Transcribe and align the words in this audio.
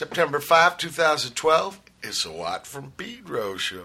September 0.00 0.40
5, 0.40 0.78
2012. 0.78 1.78
It's 2.02 2.24
a 2.24 2.32
Watt 2.32 2.66
from 2.66 2.92
Pedro 2.92 3.58
show. 3.58 3.84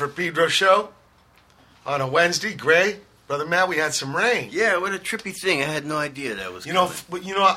Watt 0.00 0.08
from 0.08 0.16
Pedro 0.16 0.48
show 0.48 0.90
on 1.86 2.00
a 2.00 2.06
Wednesday. 2.06 2.54
Gray, 2.54 3.00
brother 3.26 3.46
Matt, 3.46 3.68
we 3.68 3.76
had 3.76 3.92
some 3.94 4.14
rain. 4.16 4.48
Yeah, 4.52 4.78
what 4.78 4.94
a 4.94 4.98
trippy 4.98 5.34
thing. 5.36 5.60
I 5.62 5.66
had 5.66 5.84
no 5.84 5.96
idea 5.96 6.34
that 6.36 6.52
was 6.52 6.64
You 6.66 6.72
know, 6.72 6.90
coming. 7.10 7.24
you 7.26 7.34
know, 7.34 7.56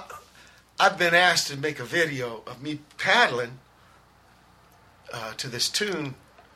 I've 0.79 0.97
been 0.97 1.13
asked 1.13 1.47
to 1.47 1.57
make 1.57 1.79
a 1.79 1.85
video 1.85 2.43
of 2.47 2.61
me 2.61 2.79
paddling 2.97 3.59
uh, 5.13 5.33
to 5.37 5.47
this 5.47 5.69
tune 5.69 6.15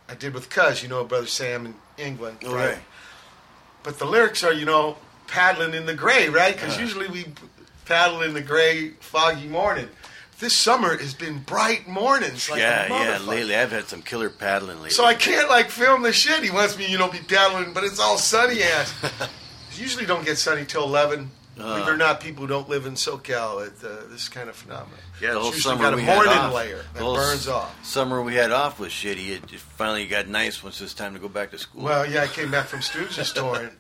I 0.10 0.16
did 0.16 0.34
with 0.34 0.50
Cuz, 0.50 0.82
you 0.84 0.90
know, 0.90 1.04
brother 1.04 1.28
Sam 1.28 1.66
in 1.66 1.76
England. 1.98 2.40
Oh, 2.46 2.54
right. 2.56 2.80
But 3.84 4.00
the 4.00 4.06
lyrics 4.06 4.44
are, 4.44 4.54
you 4.54 4.66
know, 4.66 4.98
paddling 5.28 5.74
in 5.74 5.86
the 5.86 5.94
gray, 5.94 6.30
right? 6.30 6.54
Because 6.56 6.78
Uh. 6.78 6.82
usually 6.82 7.08
we 7.08 7.26
paddle 7.86 8.22
in 8.22 8.34
the 8.34 8.42
gray, 8.42 8.92
foggy 9.00 9.48
morning. 9.48 9.90
This 10.40 10.56
summer 10.56 10.96
has 10.98 11.16
been 11.16 11.40
bright 11.40 11.88
mornings, 11.88 12.48
like 12.50 12.60
yeah, 12.60 12.88
yeah. 12.90 13.18
Lately, 13.26 13.56
I've 13.56 13.72
had 13.72 13.86
some 13.88 14.04
killer 14.04 14.30
paddling 14.30 14.78
lately. 14.78 14.92
So 14.92 15.04
I 15.04 15.16
can't 15.16 15.50
like 15.50 15.70
film 15.72 16.04
the 16.04 16.14
shit. 16.14 16.44
He 16.44 16.52
wants 16.52 16.78
me, 16.78 16.86
you 16.92 17.00
know, 17.00 17.08
be 17.10 17.18
paddling, 17.20 17.74
but 17.74 17.84
it's 17.84 18.00
all 18.00 18.18
sunny 18.20 18.62
ass. 18.62 18.94
Usually 19.76 20.06
don't 20.06 20.24
get 20.26 20.38
sunny 20.38 20.64
till 20.66 20.84
eleven. 20.84 21.32
Believe 21.56 21.88
it 21.88 21.90
or 21.90 21.94
Uh. 21.94 21.98
not, 21.98 22.20
people 22.22 22.42
who 22.42 22.48
don't 22.48 22.70
live 22.70 22.86
in 22.86 22.94
SoCal 22.94 23.66
at 23.66 23.84
uh, 23.84 24.08
this 24.12 24.30
kind 24.30 24.48
of 24.48 24.56
phenomenon. 24.56 25.00
yeah, 25.20 25.34
the 25.34 25.40
whole 25.40 25.52
summer 25.52 25.82
got 25.82 25.94
a 25.94 25.96
we 25.96 26.04
had 26.04 26.14
morning 26.14 26.34
off. 26.34 26.54
layer 26.54 26.86
that 26.94 27.02
burns 27.02 27.48
off. 27.48 27.84
Summer 27.84 28.22
we 28.22 28.36
had 28.36 28.52
off 28.52 28.80
was 28.80 28.92
shitty. 28.92 29.30
It 29.32 29.50
finally 29.60 30.06
got 30.06 30.28
nice 30.28 30.62
once 30.64 30.80
it's 30.82 30.94
time 30.94 31.14
to 31.16 31.20
go 31.20 31.28
back 31.30 31.50
to 31.52 31.58
school. 31.58 31.82
Well, 31.82 32.06
yeah, 32.08 32.22
I 32.22 32.28
came 32.28 32.52
back 32.52 32.68
from 32.68 32.82
Stooges 32.82 33.24
store, 33.26 33.58
and, 33.60 33.72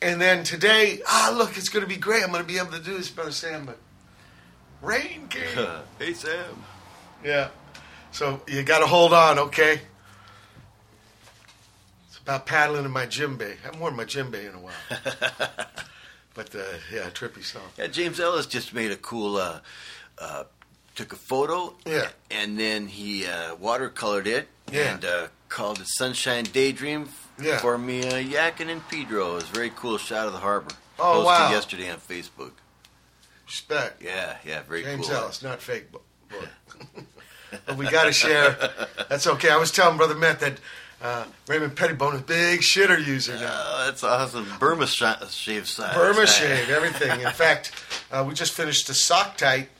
and 0.00 0.18
then 0.18 0.44
today, 0.44 1.02
ah, 1.06 1.34
look, 1.36 1.58
it's 1.58 1.68
going 1.68 1.82
to 1.82 1.88
be 1.88 1.98
great. 2.00 2.22
I'm 2.22 2.30
going 2.30 2.40
to 2.42 2.48
be 2.48 2.56
able 2.58 2.72
to 2.72 2.80
do 2.82 2.96
this, 2.96 3.10
brother 3.10 3.32
Sam, 3.32 3.66
but 3.66 3.76
rain 4.82 5.26
came. 5.28 5.66
hey 5.98 6.12
Sam. 6.14 6.62
yeah, 7.24 7.48
so 8.12 8.40
you 8.48 8.62
got 8.62 8.78
to 8.80 8.86
hold 8.86 9.12
on, 9.12 9.38
okay? 9.38 9.80
It's 12.08 12.18
about 12.18 12.46
paddling 12.46 12.84
in 12.84 12.90
my 12.90 13.06
djembe. 13.06 13.42
I 13.42 13.56
haven't 13.66 13.80
worn 13.80 13.96
my 13.96 14.04
djembe 14.04 14.48
in 14.48 14.54
a 14.54 14.58
while. 14.58 14.74
But 16.32 16.54
uh, 16.54 16.60
yeah, 16.94 17.10
trippy 17.10 17.42
song. 17.42 17.62
Yeah, 17.76 17.88
James 17.88 18.20
Ellis 18.20 18.46
just 18.46 18.72
made 18.72 18.92
a 18.92 18.96
cool. 18.96 19.36
Uh, 19.36 19.58
uh, 20.16 20.44
took 20.94 21.12
a 21.12 21.16
photo. 21.16 21.74
Yeah. 21.84 22.08
And 22.30 22.56
then 22.56 22.86
he 22.86 23.26
uh, 23.26 23.56
watercolored 23.56 24.26
it. 24.26 24.46
Yeah. 24.72 24.94
And 24.94 25.04
uh, 25.04 25.26
called 25.48 25.80
it 25.80 25.88
Sunshine 25.88 26.44
Daydream 26.44 27.08
Yeah. 27.42 27.58
for 27.58 27.76
me, 27.76 28.06
uh, 28.08 28.16
Yakin 28.16 28.70
and 28.70 28.80
Pedro. 28.88 29.32
It 29.32 29.34
was 29.34 29.44
a 29.44 29.46
very 29.52 29.70
cool 29.74 29.98
shot 29.98 30.28
of 30.28 30.32
the 30.32 30.38
harbor. 30.38 30.70
Oh, 31.00 31.14
Posted 31.14 31.26
wow. 31.26 31.50
yesterday 31.50 31.90
on 31.90 31.98
Facebook. 31.98 32.52
Respect. 33.50 34.00
Yeah, 34.00 34.36
yeah, 34.46 34.62
very 34.62 34.84
James 34.84 35.08
cool. 35.08 35.16
Ellis, 35.16 35.42
not 35.42 35.60
fake 35.60 35.90
book. 35.90 36.04
but 37.66 37.76
we 37.76 37.88
got 37.90 38.04
to 38.04 38.12
share. 38.12 38.56
That's 39.08 39.26
okay. 39.26 39.50
I 39.50 39.56
was 39.56 39.72
telling 39.72 39.96
Brother 39.96 40.14
Matt 40.14 40.38
that 40.40 40.60
Uh, 41.02 41.24
Raymond 41.48 41.74
Pettibon 41.76 42.14
is 42.14 42.20
a 42.20 42.24
big 42.24 42.60
shitter 42.60 43.04
user 43.04 43.34
now. 43.34 43.50
Oh, 43.50 43.86
that's 43.86 44.04
awesome. 44.04 44.46
Burma 44.60 44.86
sh- 44.86 45.02
shave 45.30 45.66
size. 45.66 45.94
Burma 45.96 46.26
shave, 46.26 46.68
everything. 46.70 47.22
In 47.22 47.30
fact, 47.32 47.72
uh, 48.12 48.22
we 48.28 48.34
just 48.34 48.52
finished 48.52 48.86
a 48.90 48.94
sock 48.94 49.36
tight, 49.38 49.70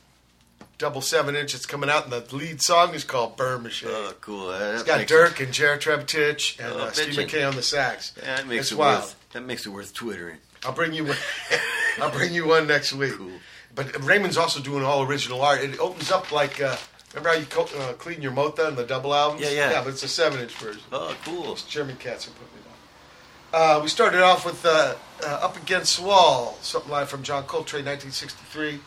double 0.78 1.02
seven 1.02 1.36
inch. 1.36 1.54
It's 1.54 1.66
coming 1.66 1.90
out, 1.90 2.04
and 2.04 2.12
the 2.12 2.34
lead 2.34 2.60
song 2.62 2.94
is 2.94 3.04
called 3.04 3.36
Burma 3.36 3.68
shave. 3.70 3.90
Oh, 3.92 4.14
cool. 4.22 4.48
That 4.48 4.74
it's 4.76 4.82
got 4.82 5.06
Dirk 5.06 5.38
and 5.40 5.52
Jared 5.52 5.80
Trebitich 5.82 6.58
and 6.58 6.72
Oh, 6.72 6.78
uh, 6.86 6.90
Steve. 6.90 7.16
Mackay 7.18 7.44
on 7.44 7.54
the 7.54 7.62
sax. 7.62 8.16
It, 8.16 8.24
that 8.24 8.48
makes 8.48 8.62
It's 8.62 8.72
it 8.72 8.78
wild. 8.78 9.02
worth. 9.02 9.16
That 9.32 9.42
makes 9.42 9.64
it 9.66 9.68
worth 9.68 9.92
twittering. 9.94 10.38
I'll 10.64 10.72
bring 10.72 10.92
you 10.94 11.04
one. 11.04 11.16
I'll 12.00 12.10
bring 12.10 12.32
you 12.34 12.48
one 12.48 12.66
next 12.66 12.92
week. 12.94 13.12
Cool. 13.16 13.30
But 13.74 14.04
Raymond's 14.04 14.36
also 14.36 14.60
doing 14.60 14.84
all 14.84 15.02
original 15.06 15.42
art. 15.42 15.60
It 15.62 15.78
opens 15.78 16.10
up 16.10 16.32
like 16.32 16.60
uh, 16.60 16.76
remember 17.14 17.28
how 17.30 17.34
you 17.36 17.46
co- 17.46 17.78
uh, 17.78 17.92
clean 17.94 18.20
your 18.22 18.32
Mota 18.32 18.66
and 18.68 18.76
the 18.76 18.84
double 18.84 19.14
albums? 19.14 19.42
Yeah, 19.42 19.50
yeah. 19.50 19.70
Yeah, 19.72 19.80
but 19.84 19.90
it's 19.90 20.02
a 20.02 20.08
seven 20.08 20.40
inch 20.40 20.54
version. 20.56 20.82
Oh, 20.92 21.16
cool. 21.24 21.54
German 21.68 21.96
cats 21.96 22.26
are 22.26 22.32
putting 22.32 22.46
it 22.58 22.66
on. 22.66 23.78
Uh, 23.78 23.82
we 23.82 23.88
started 23.88 24.22
off 24.22 24.44
with 24.44 24.64
uh, 24.64 24.94
uh, 25.24 25.26
Up 25.42 25.56
Against 25.56 25.98
the 25.98 26.06
Wall, 26.06 26.56
something 26.62 26.90
live 26.90 27.08
from 27.08 27.22
John 27.22 27.44
Coltrane, 27.44 27.84
1963. 27.84 28.80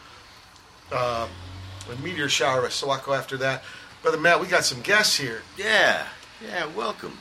Um, 0.98 1.30
with 1.90 2.02
Meteor 2.04 2.30
Shower, 2.30 2.68
Sawako 2.68 3.18
after 3.18 3.36
that. 3.38 3.64
Brother 4.02 4.18
Matt, 4.20 4.40
we 4.40 4.48
got 4.48 4.64
some 4.64 4.82
guests 4.82 5.18
here. 5.18 5.42
Yeah. 5.58 6.06
Yeah. 6.46 6.66
Welcome. 6.76 7.18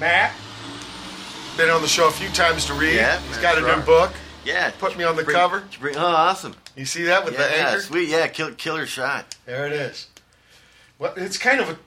Matt. 0.00 0.32
Been 1.56 1.68
on 1.70 1.82
the 1.82 1.88
show 1.88 2.08
a 2.08 2.12
few 2.12 2.28
times 2.30 2.64
to 2.66 2.74
read. 2.74 2.94
Yeah, 2.96 3.20
He's 3.28 3.38
got 3.38 3.56
a 3.56 3.60
sure. 3.60 3.76
new 3.76 3.82
book. 3.82 4.12
Yeah. 4.44 4.70
Put 4.78 4.96
me 4.96 5.04
on 5.04 5.16
the 5.16 5.22
Bring- 5.22 5.36
cover. 5.36 5.64
Bring, 5.80 5.96
oh, 5.96 6.04
awesome. 6.04 6.54
You 6.76 6.84
see 6.84 7.04
that 7.04 7.24
with 7.24 7.34
yeah, 7.34 7.40
the 7.48 7.56
anchor? 7.68 7.80
sweet. 7.80 8.08
Yeah, 8.08 8.26
kill, 8.28 8.52
killer 8.52 8.86
shot. 8.86 9.36
There 9.46 9.66
it 9.66 9.72
is. 9.72 10.08
Well, 10.98 11.12
it's 11.16 11.38
kind 11.38 11.60
of 11.60 11.68
a, 11.70 11.78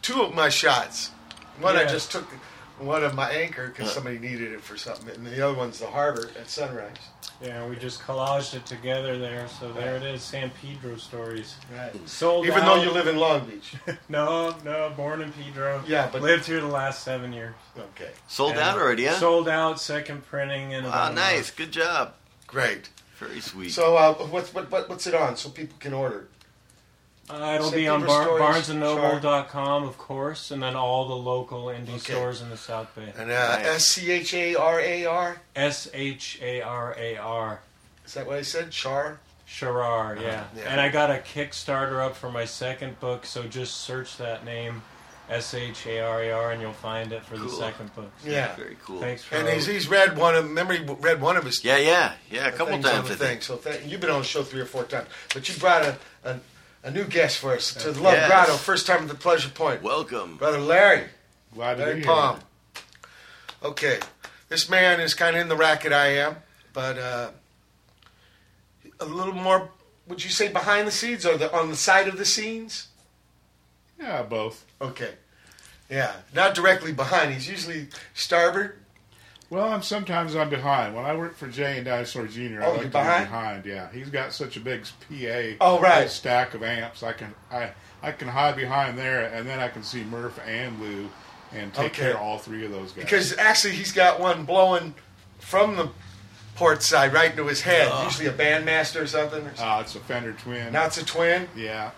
two 0.00 0.22
of 0.22 0.34
my 0.34 0.48
shots. 0.48 1.10
One 1.60 1.76
I 1.76 1.84
just 1.84 2.10
took 2.10 2.26
one 2.84 3.04
of 3.04 3.14
my 3.14 3.30
anchor 3.30 3.68
because 3.68 3.92
somebody 3.92 4.18
needed 4.18 4.52
it 4.52 4.60
for 4.60 4.76
something, 4.76 5.14
and 5.14 5.26
the 5.26 5.40
other 5.46 5.56
one's 5.56 5.78
the 5.78 5.86
harbor 5.86 6.30
at 6.38 6.48
sunrise. 6.48 6.96
Yeah, 7.40 7.66
we 7.66 7.74
just 7.76 8.00
collaged 8.02 8.54
it 8.54 8.64
together 8.66 9.18
there. 9.18 9.48
So 9.48 9.72
there 9.72 9.96
it 9.96 10.02
is, 10.04 10.22
San 10.22 10.50
Pedro 10.60 10.96
stories. 10.96 11.56
Right. 11.76 11.92
Sold 12.08 12.46
Even 12.46 12.60
out. 12.60 12.76
though 12.76 12.82
you 12.82 12.90
live 12.92 13.08
in 13.08 13.16
Long 13.16 13.46
Beach. 13.46 13.74
no, 14.08 14.54
no, 14.64 14.92
born 14.96 15.22
in 15.22 15.32
Pedro. 15.32 15.82
Yeah, 15.86 16.08
but- 16.12 16.22
lived 16.22 16.46
here 16.46 16.60
the 16.60 16.66
last 16.68 17.02
seven 17.02 17.32
years. 17.32 17.54
Okay. 17.76 18.10
Sold 18.28 18.52
And 18.52 18.60
out 18.60 18.78
already, 18.78 19.06
huh? 19.06 19.14
Sold 19.14 19.48
out, 19.48 19.80
second 19.80 20.24
printing 20.26 20.70
in 20.72 20.84
Wow, 20.84 20.90
about 20.90 21.14
nice. 21.14 21.34
month. 21.48 21.56
Good 21.56 21.72
job. 21.72 22.14
Great. 22.46 22.90
Very 23.18 23.40
sweet. 23.40 23.70
So, 23.72 23.96
uh, 23.96 24.14
what's 24.14 24.52
what, 24.54 24.70
what, 24.70 24.88
what's 24.88 25.06
it 25.06 25.14
on 25.14 25.36
so 25.36 25.48
people 25.48 25.76
can 25.80 25.92
order? 25.92 26.28
Uh, 27.32 27.54
it'll 27.54 27.66
St. 27.70 27.76
be 27.76 27.88
on 27.88 28.00
Pedro 28.00 28.38
bar- 28.38 28.62
Stories, 28.62 28.82
barnesandnoble.com, 28.82 29.84
of 29.84 29.96
course, 29.98 30.50
and 30.50 30.62
then 30.62 30.76
all 30.76 31.08
the 31.08 31.14
local 31.16 31.64
indie 31.66 31.88
Okay. 31.96 32.12
stores 32.14 32.42
in 32.42 32.50
the 32.50 32.56
South 32.56 32.94
Bay. 32.94 33.12
And 33.16 33.30
uh, 33.30 33.58
S 33.60 33.86
C 33.86 34.10
H 34.10 34.34
A 34.34 34.54
R 34.54 34.80
A 34.80 35.04
R. 35.06 35.40
S 35.56 35.88
H 35.94 36.38
A 36.42 36.60
R 36.60 36.94
A 36.98 37.16
R. 37.16 37.60
Is 38.04 38.14
that 38.14 38.26
what 38.26 38.36
I 38.36 38.42
said? 38.42 38.70
Char. 38.70 39.20
Sharar, 39.48 40.20
yeah. 40.20 40.28
Uh-huh. 40.28 40.44
yeah. 40.56 40.62
And 40.72 40.80
I 40.80 40.88
got 40.88 41.10
a 41.10 41.14
Kickstarter 41.18 42.02
up 42.04 42.16
for 42.16 42.30
my 42.30 42.44
second 42.46 42.98
book, 43.00 43.26
so 43.26 43.42
just 43.44 43.82
search 43.82 44.16
that 44.16 44.46
name, 44.46 44.80
S 45.28 45.52
H 45.52 45.86
A 45.86 46.00
R 46.00 46.22
A 46.22 46.30
R, 46.32 46.52
and 46.52 46.60
you'll 46.62 46.72
find 46.72 47.12
it 47.12 47.22
for 47.24 47.36
the 47.36 47.48
second 47.50 47.94
book. 47.94 48.10
So 48.22 48.30
Yeah. 48.30 48.54
Very 48.56 48.76
cool. 48.82 48.98
Thanks 49.00 49.24
for 49.24 49.36
And 49.36 49.46
he's, 49.48 49.66
he's 49.66 49.88
read 49.88 50.16
one 50.16 50.34
of. 50.34 50.44
Remember, 50.44 50.72
he 50.74 50.82
read 50.84 51.20
one 51.20 51.36
of 51.36 51.44
his 51.44 51.62
Yeah, 51.64 51.76
yeah, 51.76 52.12
yeah. 52.30 52.46
A 52.48 52.52
couple 52.52 52.68
things 52.74 52.84
times. 52.86 53.08
the 53.08 53.14
I 53.14 53.16
think. 53.16 53.42
So 53.42 53.56
thank, 53.56 53.86
you've 53.86 54.00
been 54.00 54.10
on 54.10 54.20
the 54.20 54.26
show 54.26 54.42
three 54.42 54.60
or 54.60 54.66
four 54.66 54.84
times, 54.84 55.08
but 55.34 55.46
you 55.48 55.54
brought 55.58 55.82
a 55.84 55.96
a, 56.24 56.36
a 56.82 56.90
new 56.90 57.04
guest 57.04 57.38
for 57.38 57.52
us 57.54 57.74
to 57.74 57.92
the 57.92 58.00
Love 58.00 58.14
Yes. 58.14 58.28
Grotto. 58.28 58.52
First 58.56 58.86
time 58.86 59.02
at 59.02 59.08
the 59.08 59.14
Pleasure 59.14 59.48
Point, 59.50 59.82
Welcome. 59.82 60.36
brother 60.36 60.58
Larry. 60.58 61.04
Glad 61.54 61.74
to 61.76 61.84
Larry 61.84 62.00
be 62.00 62.02
Palm. 62.06 62.36
here. 62.36 62.82
Okay, 63.64 64.00
this 64.48 64.68
man 64.68 64.98
is 65.00 65.14
kind 65.14 65.36
of 65.36 65.42
in 65.42 65.48
the 65.48 65.56
racket 65.56 65.92
I 65.92 66.08
am, 66.16 66.36
but 66.72 66.98
uh, 66.98 67.30
a 69.00 69.04
little 69.04 69.34
more. 69.34 69.70
Would 70.08 70.24
you 70.24 70.30
say 70.30 70.48
behind 70.48 70.86
the 70.88 70.90
scenes 70.92 71.24
or 71.24 71.36
the 71.36 71.54
on 71.54 71.70
the 71.70 71.76
side 71.76 72.08
of 72.08 72.18
the 72.18 72.24
scenes? 72.24 72.88
Yeah, 74.00 74.22
both. 74.22 74.64
Okay, 74.80 75.12
yeah, 75.88 76.12
not 76.34 76.54
directly 76.56 76.92
behind. 76.92 77.32
He's 77.34 77.48
usually 77.48 77.88
starboard. 78.14 78.78
Well, 79.52 79.68
I'm 79.70 79.82
sometimes 79.82 80.34
I'm 80.34 80.48
behind. 80.48 80.94
When 80.94 81.04
I 81.04 81.14
work 81.14 81.36
for 81.36 81.46
Jay 81.46 81.76
and 81.76 81.84
Dinosaur 81.84 82.26
Jr., 82.26 82.62
I 82.62 82.64
Oh, 82.64 82.72
like 82.72 82.82
to 82.84 82.88
behind? 82.88 83.24
be 83.24 83.30
behind. 83.30 83.66
Yeah, 83.66 83.88
he's 83.92 84.08
got 84.08 84.32
such 84.32 84.56
a 84.56 84.60
big 84.60 84.84
PA. 84.84 85.56
Oh, 85.60 85.78
right. 85.78 86.00
big 86.04 86.08
stack 86.08 86.54
of 86.54 86.62
amps. 86.62 87.02
I 87.02 87.12
can 87.12 87.34
I 87.50 87.72
I 88.02 88.12
can 88.12 88.28
hide 88.28 88.56
behind 88.56 88.96
there, 88.96 89.26
and 89.26 89.46
then 89.46 89.60
I 89.60 89.68
can 89.68 89.82
see 89.82 90.04
Murph 90.04 90.40
and 90.46 90.80
Lou, 90.80 91.10
and 91.52 91.70
take 91.74 91.92
Okay. 91.92 92.02
care 92.04 92.14
of 92.14 92.22
all 92.22 92.38
three 92.38 92.64
of 92.64 92.70
those 92.70 92.92
guys. 92.92 93.04
Because 93.04 93.36
actually, 93.36 93.74
he's 93.74 93.92
got 93.92 94.18
one 94.18 94.46
blowing 94.46 94.94
from 95.38 95.76
the 95.76 95.90
port 96.54 96.82
side 96.82 97.12
right 97.12 97.32
into 97.32 97.46
his 97.46 97.60
head. 97.60 97.92
Usually 98.04 98.28
a 98.28 98.32
bandmaster 98.32 99.02
or 99.02 99.06
something. 99.06 99.40
Or 99.42 99.54
something. 99.54 99.66
uh, 99.66 99.80
it's 99.82 99.94
a 99.94 100.00
Fender 100.00 100.32
Twin. 100.32 100.72
now 100.72 100.86
it's 100.86 100.96
a 100.96 101.04
twin. 101.04 101.46
yeah, 101.54 101.90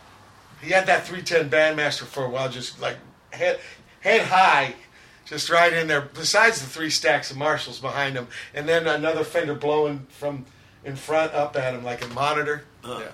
He 0.60 0.70
had 0.70 0.86
that 0.86 1.06
310 1.06 1.50
Bandmaster 1.50 2.02
for 2.04 2.24
a 2.24 2.28
while, 2.28 2.48
just 2.48 2.80
like 2.80 2.96
head 3.30 3.60
head 4.00 4.22
high, 4.22 4.74
just 5.24 5.50
right 5.50 5.72
in 5.72 5.86
there. 5.86 6.02
Besides 6.02 6.60
the 6.60 6.66
three 6.66 6.90
stacks 6.90 7.30
of 7.30 7.36
Marshalls 7.36 7.80
behind 7.80 8.16
him, 8.16 8.28
and 8.54 8.68
then 8.68 8.86
another 8.86 9.24
Fender 9.24 9.54
blowing 9.54 10.06
from 10.08 10.44
in 10.84 10.96
front 10.96 11.32
up 11.32 11.56
at 11.56 11.74
him 11.74 11.84
like 11.84 12.04
a 12.04 12.08
monitor. 12.08 12.64
Uh. 12.82 12.98
Yeah, 13.00 13.12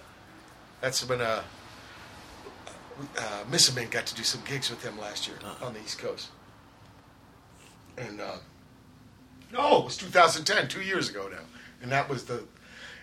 that's 0.80 1.08
when 1.08 1.20
uh, 1.20 1.42
uh, 3.16 3.44
Missaman 3.50 3.90
got 3.90 4.06
to 4.06 4.14
do 4.14 4.22
some 4.22 4.42
gigs 4.44 4.70
with 4.70 4.82
him 4.82 4.98
last 4.98 5.28
year 5.28 5.36
on 5.62 5.74
the 5.74 5.80
East 5.80 5.98
Coast. 5.98 6.28
And 7.96 8.20
uh, 8.20 8.36
no, 9.52 9.78
it 9.78 9.84
was 9.84 9.96
2010, 9.96 10.68
two 10.68 10.82
years 10.82 11.08
ago 11.08 11.28
now, 11.30 11.44
and 11.82 11.92
that 11.92 12.08
was 12.08 12.24
the. 12.24 12.44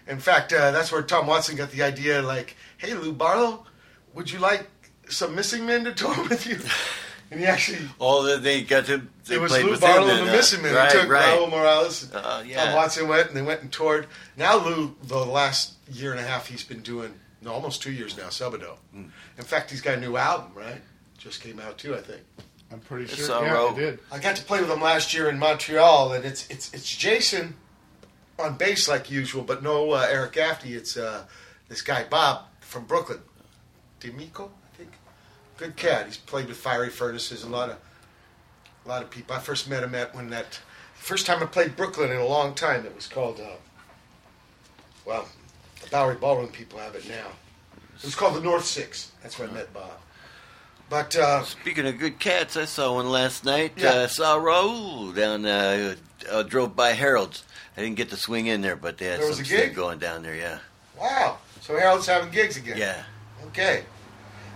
In 0.08 0.20
fact, 0.20 0.54
uh, 0.54 0.72
that's 0.72 0.90
where 0.90 1.02
Tom 1.02 1.28
Watson 1.28 1.58
got 1.58 1.72
the 1.72 1.84
idea. 1.84 2.22
Like, 2.22 2.56
hey, 2.78 2.94
Lou 2.94 3.12
Barlow, 3.12 3.66
would 4.14 4.32
you 4.32 4.40
like 4.40 4.70
some 5.10 5.36
Missing 5.36 5.66
Men 5.66 5.84
to 5.84 5.94
tour 5.94 6.16
with 6.30 6.48
you? 6.48 6.60
And 7.32 7.40
he 7.42 7.46
actually, 7.46 7.80
Oh, 8.00 8.24
they- 8.24 8.40
they 8.40 8.62
got 8.64 8.86
to. 8.86 9.02
They 9.26 9.36
it 9.36 9.42
was 9.42 9.52
Lou 9.52 9.72
with 9.72 9.82
Barlow 9.82 10.08
him 10.08 10.20
and 10.20 10.28
the 10.28 10.32
uh, 10.32 10.36
Missing 10.36 10.62
Men. 10.62 10.74
Right, 10.74 10.92
he 10.92 10.98
took 11.00 11.10
right. 11.10 11.38
Raul 11.38 11.50
Morales. 11.52 12.04
And 12.04 12.14
Uh, 12.16 12.44
yeah. 12.46 12.64
Tom 12.66 12.76
Watson 12.76 13.08
went, 13.10 13.28
and 13.28 13.36
they 13.36 13.42
went 13.42 13.62
and 13.62 13.72
toured. 13.72 14.08
Now 14.38 14.58
Lou, 14.58 14.96
the 15.04 15.18
last 15.18 15.74
year 15.92 16.12
and 16.12 16.20
a 16.22 16.24
half, 16.24 16.48
he's 16.48 16.64
been 16.64 16.80
doing 16.82 17.14
no, 17.42 17.52
almost 17.52 17.82
two 17.84 17.92
years 17.92 18.16
now. 18.18 18.28
Sebadoh. 18.30 18.78
Hmm. 18.94 19.06
In 19.38 19.44
fact, 19.44 19.70
he's 19.72 19.82
got 19.82 19.98
a 19.98 20.00
new 20.00 20.16
album. 20.16 20.52
Right, 20.56 20.82
just 21.18 21.42
came 21.42 21.60
out 21.60 21.78
too. 21.78 21.94
I 21.96 22.00
think. 22.02 22.22
I'm 22.72 22.80
pretty 22.80 23.06
It's 23.06 23.16
sure. 23.16 23.44
Yeah, 23.44 23.52
right. 23.54 23.76
they 23.76 23.82
did. 23.82 24.00
I 24.12 24.20
got 24.20 24.36
to 24.38 24.44
play 24.44 24.60
with 24.62 24.70
him 24.72 24.82
last 24.82 25.14
year 25.14 25.30
in 25.30 25.38
Montreal, 25.38 26.14
and 26.14 26.24
it's 26.24 26.48
it's 26.50 26.74
it's 26.74 26.96
Jason 26.96 27.56
on 28.40 28.56
bass 28.56 28.88
like 28.88 29.12
usual, 29.12 29.44
but 29.44 29.62
no 29.64 29.92
uh, 29.92 30.08
Eric 30.10 30.32
Gaffney. 30.34 30.74
It's 30.74 30.96
uh, 30.96 31.26
this 31.68 31.82
guy 31.82 32.06
Bob 32.10 32.44
from 32.62 32.86
Brooklyn, 32.86 33.20
D'Amico, 34.00 34.46
I 34.46 34.48
think. 34.48 34.54
Good 35.58 35.76
cat. 35.76 36.06
He's 36.06 36.18
played 36.18 36.48
with 36.48 36.58
Fiery 36.58 36.90
Furnaces, 36.90 37.44
a 37.44 37.50
lot 37.50 37.70
of 37.70 37.78
a 38.86 38.88
lot 38.88 39.02
of 39.04 39.10
people. 39.10 39.36
I 39.36 39.40
first 39.40 39.70
met 39.70 39.84
him 39.84 39.96
at 39.96 40.14
when 40.16 40.30
that 40.30 40.60
first 40.96 41.26
time 41.26 41.42
I 41.42 41.46
played 41.46 41.76
Brooklyn 41.76 42.12
in 42.12 42.18
a 42.18 42.26
long 42.26 42.54
time. 42.54 42.86
It 42.86 42.96
was 42.96 43.08
called 43.08 43.40
uh, 43.40 43.56
well, 45.06 45.28
the 45.82 45.90
Bowery 45.90 46.16
Ballroom 46.16 46.50
people 46.50 46.80
have 46.80 46.96
it 46.96 47.08
now. 47.10 47.28
It 47.98 48.04
was 48.04 48.16
called 48.16 48.36
the 48.36 48.42
North 48.42 48.66
Six. 48.66 49.12
That's 49.24 49.40
where 49.40 49.48
I 49.48 49.52
met 49.52 49.74
Bob. 49.74 49.92
But 50.90 51.16
uh, 51.18 51.44
Speaking 51.44 51.86
of 51.88 51.98
good 51.98 52.20
cats, 52.20 52.56
I 52.56 52.66
saw 52.66 52.94
one 52.94 53.10
last 53.10 53.44
night. 53.44 53.74
Yeah. 53.76 53.90
Uh, 53.90 54.08
saw 54.08 54.38
Raul 54.40 55.14
down. 55.16 55.46
Uh, 55.46 55.96
uh, 56.32 56.44
drove 56.44 56.76
by 56.76 56.94
Harold's. 56.94 57.44
I 57.76 57.82
didn't 57.82 57.96
get 57.98 58.10
to 58.10 58.18
swing 58.18 58.48
in 58.48 58.62
there, 58.62 58.76
but 58.76 58.98
they 58.98 59.06
had 59.06 59.20
There 59.20 59.28
was 59.28 59.38
some 59.38 59.46
a 59.46 59.50
gig? 59.50 59.76
going 59.76 60.00
down 60.00 60.24
there. 60.24 60.34
Yeah, 60.36 60.60
wow, 61.00 61.38
so 61.62 61.78
Harold's 61.78 62.08
having 62.08 62.32
gigs 62.32 62.58
again. 62.58 62.78
yeah, 62.78 63.04
Okay. 63.48 63.84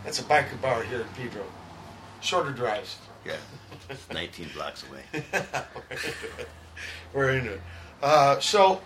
That's 0.03 0.20
a 0.20 0.24
biker 0.24 0.60
bar 0.62 0.84
here 0.84 1.01
in 1.01 1.08
Pedro. 1.15 1.43
Shorter 2.22 2.51
drives. 2.51 2.98
yeah. 3.25 3.38
It's 3.89 4.10
19 4.12 4.50
blocks 4.55 4.84
away. 4.89 5.24
We're 7.13 7.31
in 7.31 7.48
it. 7.48 7.62
Uh, 8.01 8.39
so, 8.39 8.81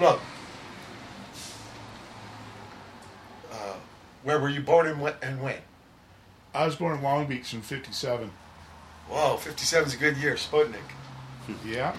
look. 0.00 0.20
Uh, 3.52 3.74
where 4.22 4.38
were 4.40 4.48
you 4.48 4.60
born 4.60 4.86
and 4.86 5.00
when? 5.00 5.14
And 5.22 5.42
when? 5.42 5.56
I 6.54 6.66
was 6.66 6.76
born 6.76 6.96
in 6.96 7.02
Long 7.02 7.26
Beach 7.26 7.54
in 7.54 7.62
'57. 7.62 8.30
Whoa, 9.08 9.36
57 9.36 9.88
is 9.88 9.94
a 9.94 9.96
good 9.96 10.16
year. 10.18 10.34
Sputnik. 10.34 10.76
Yeah, 11.64 11.96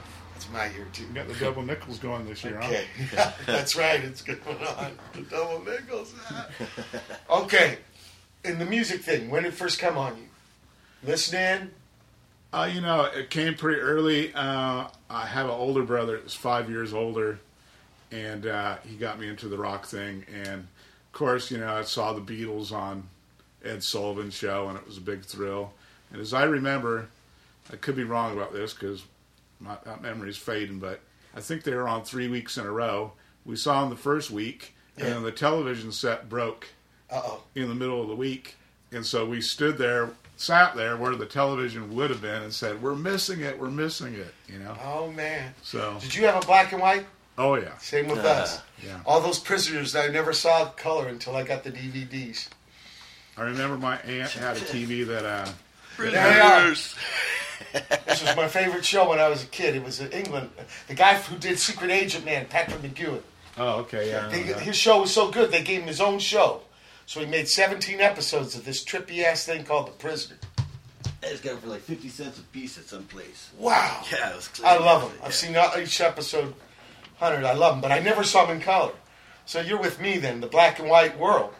That's 0.51 0.71
my 0.71 0.77
year, 0.77 0.87
too. 0.93 1.03
you 1.03 1.09
got 1.13 1.27
the 1.27 1.33
double 1.35 1.63
nickels 1.63 1.99
going 1.99 2.27
this 2.27 2.43
year. 2.43 2.59
Okay. 2.59 2.85
That's 3.45 3.75
right. 3.75 4.03
It's 4.03 4.21
going 4.21 4.39
on. 4.47 4.91
The 5.13 5.21
double 5.21 5.63
nickels. 5.63 6.13
okay. 7.29 7.77
In 8.43 8.57
the 8.57 8.65
music 8.65 9.01
thing, 9.01 9.29
when 9.29 9.43
did 9.43 9.53
it 9.53 9.55
first 9.55 9.79
come 9.79 9.97
on 9.97 10.17
you? 10.17 10.23
Listening? 11.03 11.71
Huh? 12.53 12.61
Uh, 12.61 12.65
you 12.65 12.81
know, 12.81 13.03
it 13.03 13.29
came 13.29 13.53
pretty 13.55 13.79
early. 13.79 14.33
Uh, 14.33 14.87
I 15.09 15.25
have 15.27 15.45
an 15.45 15.51
older 15.51 15.83
brother 15.83 16.17
that's 16.17 16.33
five 16.33 16.69
years 16.69 16.93
older, 16.93 17.39
and 18.11 18.47
uh, 18.47 18.77
he 18.87 18.95
got 18.95 19.19
me 19.19 19.27
into 19.27 19.47
the 19.47 19.57
rock 19.57 19.85
thing. 19.85 20.25
And 20.33 20.61
of 20.61 21.11
course, 21.13 21.51
you 21.51 21.59
know, 21.59 21.75
I 21.75 21.83
saw 21.83 22.13
the 22.13 22.21
Beatles 22.21 22.71
on 22.71 23.07
Ed 23.63 23.83
Sullivan's 23.83 24.33
show, 24.33 24.67
and 24.67 24.77
it 24.77 24.85
was 24.87 24.97
a 24.97 25.01
big 25.01 25.23
thrill. 25.23 25.73
And 26.11 26.19
as 26.19 26.33
I 26.33 26.43
remember, 26.43 27.09
I 27.71 27.75
could 27.75 27.95
be 27.95 28.03
wrong 28.03 28.33
about 28.33 28.51
this 28.51 28.73
because 28.73 29.03
my 29.59 29.77
that 29.85 30.01
memory 30.01 30.29
is 30.29 30.37
fading, 30.37 30.79
but 30.79 30.99
I 31.35 31.41
think 31.41 31.63
they 31.63 31.73
were 31.75 31.87
on 31.87 32.03
three 32.03 32.27
weeks 32.27 32.57
in 32.57 32.65
a 32.65 32.71
row. 32.71 33.13
We 33.45 33.55
saw 33.55 33.81
them 33.81 33.89
the 33.89 33.95
first 33.95 34.31
week, 34.31 34.75
and 34.97 35.07
Yeah. 35.07 35.13
then 35.15 35.23
the 35.23 35.31
television 35.31 35.91
set 35.91 36.29
broke 36.29 36.67
Uh 37.09 37.21
oh. 37.23 37.43
in 37.55 37.67
the 37.69 37.75
middle 37.75 38.01
of 38.01 38.07
the 38.07 38.15
week, 38.15 38.55
and 38.91 39.05
so 39.05 39.25
we 39.25 39.41
stood 39.41 39.77
there, 39.77 40.11
sat 40.37 40.75
there 40.75 40.95
where 40.97 41.15
the 41.15 41.25
television 41.25 41.93
would 41.95 42.09
have 42.09 42.21
been, 42.21 42.41
and 42.43 42.53
said, 42.53 42.81
"We're 42.81 42.95
missing 42.95 43.41
it. 43.41 43.59
We're 43.59 43.69
missing 43.71 44.13
it." 44.15 44.33
You 44.47 44.59
know. 44.59 44.77
Oh 44.83 45.11
man. 45.11 45.53
So, 45.63 45.97
Did 46.01 46.15
you 46.15 46.25
have 46.25 46.41
a 46.41 46.45
black 46.45 46.71
and 46.71 46.81
white? 46.81 47.05
oh 47.37 47.55
yeah, 47.55 47.77
Same 47.77 48.07
with 48.09 48.19
Uh, 48.25 48.29
us. 48.29 48.59
yeah. 48.85 48.99
All 49.05 49.21
those 49.21 49.39
prisoners 49.39 49.93
that 49.93 50.05
I 50.09 50.11
never 50.11 50.33
saw 50.33 50.65
color 50.71 51.07
until 51.07 51.35
I 51.37 51.43
got 51.43 51.63
the 51.63 51.71
DVDs. 51.71 52.47
I 53.37 53.43
remember 53.43 53.77
my 53.77 53.97
aunt 53.99 54.31
had 54.31 54.57
a 54.57 54.59
TV 54.73 55.07
that 55.07 55.23
uh, 55.25 55.47
There 55.97 56.11
they 56.11 56.17
are. 56.41 56.75
This 58.05 58.23
was 58.23 58.35
my 58.35 58.47
favorite 58.47 58.85
show 58.85 59.09
when 59.09 59.19
I 59.19 59.27
was 59.27 59.43
a 59.43 59.47
kid. 59.47 59.75
It 59.75 59.83
was 59.83 59.99
in 59.99 60.11
England. 60.11 60.49
The 60.87 60.95
guy 60.95 61.15
who 61.15 61.37
did 61.37 61.59
Secret 61.59 61.91
Agent 61.91 62.25
Man, 62.25 62.45
Patrick 62.47 62.81
McGoohan. 62.81 63.21
Oh, 63.57 63.79
okay, 63.81 64.09
yeah. 64.09 64.27
They, 64.29 64.39
his 64.41 64.75
show 64.77 65.01
was 65.01 65.13
so 65.13 65.29
good, 65.31 65.51
they 65.51 65.63
gave 65.63 65.81
him 65.81 65.87
his 65.87 66.01
own 66.01 66.19
show. 66.19 66.61
So 67.05 67.19
he 67.19 67.25
made 67.25 67.47
17 67.47 67.99
episodes 67.99 68.55
of 68.55 68.65
this 68.65 68.85
trippy 68.85 69.23
ass 69.23 69.45
thing 69.45 69.63
called 69.65 69.87
The 69.87 69.91
Prisoner. 69.91 70.37
I 71.21 71.29
just 71.29 71.43
got 71.43 71.53
it 71.55 71.59
for 71.59 71.67
like 71.67 71.81
fifty 71.81 72.07
cents 72.07 72.39
a 72.39 72.43
piece 72.43 72.77
at 72.77 72.85
some 72.85 73.03
place. 73.03 73.49
Wow. 73.57 74.03
Yeah, 74.11 74.29
it 74.29 74.35
was. 74.37 74.49
I 74.63 74.77
love 74.77 75.01
them. 75.01 75.11
Yeah. 75.19 75.25
I've 75.25 75.33
seen 75.33 75.55
uh, 75.55 75.71
each 75.77 75.99
episode, 75.99 76.53
100. 77.17 77.45
I 77.45 77.53
love 77.53 77.73
them, 77.73 77.81
but 77.81 77.91
I 77.91 77.99
never 77.99 78.23
saw 78.23 78.45
them 78.45 78.57
in 78.57 78.61
color. 78.61 78.93
So 79.45 79.59
you're 79.59 79.79
with 79.81 79.99
me 79.99 80.17
then, 80.17 80.39
the 80.39 80.47
black 80.47 80.79
and 80.79 80.89
white 80.89 81.19
world. 81.19 81.53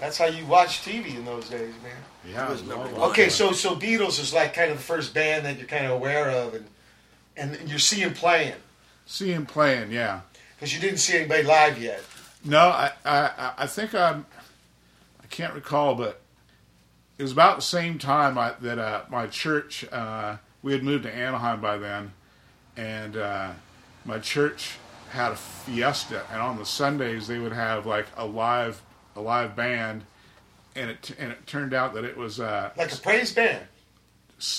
That's 0.00 0.18
how 0.18 0.26
you 0.26 0.44
watch 0.46 0.82
TV 0.82 1.14
in 1.16 1.24
those 1.24 1.48
days, 1.48 1.72
man. 1.82 1.92
Yeah, 2.28 2.46
It 2.46 2.50
was 2.50 2.62
number 2.62 2.86
one. 2.88 3.10
Okay, 3.10 3.28
so 3.28 3.52
so 3.52 3.76
Beatles 3.76 4.20
is 4.20 4.32
like 4.32 4.54
kind 4.54 4.70
of 4.70 4.78
the 4.78 4.82
first 4.82 5.14
band 5.14 5.46
that 5.46 5.58
you're 5.58 5.66
kind 5.66 5.86
of 5.86 5.92
aware 5.92 6.30
of, 6.30 6.54
and 6.54 6.66
and 7.36 7.70
you 7.70 7.78
see 7.78 8.00
him 8.00 8.14
playing 8.14 8.54
see 9.06 9.32
him 9.32 9.46
playing. 9.46 9.90
Yeah. 9.90 10.20
because 10.56 10.74
you 10.74 10.80
didn't 10.80 10.98
see 10.98 11.16
anybody 11.18 11.42
live 11.42 11.80
yet. 11.80 12.02
No, 12.44 12.58
I, 12.58 12.92
I, 13.04 13.52
I 13.58 13.66
think 13.66 13.94
I'm. 13.94 14.26
I 15.22 15.26
can't 15.26 15.54
recall, 15.54 15.94
but 15.94 16.20
it 17.18 17.22
was 17.22 17.32
about 17.32 17.56
the 17.56 17.62
same 17.62 17.98
time 17.98 18.36
I, 18.38 18.52
that 18.60 18.78
uh, 18.78 19.02
my 19.08 19.26
church. 19.26 19.84
Uh, 19.90 20.36
we 20.62 20.72
had 20.72 20.82
moved 20.82 21.04
to 21.04 21.14
Anaheim 21.14 21.60
by 21.60 21.76
then, 21.78 22.12
and 22.76 23.16
uh, 23.16 23.52
my 24.04 24.18
church 24.18 24.76
had 25.10 25.32
a 25.32 25.36
fiesta, 25.36 26.22
and 26.30 26.40
on 26.40 26.58
the 26.58 26.66
Sundays 26.66 27.26
they 27.26 27.38
would 27.38 27.52
have 27.52 27.86
like 27.86 28.06
a 28.16 28.26
live 28.26 28.82
a 29.16 29.20
live 29.20 29.54
band, 29.56 30.04
and 30.76 30.90
it 30.90 31.10
and 31.18 31.32
it 31.32 31.46
turned 31.46 31.74
out 31.74 31.94
that 31.94 32.04
it 32.04 32.16
was 32.16 32.40
uh, 32.40 32.70
Like 32.76 32.92
a 32.92 32.96
praise 32.96 33.32
band. 33.32 33.64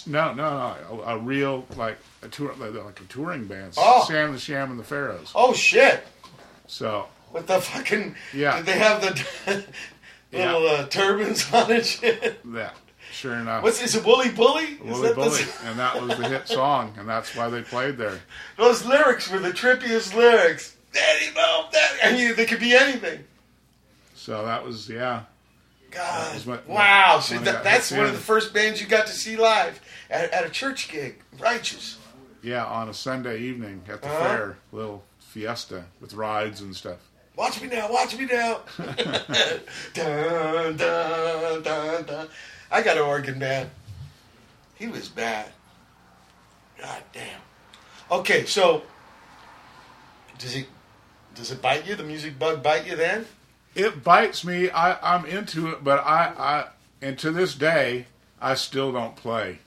no 0.07 0.33
no 0.33 0.75
no 0.89 1.01
a, 1.03 1.15
a 1.15 1.17
real 1.19 1.65
like 1.75 1.97
a 2.21 2.27
tour 2.27 2.53
like 2.57 2.99
a 2.99 3.03
touring 3.05 3.45
band, 3.45 3.73
Oh. 3.77 4.05
Sam 4.07 4.33
the 4.33 4.39
Sham 4.39 4.71
and 4.71 4.79
the 4.79 4.83
Pharaohs. 4.83 5.31
Oh 5.35 5.53
shit! 5.53 6.03
So 6.67 7.07
With 7.31 7.47
the 7.47 7.59
fucking 7.61 8.15
Yeah. 8.33 8.57
Did 8.57 8.65
they 8.67 8.77
have 8.79 9.01
the 9.01 9.65
Yeah. 10.31 10.53
little 10.55 10.67
uh, 10.67 10.87
turbans 10.87 11.45
on 11.53 11.71
and 11.71 11.85
shit? 11.85 12.39
that 12.53 12.75
sure 13.11 13.35
enough. 13.35 13.63
What's 13.63 13.81
is 13.81 13.95
it? 13.95 14.03
Wooly 14.05 14.29
Bully? 14.29 14.63
Is 14.63 14.79
Wooly 14.81 15.01
that 15.09 15.09
the- 15.09 15.21
Bully, 15.21 15.41
and 15.65 15.79
that 15.79 16.01
was 16.01 16.17
the 16.17 16.27
hit 16.27 16.47
song, 16.59 16.93
and 16.97 17.07
that's 17.07 17.35
why 17.35 17.49
they 17.49 17.61
played 17.61 17.97
there. 17.97 18.19
those 18.57 18.85
lyrics 18.85 19.29
were 19.29 19.39
the 19.39 19.51
trippiest 19.51 20.13
lyrics. 20.15 20.75
Daddy, 20.93 21.27
mom, 21.35 21.65
daddy. 21.71 21.99
I 22.03 22.11
mean, 22.13 22.35
they 22.35 22.45
could 22.45 22.59
be 22.61 22.73
anything. 22.73 23.23
So 24.25 24.43
that 24.43 24.65
was 24.65 24.89
yeah, 24.89 25.21
God, 25.91 26.33
was 26.33 26.47
what- 26.47 26.67
wow! 26.67 27.19
So 27.19 27.37
that, 27.37 27.63
that's 27.63 27.91
one 27.91 28.05
of 28.07 28.11
the 28.13 28.17
first 28.17 28.55
bands 28.55 28.81
you 28.81 28.87
got 28.87 29.05
to 29.05 29.13
see 29.13 29.37
live 29.37 29.79
at, 30.09 30.31
at 30.31 30.43
a 30.43 30.49
church 30.49 30.89
gig. 30.89 31.21
Righteous. 31.37 31.99
yeah, 32.41 32.65
on 32.65 32.89
a 32.89 32.93
Sunday 32.93 33.39
evening 33.41 33.83
at 33.87 34.01
the 34.01 34.07
Uh-huh. 34.07 34.23
fair, 34.23 34.57
little 34.71 35.03
fiesta 35.19 35.85
with 36.01 36.15
rides 36.15 36.61
and 36.61 36.75
stuff. 36.75 36.97
Watch 37.35 37.61
me 37.61 37.67
now, 37.67 37.91
watch 37.91 38.17
me 38.17 38.25
now. 38.25 38.61
dun, 39.93 40.75
dun, 40.75 41.61
dun, 41.61 42.03
dun. 42.05 42.27
I 42.71 42.81
got 42.81 42.97
an 42.97 43.03
organ 43.03 43.37
man. 43.37 43.69
He 44.73 44.87
was 44.87 45.07
bad. 45.07 45.51
God 46.81 47.03
damn. 47.13 47.41
Okay, 48.09 48.45
so 48.45 48.81
does 50.39 50.55
it 50.55 50.65
does 51.35 51.51
it 51.51 51.61
bite 51.61 51.85
you? 51.85 51.93
The 51.93 52.03
music 52.03 52.39
bug 52.39 52.63
bite 52.63 52.87
you 52.87 52.95
then? 52.95 53.27
It 53.75 54.03
bites 54.03 54.45
me. 54.45 54.69
I, 54.69 55.15
I'm 55.15 55.25
into 55.25 55.69
it, 55.69 55.83
but 55.83 55.99
I, 55.99 56.33
I 56.37 56.67
and 57.01 57.19
to 57.19 57.31
this 57.31 57.53
day, 57.53 58.05
I 58.41 58.55
still 58.55 58.91
don't 58.91 59.15
play. 59.15 59.59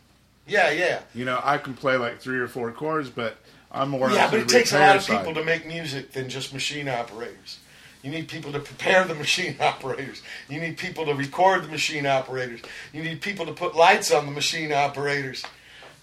Yeah, 0.46 0.70
yeah. 0.70 1.00
You 1.14 1.24
know, 1.24 1.40
I 1.44 1.58
can 1.58 1.74
play 1.74 1.96
like 1.96 2.20
three 2.20 2.38
or 2.38 2.48
four 2.48 2.72
chords, 2.72 3.10
but 3.10 3.36
I'm 3.70 3.90
more. 3.90 4.10
Yeah, 4.10 4.30
but 4.30 4.40
it 4.40 4.48
takes 4.48 4.72
a 4.72 4.78
lot 4.78 4.96
of 4.96 5.02
side. 5.02 5.18
people 5.18 5.34
to 5.34 5.44
make 5.44 5.66
music 5.66 6.12
than 6.12 6.28
just 6.28 6.54
machine 6.54 6.88
operators. 6.88 7.58
You 8.02 8.10
need 8.10 8.28
people 8.28 8.52
to 8.52 8.60
prepare 8.60 9.04
the 9.04 9.14
machine 9.26 9.56
operators. 9.60 10.22
You 10.48 10.60
need 10.60 10.78
people 10.78 11.04
to 11.06 11.14
record 11.14 11.64
the 11.64 11.68
machine 11.68 12.06
operators. 12.06 12.60
You 12.92 13.02
need 13.02 13.20
people 13.20 13.44
to 13.46 13.52
put 13.52 13.76
lights 13.76 14.10
on 14.10 14.26
the 14.26 14.32
machine 14.32 14.72
operators. 14.72 15.44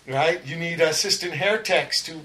Right? 0.08 0.46
You 0.46 0.56
need 0.56 0.82
assistant 0.82 1.34
hair 1.34 1.58
techs 1.58 2.04
to 2.04 2.22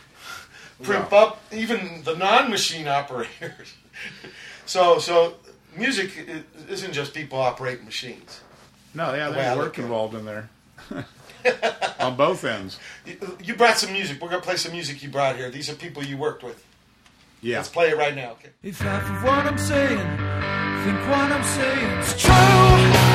primp 0.82 1.12
up 1.12 1.42
even 1.52 2.02
the 2.04 2.14
non-machine 2.14 2.86
operators. 2.86 3.74
so, 4.66 4.98
so 4.98 5.34
music 5.76 6.10
isn't 6.68 6.92
just 6.92 7.14
people 7.14 7.38
operating 7.38 7.84
machines. 7.84 8.40
No, 8.94 9.14
yeah, 9.14 9.28
the 9.28 9.34
there's 9.34 9.56
work 9.58 9.78
involved 9.78 10.14
in 10.14 10.24
there. 10.24 10.48
on 11.98 12.16
both 12.16 12.44
ends. 12.44 12.78
You- 13.06 13.38
You 13.42 13.54
brought 13.54 13.78
some 13.78 13.92
music. 13.92 14.20
We're 14.20 14.28
gonna 14.30 14.40
play 14.42 14.56
some 14.56 14.72
music 14.72 15.02
you 15.02 15.08
brought 15.10 15.36
here. 15.36 15.50
These 15.50 15.68
are 15.70 15.74
people 15.74 16.02
you 16.04 16.16
worked 16.16 16.42
with. 16.42 16.64
Yeah. 17.42 17.58
Let's 17.58 17.68
play 17.68 17.90
it 17.90 17.96
right 17.98 18.14
now. 18.14 18.32
Okay. 18.32 18.50
If 18.62 18.80
half 18.80 19.02
of 19.10 19.22
what 19.22 19.44
I'm 19.46 19.58
saying, 19.58 19.98
think 19.98 20.98
what 21.08 21.30
I'm 21.30 21.44
saying 21.44 21.90
is 22.00 22.16
true. 22.22 23.13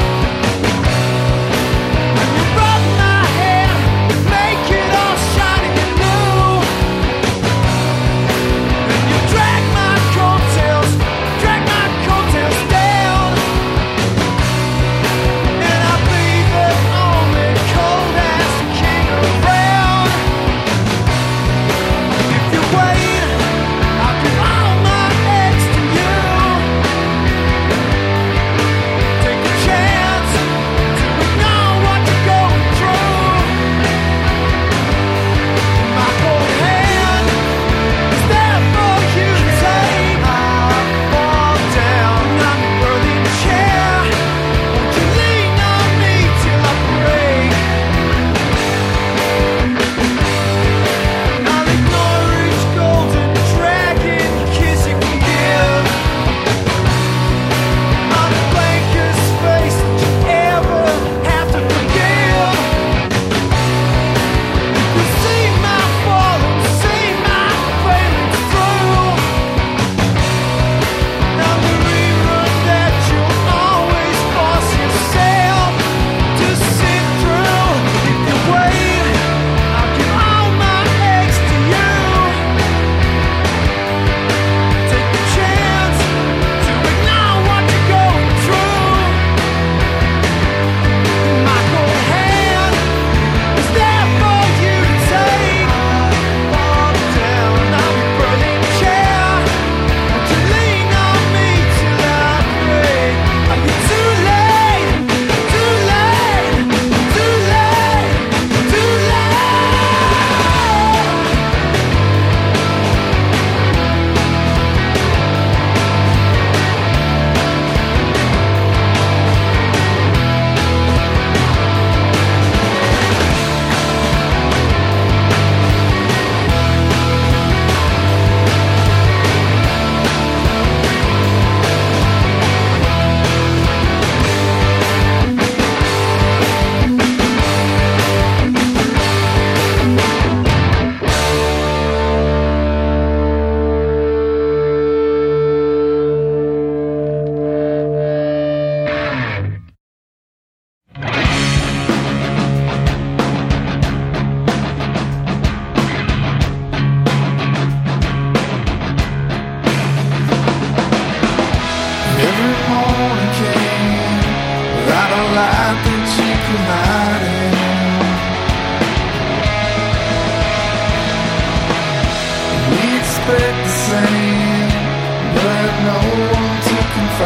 I 177.22 177.26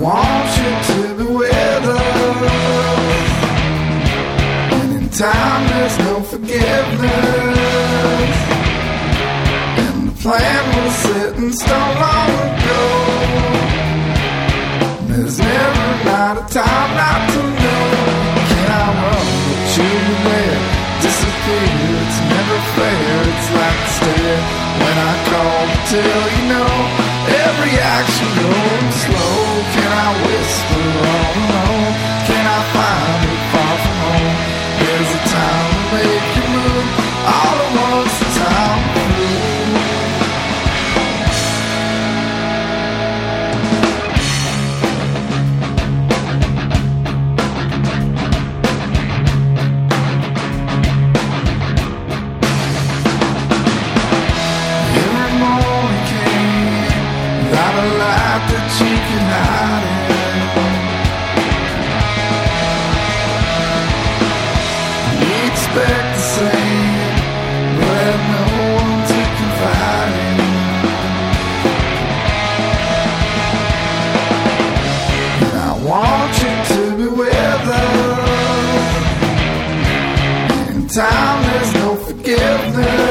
want 0.00 0.50
you 0.58 0.70
to 0.90 0.98
be 1.14 1.24
with 1.34 1.84
us. 1.84 2.40
And 4.72 4.90
in 5.00 5.06
time, 5.10 5.62
there's 5.68 5.98
no 6.00 6.14
forgiveness. 6.22 6.70
And 9.78 10.08
the 10.08 10.14
plan 10.20 10.62
was 10.84 10.94
set 10.94 11.36
in 11.36 11.52
stone 11.52 12.59
tell 25.90 26.30
you 26.38 26.48
no. 26.48 26.69
Forgiveness. 82.82 83.09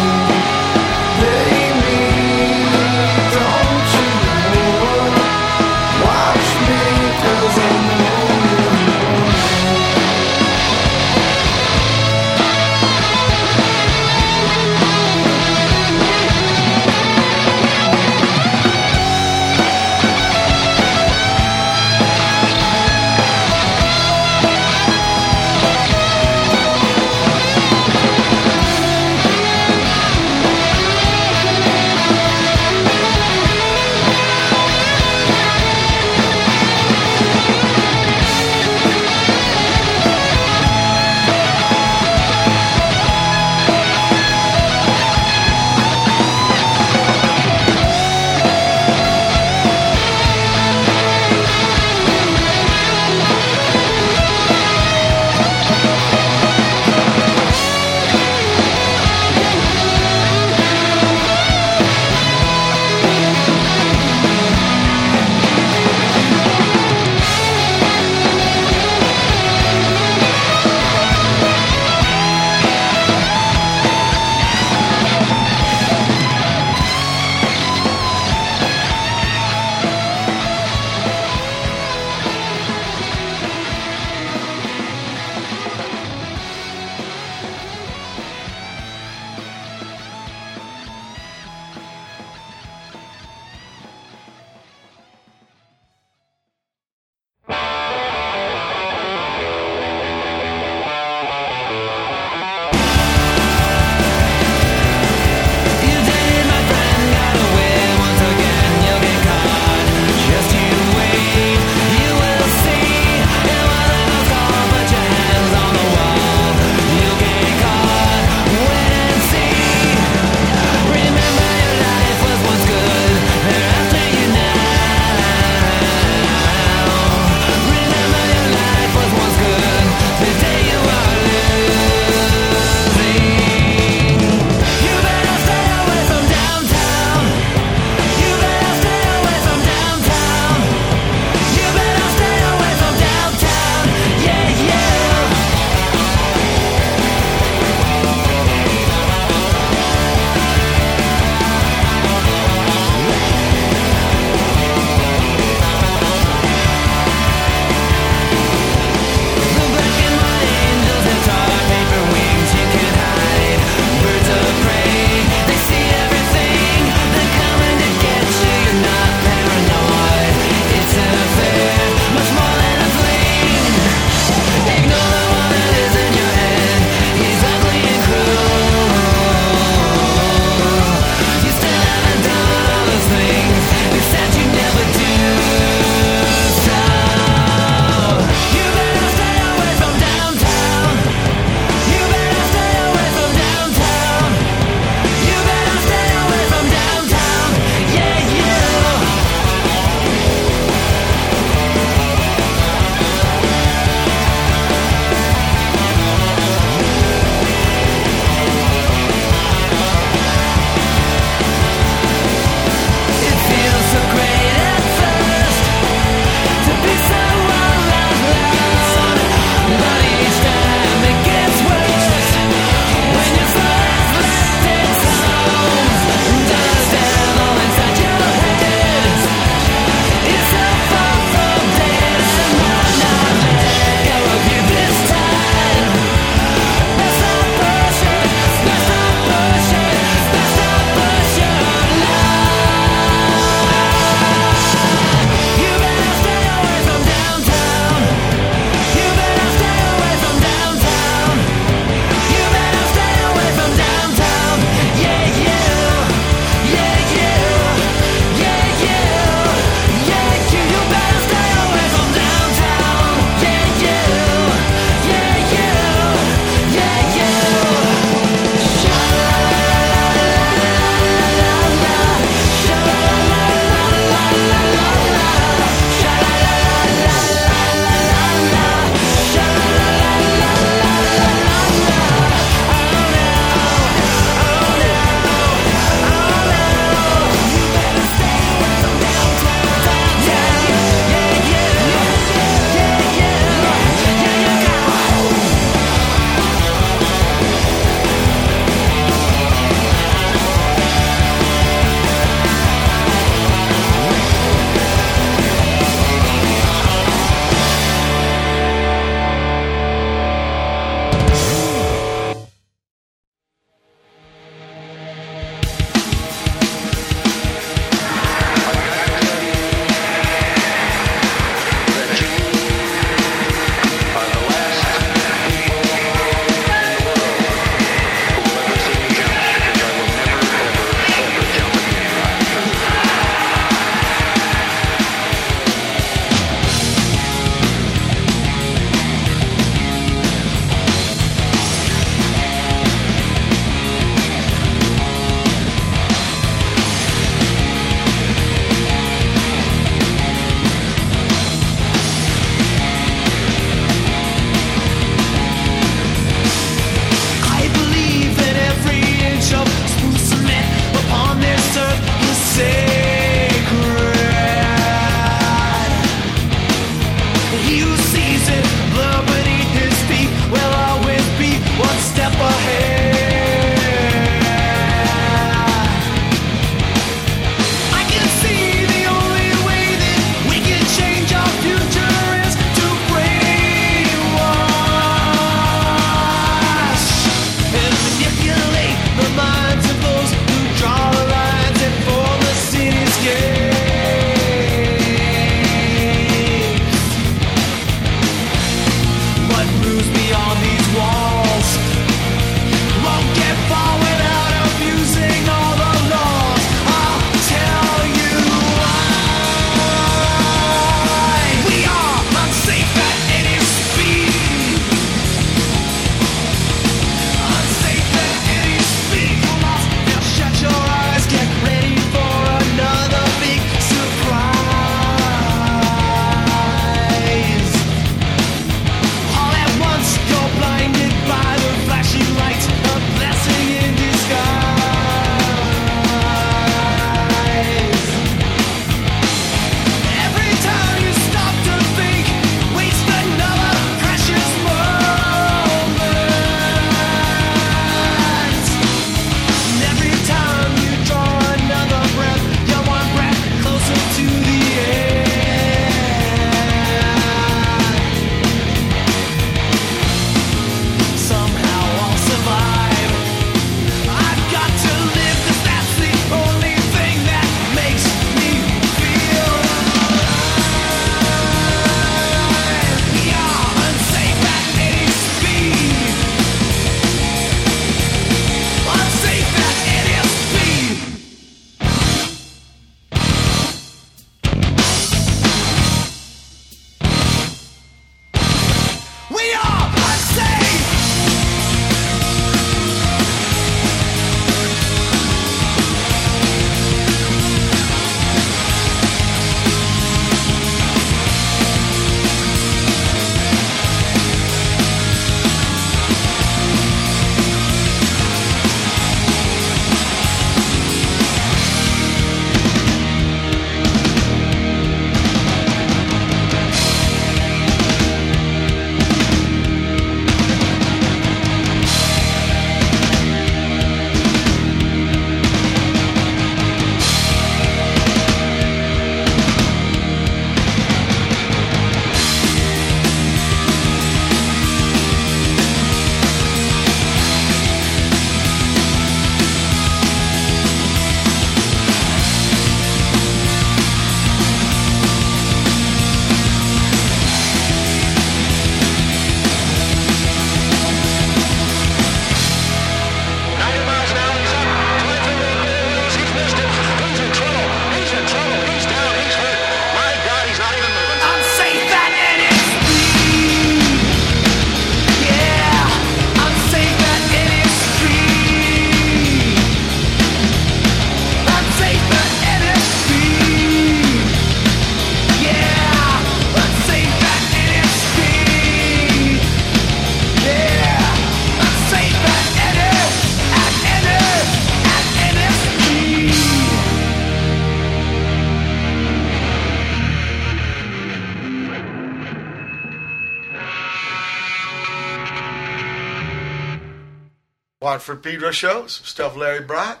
Watt 598.02 598.06
from 598.16 598.20
Pedro 598.20 598.50
shows, 598.50 599.00
stuff 599.04 599.36
Larry 599.36 599.60
brought. 599.60 600.00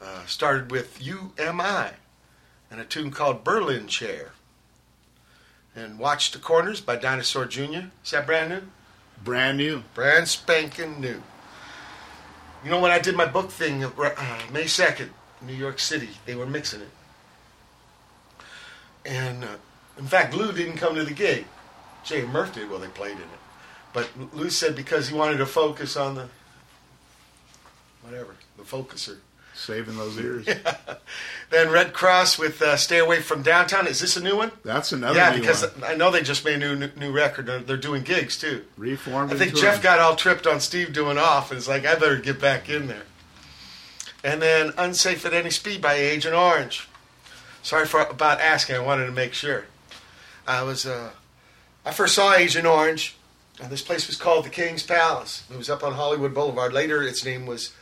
Uh, 0.00 0.24
started 0.24 0.70
with 0.70 1.04
You 1.04 1.32
Am 1.38 1.60
I 1.60 1.90
and 2.70 2.80
a 2.80 2.84
tune 2.86 3.10
called 3.10 3.44
Berlin 3.44 3.86
Chair. 3.86 4.32
And 5.76 5.98
Watch 5.98 6.30
the 6.30 6.38
Corners 6.38 6.80
by 6.80 6.96
Dinosaur 6.96 7.44
Jr. 7.44 7.88
Is 8.02 8.12
that 8.12 8.24
brand 8.24 8.48
new? 8.48 8.62
Brand 9.22 9.58
new. 9.58 9.82
Brand 9.92 10.26
spanking 10.26 11.02
new. 11.02 11.22
You 12.64 12.70
know, 12.70 12.80
when 12.80 12.90
I 12.90 12.98
did 12.98 13.14
my 13.14 13.26
book 13.26 13.50
thing, 13.50 13.84
uh, 13.84 13.90
May 14.50 14.64
2nd, 14.64 15.10
New 15.42 15.52
York 15.52 15.78
City, 15.78 16.10
they 16.24 16.34
were 16.34 16.46
mixing 16.46 16.80
it. 16.80 16.88
And 19.04 19.44
uh, 19.44 19.56
in 19.98 20.06
fact, 20.06 20.32
Lou 20.32 20.50
didn't 20.50 20.78
come 20.78 20.94
to 20.94 21.04
the 21.04 21.12
gig. 21.12 21.44
Jay 22.04 22.22
and 22.22 22.32
Murph 22.32 22.54
did, 22.54 22.70
well, 22.70 22.78
they 22.78 22.88
played 22.88 23.16
in 23.16 23.18
it. 23.18 23.40
But 23.92 24.08
Lou 24.32 24.48
said 24.48 24.74
because 24.74 25.08
he 25.08 25.14
wanted 25.14 25.36
to 25.36 25.46
focus 25.46 25.94
on 25.94 26.14
the, 26.14 26.28
whatever, 28.04 28.36
the 28.56 28.62
focuser. 28.62 29.18
Saving 29.54 29.96
those 29.96 30.18
ears. 30.18 30.48
Then 31.50 31.70
Redd 31.70 31.92
Kross 31.92 32.36
with 32.36 32.60
uh, 32.60 32.76
Stay 32.76 32.98
Away 32.98 33.20
from 33.20 33.42
Downtown. 33.42 33.86
Is 33.86 34.00
this 34.00 34.16
a 34.16 34.20
new 34.20 34.36
one? 34.36 34.50
That's 34.64 34.90
another 34.90 35.16
yeah, 35.16 35.32
because 35.32 35.62
one. 35.62 35.84
I 35.84 35.94
know 35.94 36.10
they 36.10 36.22
just 36.22 36.44
made 36.44 36.60
a 36.60 36.74
new, 36.74 36.90
new 36.96 37.12
record. 37.12 37.46
They're, 37.46 37.60
they're 37.60 37.76
doing 37.76 38.02
gigs 38.02 38.36
too. 38.36 38.64
Reformed. 38.76 39.32
I 39.32 39.36
think 39.36 39.54
Jeff 39.54 39.80
got 39.80 40.00
all 40.00 40.16
tripped 40.16 40.48
on 40.48 40.58
Steve 40.58 40.92
doing 40.92 41.16
off 41.16 41.52
and 41.52 41.58
it's 41.58 41.68
like, 41.68 41.86
I 41.86 41.94
better 41.94 42.16
get 42.16 42.40
back 42.40 42.68
in 42.68 42.88
there. 42.88 43.04
And 44.24 44.42
then 44.42 44.72
Unsafe 44.76 45.24
at 45.24 45.32
Any 45.32 45.50
Speed 45.50 45.80
by 45.80 45.94
Agent 45.94 46.34
Orange. 46.34 46.88
Sorry 47.62 47.86
for 47.86 48.00
about 48.00 48.40
asking. 48.40 48.74
I 48.76 48.80
wanted 48.80 49.06
to 49.06 49.12
make 49.12 49.34
sure. 49.34 49.66
I 50.46 50.62
was, 50.62 50.86
uh, 50.86 51.10
I 51.84 51.92
first 51.92 52.14
saw 52.14 52.34
Agent 52.34 52.66
Orange, 52.66 53.16
and 53.62 53.70
this 53.70 53.82
place 53.82 54.06
was 54.06 54.16
called 54.16 54.44
the 54.44 54.50
King's 54.50 54.82
Palace. 54.82 55.44
It 55.50 55.56
was 55.56 55.70
up 55.70 55.84
on 55.84 55.92
Hollywood 55.92 56.34
Boulevard. 56.34 56.72
Later, 56.72 57.02
its 57.02 57.24
name 57.24 57.46
was 57.46 57.72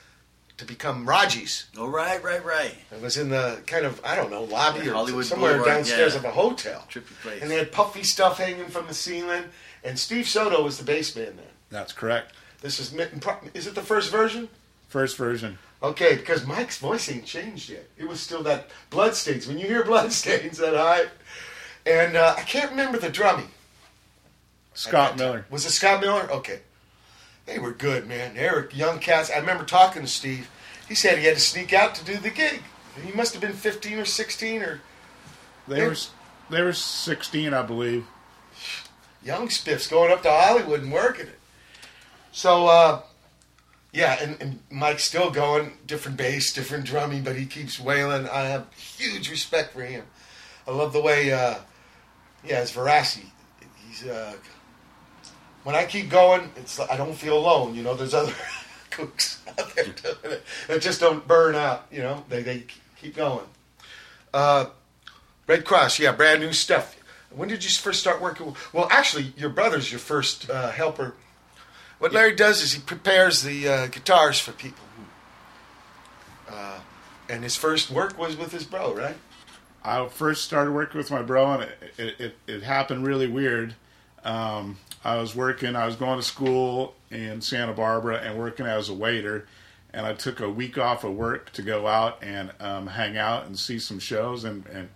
to 0.63 0.69
become 0.69 1.05
Raji's. 1.07 1.67
Oh, 1.77 1.89
right, 1.89 2.23
right, 2.23 2.45
right. 2.45 2.75
It 2.93 3.03
was 3.03 3.17
in 3.17 3.29
the 3.29 3.61
kind 3.67 3.85
of, 3.85 4.01
I 4.05 4.15
don't 4.15 4.31
know, 4.31 4.45
lobby 4.45 4.81
Yeah, 4.85 4.93
or 4.93 4.95
Hollywood 4.95 5.25
somewhere 5.25 5.55
Boulevard, 5.55 5.77
downstairs 5.79 6.13
yeah. 6.13 6.21
of 6.21 6.25
a 6.25 6.31
hotel. 6.31 6.87
Trippy 6.89 7.21
place. 7.21 7.43
And 7.43 7.51
they 7.51 7.57
had 7.57 7.73
puffy 7.73 8.05
stuff 8.05 8.39
hanging 8.39 8.67
from 8.69 8.87
the 8.87 8.95
ceiling. 8.95 9.45
And 9.85 9.99
Steve 9.99 10.29
Soto 10.29 10.63
was 10.63 10.79
the 10.79 10.85
bass 10.85 11.15
man 11.17 11.35
then. 11.37 11.47
That's 11.71 11.93
correct. 11.93 12.33
This 12.61 12.79
is 12.79 12.93
mi- 12.93 13.07
is 13.55 13.67
it 13.67 13.75
the 13.75 13.83
first 13.83 14.11
version? 14.11 14.49
First 14.89 15.17
version. 15.17 15.59
Okay, 15.83 16.15
because 16.15 16.47
Mike's 16.47 16.79
voice 16.79 17.11
ain't 17.11 17.25
changed 17.25 17.69
yet. 17.69 17.89
It 17.99 18.07
was 18.07 18.21
still 18.21 18.45
that 18.45 18.69
bloodstains. 18.91 19.49
When 19.49 19.59
you 19.59 19.67
hear 19.67 19.85
bloodstains, 19.85 20.59
that 20.59 20.75
high, 20.77 21.07
and 21.85 22.17
uh, 22.17 22.37
I 22.39 22.43
can't 22.43 22.71
remember 22.71 22.99
the 22.99 23.09
drumming. 23.11 23.49
Scott 24.75 25.19
Miller. 25.19 25.45
Was 25.51 25.67
it 25.67 25.71
Scott 25.71 26.01
Miller? 26.01 26.31
Okay, 26.31 26.61
they 27.53 27.59
were 27.59 27.73
good, 27.73 28.09
man. 28.09 28.35
They 28.35 28.49
were 28.49 28.69
young 28.73 28.99
cats. 28.99 29.31
I 29.31 29.39
remember 29.39 29.65
talking 29.65 30.03
to 30.03 30.09
Steve. 30.09 30.49
He 30.89 30.95
said 30.95 31.19
he 31.19 31.25
had 31.27 31.35
to 31.35 31.41
sneak 31.41 31.73
out 31.73 31.95
to 31.97 32.05
do 32.05 32.17
the 32.17 32.31
gig. 32.31 32.63
He 33.05 33.13
must 33.13 33.33
have 33.33 33.43
been 33.43 33.53
fifteen 33.53 33.99
or 33.99 34.05
sixteen 34.05 34.63
or 34.63 34.81
They 35.69 35.87
were 35.87 35.97
they 36.51 36.63
were 36.63 36.73
16, 36.75 37.55
I 37.55 37.63
believe. 37.63 38.07
young 39.25 39.49
spiffs 39.49 39.89
going 39.89 40.13
up 40.13 40.23
to 40.23 40.31
Hollywood 40.31 40.83
and 40.83 40.93
working 40.93 41.27
it. 41.27 41.39
So, 42.31 42.67
uh, 42.67 43.03
yeah, 43.93 44.19
and, 44.23 44.37
and 44.41 44.59
Mike's 44.71 45.05
still 45.05 45.31
going, 45.31 45.79
different 45.87 46.19
bass, 46.19 46.53
different 46.53 46.85
drumming, 46.85 47.23
but 47.23 47.37
he 47.37 47.47
keeps 47.47 47.81
wailing. 47.81 48.29
I 48.29 48.45
have 48.47 48.67
huge 48.75 49.31
respect 49.31 49.73
for 49.73 49.83
him. 49.83 50.05
I 50.67 50.73
love 50.73 50.93
the 50.93 51.01
way, 51.01 51.33
uh, 51.33 51.55
yeah, 52.45 52.61
his 52.61 52.71
veracity. 52.71 53.33
He's, 53.89 54.07
uh, 54.07 54.35
when 55.65 55.75
I 55.75 55.85
keep 55.85 56.09
going, 56.11 56.51
it's 56.57 56.79
I 56.81 56.97
don't 56.97 57.15
feel 57.15 57.37
alone. 57.39 57.75
You 57.75 57.83
know, 57.83 57.95
there's 57.95 58.15
other 58.15 58.33
cooks 58.91 59.41
out 59.59 59.75
there 59.75 59.85
doing 59.87 60.17
it 60.35 60.43
that 60.69 60.83
just 60.83 61.01
don't 61.01 61.27
burn 61.27 61.55
out. 61.55 61.87
You 61.91 62.03
know, 62.03 62.25
they 62.29 62.43
they 62.43 62.65
keep 63.01 63.17
going. 63.17 63.47
Uh, 64.35 64.67
Redd 65.47 65.65
Kross, 65.65 65.99
yeah, 65.99 66.13
brand 66.13 66.41
new 66.41 66.53
stuff. 66.53 66.97
When 67.31 67.49
did 67.49 67.65
you 67.65 67.71
first 67.71 68.01
start 68.01 68.21
working? 68.21 68.47
with- 68.47 68.75
Well, 68.75 68.89
actually, 68.91 69.33
your 69.37 69.51
brother's 69.51 69.91
your 69.91 69.99
first 69.99 70.49
uh, 70.51 70.71
helper. 70.71 71.15
What 71.99 72.13
Larry 72.13 72.35
does 72.35 72.63
is 72.63 72.73
he 72.75 72.81
prepares 72.81 73.43
the 73.43 73.69
uh, 73.69 73.87
guitars 73.87 74.39
for 74.41 74.53
people. 74.53 74.85
Uh, 76.51 76.81
and 77.29 77.43
his 77.43 77.57
first 77.57 77.91
work 77.91 78.19
was 78.19 78.37
with 78.37 78.53
his 78.53 78.65
bro, 78.65 78.95
right? 78.95 79.17
I 79.85 80.07
first 80.09 80.45
started 80.45 80.73
working 80.73 80.99
with 80.99 81.11
my 81.11 81.23
bro, 81.23 81.53
and 81.53 81.63
it 81.63 81.79
it, 81.99 82.21
it, 82.21 82.37
it 82.47 82.63
happened 82.63 83.07
really 83.07 83.27
weird. 83.27 83.75
Um, 84.25 84.79
I 85.05 85.17
was 85.17 85.35
working, 85.35 85.75
I 85.75 85.87
was 85.87 85.97
going 85.97 86.19
to 86.19 86.23
school 86.23 86.95
in 87.11 87.41
Santa 87.41 87.73
Barbara 87.73 88.19
and 88.19 88.39
working 88.39 88.67
as 88.67 88.89
a 88.89 88.95
waiter, 88.95 89.47
and 89.93 90.07
I 90.07 90.15
took 90.15 90.41
a 90.41 90.49
week 90.49 90.79
off 90.79 91.05
of 91.05 91.15
work 91.15 91.53
to 91.53 91.63
go 91.63 91.87
out 91.87 92.19
and 92.23 92.53
um, 92.61 92.87
hang 92.87 93.17
out 93.17 93.47
and 93.47 93.59
see 93.59 93.79
some 93.79 93.99
shows, 93.99 94.45
and 94.45 94.65
and 94.67 94.89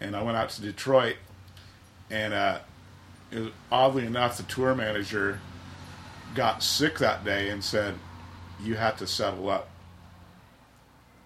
and 0.00 0.16
I 0.16 0.22
went 0.22 0.36
out 0.36 0.50
to 0.50 0.62
Detroit, 0.62 1.16
and 2.10 2.32
uh, 2.32 2.58
it 3.30 3.40
was, 3.40 3.50
oddly 3.70 4.06
enough, 4.06 4.36
the 4.36 4.42
tour 4.44 4.74
manager 4.74 5.40
got 6.34 6.62
sick 6.62 6.98
that 6.98 7.24
day 7.24 7.50
and 7.50 7.62
said, 7.62 7.94
"You 8.62 8.76
have 8.76 8.96
to 8.98 9.06
settle 9.06 9.50
up." 9.50 9.68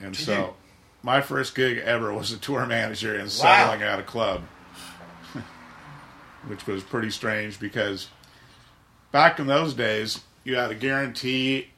And 0.00 0.14
Did 0.14 0.24
so, 0.24 0.32
you? 0.38 0.54
my 1.02 1.20
first 1.20 1.54
gig 1.54 1.78
ever 1.78 2.12
was 2.12 2.32
a 2.32 2.38
tour 2.38 2.66
manager 2.66 3.14
and 3.14 3.30
settling 3.30 3.82
at 3.82 3.98
a 3.98 4.02
club, 4.02 4.42
which 6.46 6.66
was 6.66 6.82
pretty 6.82 7.10
strange 7.10 7.58
because 7.60 8.08
back 9.12 9.38
in 9.38 9.46
those 9.46 9.74
days, 9.74 10.20
you 10.44 10.56
had 10.56 10.70
a 10.70 10.74
guarantee, 10.74 11.68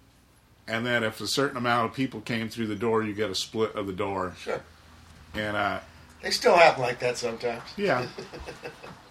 and 0.66 0.85
then 0.85 1.03
if 1.05 1.21
a 1.21 1.27
certain 1.27 1.57
amount 1.57 1.91
of 1.91 1.95
people 1.97 2.21
came 2.21 2.49
through 2.49 2.66
the 2.66 2.75
door, 2.77 3.03
you 3.03 3.14
get 3.14 3.31
a 3.31 3.35
split 3.35 3.75
of 3.75 3.87
the 3.87 3.93
door. 3.93 4.35
Sure. 4.39 4.61
And 5.35 5.57
uh, 5.57 5.81
They 6.23 6.31
still 6.31 6.57
happen 6.57 6.83
like 6.83 6.99
that 7.01 7.16
sometimes. 7.19 7.62
yeah. 7.77 8.07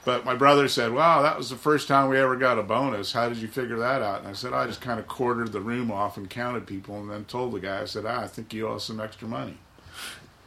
But 0.05 0.23
my 0.23 0.35
brother 0.35 0.69
said, 0.69 0.93
"Wow, 0.93 1.21
that 1.23 1.37
was 1.37 1.49
the 1.49 1.57
first 1.57 1.89
time 1.89 2.07
we 2.07 2.17
ever 2.17 2.37
got 2.37 2.57
a 2.57 2.63
bonus. 2.63 3.11
How 3.11 3.27
did 3.27 3.39
you 3.39 3.49
figure 3.49 3.75
that 3.79 4.01
out?" 4.01 4.19
And 4.19 4.29
I 4.29 4.31
said, 4.31 4.53
"I 4.53 4.65
just 4.65 4.79
kind 4.79 5.01
of 5.01 5.07
quartered 5.09 5.51
the 5.51 5.59
room 5.59 5.91
off 5.91 6.15
and 6.15 6.29
counted 6.29 6.65
people, 6.65 6.97
and 7.01 7.11
then 7.11 7.25
told 7.25 7.51
the 7.53 7.59
guy, 7.59 7.81
I 7.81 7.85
said, 7.85 8.05
ah, 8.05 8.21
I 8.21 8.27
think 8.27 8.53
you 8.53 8.69
owe 8.69 8.75
us 8.75 8.85
some 8.85 9.01
extra 9.01 9.27
money." 9.27 9.57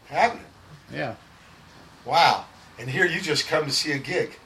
Happening. 0.07 0.47
Yeah, 0.91 1.15
Wow. 2.07 2.47
And 2.79 2.89
here 2.89 3.05
you 3.05 3.21
just 3.21 3.49
come 3.49 3.67
to 3.67 3.71
see 3.71 3.93
a 3.93 3.99
gig. 3.99 4.39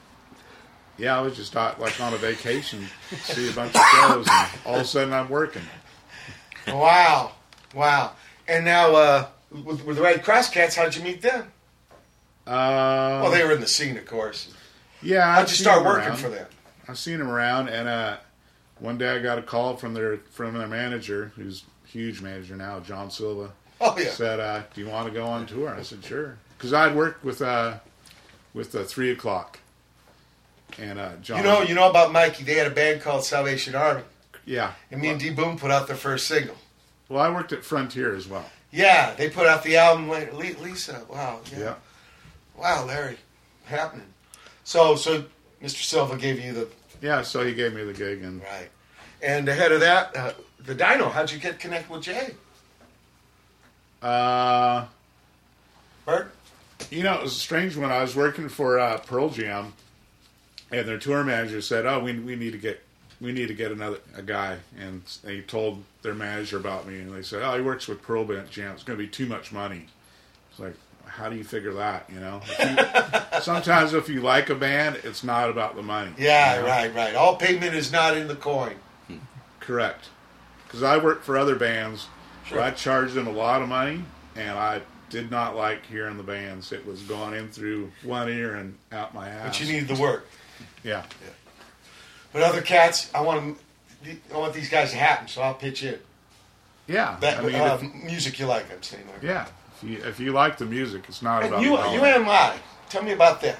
Yeah. 0.97 1.17
I 1.17 1.21
was 1.21 1.35
just 1.35 1.55
out, 1.55 1.79
like 1.79 1.99
on 2.01 2.13
a 2.13 2.17
vacation, 2.17 2.85
see 3.23 3.49
a 3.49 3.53
bunch 3.53 3.75
of 3.75 3.81
shows, 3.81 4.27
and 4.29 4.49
all 4.65 4.75
of 4.75 4.81
a 4.81 4.85
sudden 4.85 5.13
I'm 5.13 5.29
working. 5.29 5.61
Wow. 6.67 7.31
Wow. 7.73 8.11
And 8.47 8.65
now, 8.65 8.95
uh, 8.95 9.27
with, 9.51 9.83
with 9.85 9.97
the 9.97 10.01
Redd 10.03 10.23
Kross 10.23 10.51
Cats, 10.51 10.75
how'd 10.75 10.95
you 10.95 11.03
meet 11.03 11.21
them? 11.21 11.51
Uh, 12.47 13.19
Well, 13.23 13.31
they 13.31 13.43
were 13.43 13.51
in 13.51 13.59
the 13.61 13.67
scene, 13.67 13.97
of 13.97 14.05
course. 14.05 14.53
yeah. 15.01 15.21
How'd 15.33 15.43
I've 15.43 15.49
you 15.49 15.55
start 15.55 15.83
working 15.85 16.07
around. 16.09 16.17
for 16.17 16.29
them? 16.29 16.47
I've 16.87 16.97
seen 16.99 17.17
them 17.17 17.29
around, 17.29 17.69
and 17.69 17.87
uh, 17.87 18.17
one 18.79 18.97
day 18.97 19.09
I 19.09 19.19
got 19.19 19.39
a 19.39 19.41
call 19.41 19.75
from 19.75 19.93
their 19.95 20.17
from 20.31 20.55
their 20.55 20.67
manager, 20.67 21.31
who's 21.35 21.63
a 21.83 21.87
huge 21.87 22.21
manager 22.21 22.55
now, 22.55 22.79
John 22.79 23.09
Silva. 23.09 23.51
Oh, 23.81 23.97
yeah. 23.97 24.11
said, 24.11 24.39
uh, 24.39 24.61
"Do 24.73 24.81
you 24.81 24.87
want 24.87 25.07
to 25.07 25.13
go 25.13 25.25
on 25.25 25.47
tour?" 25.47 25.73
I 25.75 25.81
said, 25.81 26.05
"Sure," 26.05 26.37
because 26.57 26.73
I'd 26.73 26.95
worked 26.95 27.23
with 27.25 27.41
uh, 27.41 27.79
with 28.53 28.71
the 28.71 28.83
three 28.85 29.09
o'clock, 29.09 29.59
and 30.79 30.99
uh, 30.99 31.11
John. 31.21 31.37
You 31.37 31.43
know, 31.43 31.61
you 31.61 31.75
know 31.75 31.89
about 31.89 32.11
Mikey. 32.11 32.43
They 32.43 32.55
had 32.55 32.67
a 32.67 32.71
band 32.71 33.01
called 33.01 33.23
Salvation 33.23 33.75
Army, 33.75 34.03
yeah. 34.45 34.73
and 34.91 35.01
me 35.01 35.09
and 35.09 35.19
D. 35.19 35.29
Boon 35.29 35.57
put 35.57 35.71
out 35.71 35.87
their 35.87 35.95
first 35.95 36.27
single. 36.27 36.55
Well, 37.09 37.21
I 37.21 37.29
worked 37.29 37.53
at 37.53 37.63
Frontier 37.63 38.15
as 38.15 38.27
well. 38.27 38.45
Yeah, 38.71 39.13
they 39.15 39.29
put 39.29 39.47
out 39.47 39.63
the 39.63 39.77
album 39.77 40.09
later. 40.09 40.33
Lisa, 40.33 41.05
wow, 41.09 41.39
yeah. 41.51 41.59
Yeah, 41.59 41.75
wow, 42.57 42.85
Larry, 42.85 43.17
happening. 43.65 44.07
So, 44.63 44.95
so 44.95 45.25
Mr. 45.61 45.83
Silva 45.83 46.17
gave 46.17 46.39
you 46.39 46.53
the 46.53 46.67
yeah. 47.01 47.21
So 47.21 47.45
he 47.45 47.53
gave 47.53 47.73
me 47.73 47.83
the 47.83 47.93
gig, 47.93 48.23
and 48.23 48.41
right, 48.41 48.69
and 49.21 49.47
ahead 49.47 49.71
of 49.71 49.79
that, 49.81 50.15
uh, 50.15 50.33
the 50.59 50.75
Dino. 50.75 51.09
How'd 51.09 51.31
you 51.31 51.39
get 51.39 51.59
connected 51.59 51.89
with 51.89 52.01
Jay? 52.01 52.33
uh, 54.01 54.85
Bert? 56.05 56.31
you 56.91 57.03
know, 57.03 57.15
it 57.15 57.23
was 57.23 57.35
strange 57.35 57.75
when 57.75 57.91
I 57.91 58.01
was 58.01 58.15
working 58.15 58.49
for 58.49 58.79
uh, 58.79 58.97
Pearl 58.99 59.29
Jam, 59.29 59.73
and 60.79 60.87
their 60.87 60.97
tour 60.97 61.23
manager 61.23 61.61
said, 61.61 61.85
"Oh, 61.85 61.99
we 61.99 62.13
we 62.19 62.35
need 62.35 62.51
to 62.51 62.57
get." 62.57 62.81
We 63.21 63.31
need 63.31 63.47
to 63.47 63.53
get 63.53 63.71
another 63.71 63.99
a 64.17 64.21
guy, 64.21 64.57
and 64.77 65.01
they 65.23 65.39
told 65.39 65.81
their 66.01 66.13
manager 66.13 66.57
about 66.57 66.85
me, 66.85 66.99
and 66.99 67.15
they 67.15 67.21
said, 67.21 67.41
"Oh, 67.43 67.55
he 67.55 67.61
works 67.61 67.87
with 67.87 68.01
Pearl 68.01 68.25
Jam. 68.25 68.73
It's 68.73 68.83
going 68.83 68.99
to 68.99 69.03
be 69.03 69.07
too 69.07 69.25
much 69.25 69.53
money." 69.53 69.85
It's 70.51 70.59
like, 70.59 70.73
how 71.05 71.29
do 71.29 71.37
you 71.37 71.45
figure 71.45 71.73
that? 71.75 72.09
You 72.13 72.19
know, 72.19 72.41
If 72.45 73.33
you- 73.33 73.39
sometimes 73.41 73.93
if 73.93 74.09
you 74.09 74.19
like 74.19 74.49
a 74.49 74.55
band, 74.55 74.99
it's 75.05 75.23
not 75.23 75.49
about 75.49 75.77
the 75.77 75.81
money. 75.81 76.11
Yeah, 76.17 76.55
you 76.57 76.61
know? 76.63 76.67
right, 76.67 76.93
right. 76.93 77.15
All 77.15 77.37
payment 77.37 77.73
is 77.73 77.89
not 77.89 78.17
in 78.17 78.27
the 78.27 78.35
coin. 78.35 78.75
Correct. 79.61 80.09
Because 80.65 80.83
I 80.83 80.97
worked 80.97 81.23
for 81.23 81.37
other 81.37 81.55
bands 81.55 82.07
Sure. 82.45 82.57
where 82.57 82.67
I 82.67 82.71
charged 82.71 83.13
them 83.13 83.27
a 83.27 83.31
lot 83.31 83.61
of 83.61 83.69
money, 83.69 84.03
and 84.35 84.59
I 84.59 84.81
did 85.09 85.31
not 85.31 85.55
like 85.55 85.85
hearing 85.85 86.17
the 86.17 86.23
bands. 86.23 86.71
It 86.73 86.85
was 86.85 87.01
going 87.03 87.33
in 87.33 87.47
through 87.47 87.91
one 88.03 88.27
ear 88.29 88.55
and 88.55 88.77
out 88.91 89.13
my 89.15 89.29
ass. 89.29 89.57
But 89.57 89.65
you 89.67 89.73
needed 89.73 89.95
the 89.95 90.01
work. 90.01 90.27
Yeah. 90.85 91.03
yeah. 91.23 91.31
But 92.31 92.43
other 92.43 92.61
cats, 92.61 93.09
I 93.13 93.21
want 93.21 93.57
I 94.33 94.37
want 94.37 94.53
these 94.53 94.69
guys 94.69 94.91
to 94.91 94.97
happen, 94.97 95.27
so 95.27 95.41
I'll 95.41 95.53
pitch 95.55 95.83
in. 95.83 95.97
Yeah, 96.87 97.17
that 97.21 97.39
I 97.39 97.41
mean, 97.41 97.55
uh, 97.55 97.79
if- 97.81 98.03
music 98.03 98.39
you 98.39 98.45
like. 98.45 98.71
I'm 98.71 98.83
saying. 98.83 99.07
Like. 99.07 99.23
yeah. 99.23 99.47
If 99.81 99.89
you 99.89 99.97
if 100.03 100.19
you 100.19 100.31
like 100.31 100.57
the 100.57 100.65
music, 100.65 101.05
it's 101.07 101.21
not 101.21 101.43
And 101.43 101.53
about 101.53 101.63
you, 101.63 101.71
the 101.71 101.77
dollar. 101.77 101.95
You 101.95 102.05
Am 102.05 102.29
I, 102.29 102.53
tell 102.89 103.03
me 103.03 103.11
about 103.11 103.41
that. 103.41 103.57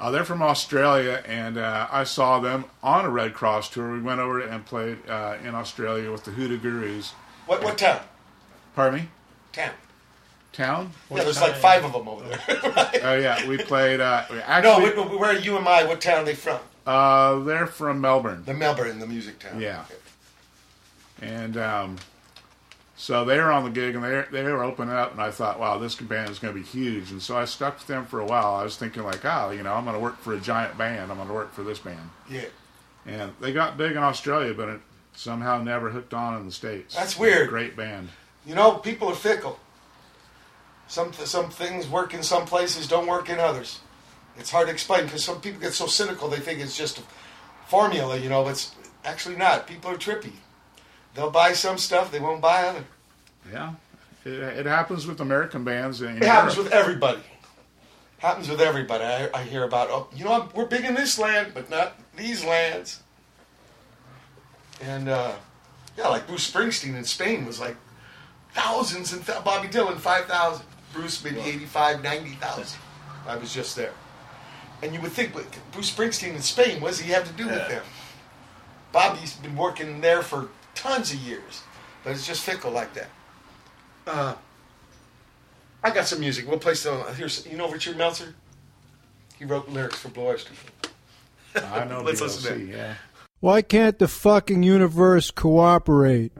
Uh, 0.00 0.10
they're 0.10 0.24
from 0.24 0.42
Australia, 0.42 1.22
and 1.26 1.56
uh, 1.56 1.86
I 1.90 2.04
saw 2.04 2.38
them 2.40 2.66
on 2.82 3.04
a 3.04 3.10
Redd 3.10 3.32
Kross 3.34 3.70
tour. 3.70 3.92
We 3.92 4.00
went 4.00 4.20
over 4.20 4.40
and 4.40 4.64
played 4.64 4.98
uh, 5.08 5.36
in 5.42 5.54
Australia 5.54 6.10
with 6.12 6.24
the 6.24 6.30
Hoodoo 6.32 6.58
Gurus. 6.58 7.12
What 7.46 7.62
what 7.62 7.78
town? 7.78 8.00
Pardon 8.74 9.00
me? 9.00 9.08
Town. 9.52 9.72
Town? 10.54 10.90
yeah, 11.10 11.24
there's 11.24 11.40
like 11.40 11.54
five 11.56 11.84
of 11.84 11.92
them 11.92 12.08
over 12.08 12.24
there. 12.28 12.38
right? 12.76 13.00
Oh 13.02 13.16
yeah, 13.18 13.46
we 13.48 13.58
played. 13.58 14.00
Uh, 14.00 14.24
we 14.30 14.36
No, 14.36 14.42
actually, 14.44 14.84
wait, 14.84 14.96
wait, 15.10 15.18
where 15.20 15.30
are 15.30 15.38
You 15.38 15.56
Am 15.58 15.66
I? 15.68 15.84
What 15.84 16.00
town 16.00 16.20
are 16.22 16.24
they 16.24 16.34
from? 16.34 16.60
uh, 16.86 17.40
they're 17.40 17.66
from 17.66 18.00
Melbourne, 18.00 18.42
The 18.46 18.54
Melbourne, 18.54 18.98
the 19.00 19.06
music 19.06 19.38
town. 19.40 19.60
Yeah. 19.60 19.84
Okay. 21.20 21.32
and 21.34 21.56
um, 21.56 21.96
so 22.96 23.24
they 23.24 23.38
were 23.38 23.50
on 23.50 23.64
the 23.64 23.70
gig, 23.70 23.94
and 23.94 24.04
they 24.04 24.24
they 24.30 24.42
were 24.44 24.62
opening 24.62 24.94
up, 24.94 25.12
and 25.12 25.20
I 25.20 25.30
thought, 25.30 25.58
wow, 25.58 25.78
this 25.78 25.94
band 25.96 26.30
is 26.30 26.38
going 26.38 26.54
to 26.54 26.60
be 26.60 26.66
huge, 26.66 27.10
and 27.10 27.20
so 27.20 27.36
I 27.36 27.44
stuck 27.46 27.78
with 27.78 27.86
them 27.86 28.04
for 28.06 28.20
a 28.20 28.24
while. 28.26 28.54
I 28.54 28.62
was 28.64 28.76
thinking 28.76 29.02
like, 29.02 29.24
oh, 29.24 29.50
you 29.50 29.62
know, 29.62 29.72
I'm 29.74 29.84
going 29.84 29.96
to 29.96 30.00
work 30.00 30.18
for 30.20 30.34
a 30.34 30.40
giant 30.40 30.78
band. 30.78 31.10
I'm 31.10 31.16
going 31.16 31.28
to 31.28 31.34
work 31.34 31.52
for 31.52 31.62
this 31.64 31.78
band, 31.80 32.10
Yeah. 32.30 32.44
and 33.06 33.32
they 33.40 33.52
got 33.52 33.76
big 33.76 33.92
in 33.92 33.98
Australia, 33.98 34.54
but 34.54 34.68
it 34.68 34.80
somehow 35.14 35.62
never 35.62 35.90
hooked 35.90 36.14
on 36.14 36.38
in 36.38 36.46
the 36.46 36.52
states. 36.52 36.94
That's 36.94 37.18
weird. 37.18 37.48
Great 37.48 37.76
band. 37.76 38.08
You 38.46 38.54
know, 38.54 38.72
people 38.74 39.08
are 39.08 39.14
fickle. 39.14 39.58
Some 40.86 41.12
some 41.12 41.50
things 41.50 41.88
work 41.88 42.14
in 42.14 42.22
some 42.22 42.44
places, 42.46 42.86
don't 42.86 43.06
work 43.06 43.28
in 43.28 43.38
others. 43.38 43.80
It's 44.36 44.50
hard 44.50 44.66
to 44.66 44.72
explain 44.72 45.04
because 45.04 45.24
some 45.24 45.40
people 45.40 45.60
get 45.60 45.74
so 45.74 45.86
cynical 45.86 46.28
they 46.28 46.40
think 46.40 46.60
it's 46.60 46.76
just 46.76 46.98
a 46.98 47.02
formula. 47.66 48.16
You 48.18 48.28
know, 48.28 48.42
but 48.44 48.50
it's 48.50 48.74
actually 49.04 49.36
not. 49.36 49.66
People 49.66 49.90
are 49.90 49.96
trippy. 49.96 50.32
They'll 51.14 51.30
buy 51.30 51.52
some 51.52 51.78
stuff, 51.78 52.10
they 52.10 52.20
won't 52.20 52.40
buy 52.40 52.64
other. 52.64 52.84
Yeah, 53.52 53.74
it, 54.24 54.32
it 54.32 54.66
happens 54.66 55.06
with 55.06 55.20
American 55.20 55.64
bands. 55.64 56.00
It 56.02 56.22
happens 56.22 56.56
with 56.56 56.72
everybody. 56.72 57.20
Happens 58.18 58.48
with 58.48 58.60
everybody. 58.60 59.04
I, 59.04 59.30
I 59.32 59.42
hear 59.42 59.64
about, 59.64 59.90
oh, 59.90 60.08
you 60.14 60.24
know, 60.24 60.32
I'm, 60.32 60.48
we're 60.54 60.64
big 60.64 60.84
in 60.84 60.94
this 60.94 61.18
land, 61.18 61.52
but 61.54 61.68
not 61.68 61.92
these 62.16 62.44
lands. 62.44 63.00
And 64.80 65.08
uh, 65.08 65.32
yeah, 65.96 66.08
like 66.08 66.26
Bruce 66.26 66.50
Springsteen 66.50 66.96
in 66.96 67.04
Spain 67.04 67.46
was 67.46 67.60
like 67.60 67.76
thousands 68.54 69.12
and 69.12 69.24
th- 69.24 69.44
Bobby 69.44 69.68
Dylan 69.68 69.98
five 69.98 70.24
thousand. 70.26 70.66
Bruce 70.94 71.22
maybe 71.24 71.40
85, 71.40 72.02
90,000. 72.02 72.78
I 73.26 73.36
was 73.36 73.52
just 73.52 73.76
there. 73.76 73.92
And 74.82 74.94
you 74.94 75.00
would 75.00 75.12
think, 75.12 75.32
but 75.32 75.44
Bruce 75.72 75.90
Springsteen 75.90 76.34
in 76.34 76.42
Spain, 76.42 76.80
what 76.80 76.88
does 76.88 77.00
he 77.00 77.10
have 77.12 77.26
to 77.26 77.32
do 77.32 77.46
with 77.46 77.68
them? 77.68 77.82
Bobby's 78.92 79.34
been 79.34 79.56
working 79.56 80.00
there 80.00 80.22
for 80.22 80.48
tons 80.74 81.12
of 81.12 81.18
years, 81.18 81.62
but 82.02 82.12
it's 82.12 82.26
just 82.26 82.42
fickle 82.42 82.70
like 82.70 82.94
that. 82.94 83.08
Uh, 84.06 84.34
I 85.82 85.90
got 85.90 86.06
some 86.06 86.20
music. 86.20 86.46
We'll 86.46 86.58
play 86.58 86.74
some. 86.74 87.02
Here's 87.14 87.46
you 87.46 87.56
know 87.56 87.70
Richard 87.70 87.96
Meltzer. 87.96 88.34
He 89.38 89.44
wrote 89.44 89.68
lyrics 89.68 89.98
for 89.98 90.08
Blue 90.10 90.26
Oyster 90.26 90.52
Cult. 91.52 91.72
I 91.72 91.84
know. 91.84 92.00
Let's 92.04 92.20
BLC, 92.20 92.24
listen 92.24 92.58
to 92.58 92.64
Yeah. 92.66 92.94
Why 93.40 93.62
can't 93.62 93.98
the 93.98 94.08
fucking 94.08 94.62
universe 94.62 95.30
cooperate? 95.30 96.32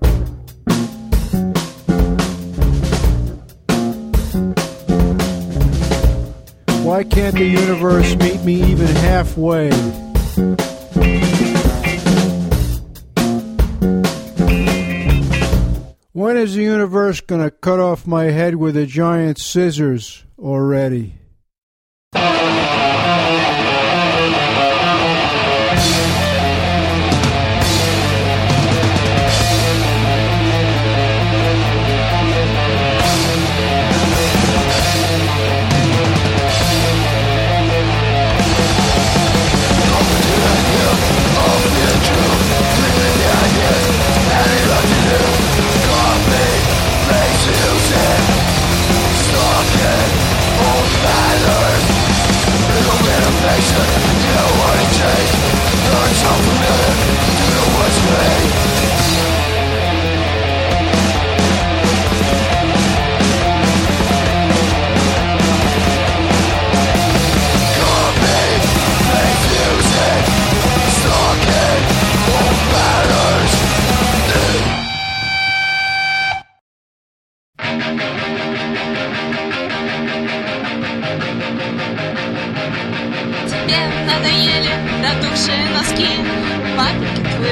Why 6.94 7.02
can't 7.02 7.34
the 7.34 7.44
universe 7.44 8.14
meet 8.14 8.44
me 8.44 8.62
even 8.70 8.86
halfway? 8.86 9.68
When 16.12 16.36
is 16.36 16.54
the 16.54 16.62
universe 16.62 17.20
gonna 17.20 17.50
cut 17.50 17.80
off 17.80 18.06
my 18.06 18.26
head 18.26 18.54
with 18.54 18.76
a 18.76 18.86
giant 18.86 19.40
scissors 19.40 20.22
already? 20.38 21.18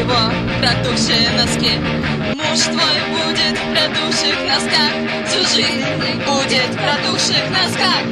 Твоего 0.02 0.32
протухшие 0.58 1.30
носки. 1.36 1.78
Муж 2.34 2.60
твой 2.60 2.98
будет 3.12 3.56
в 3.56 3.70
протухших 3.70 4.36
носках. 4.48 4.90
Всю 5.28 5.42
жизнь 5.54 5.84
будет 6.26 6.70
в 6.70 6.76
протухших 6.76 7.44
носках. 7.50 8.02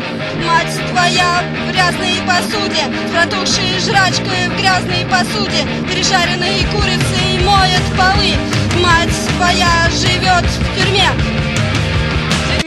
Мать 0.46 0.88
твоя 0.90 1.42
в 1.66 1.72
грязной 1.72 2.14
посуде, 2.28 2.84
с 3.08 3.10
протухшей 3.10 3.80
жрачкой 3.80 4.48
в 4.50 4.56
грязной 4.56 5.04
посуде, 5.10 5.66
пережаренной 5.88 6.64
курицей 6.72 7.44
моет 7.44 7.82
полы. 7.98 8.36
Мать 8.80 9.10
твоя 9.36 9.90
живет 9.90 10.44
в 10.44 10.76
тюрьме, 10.76 11.10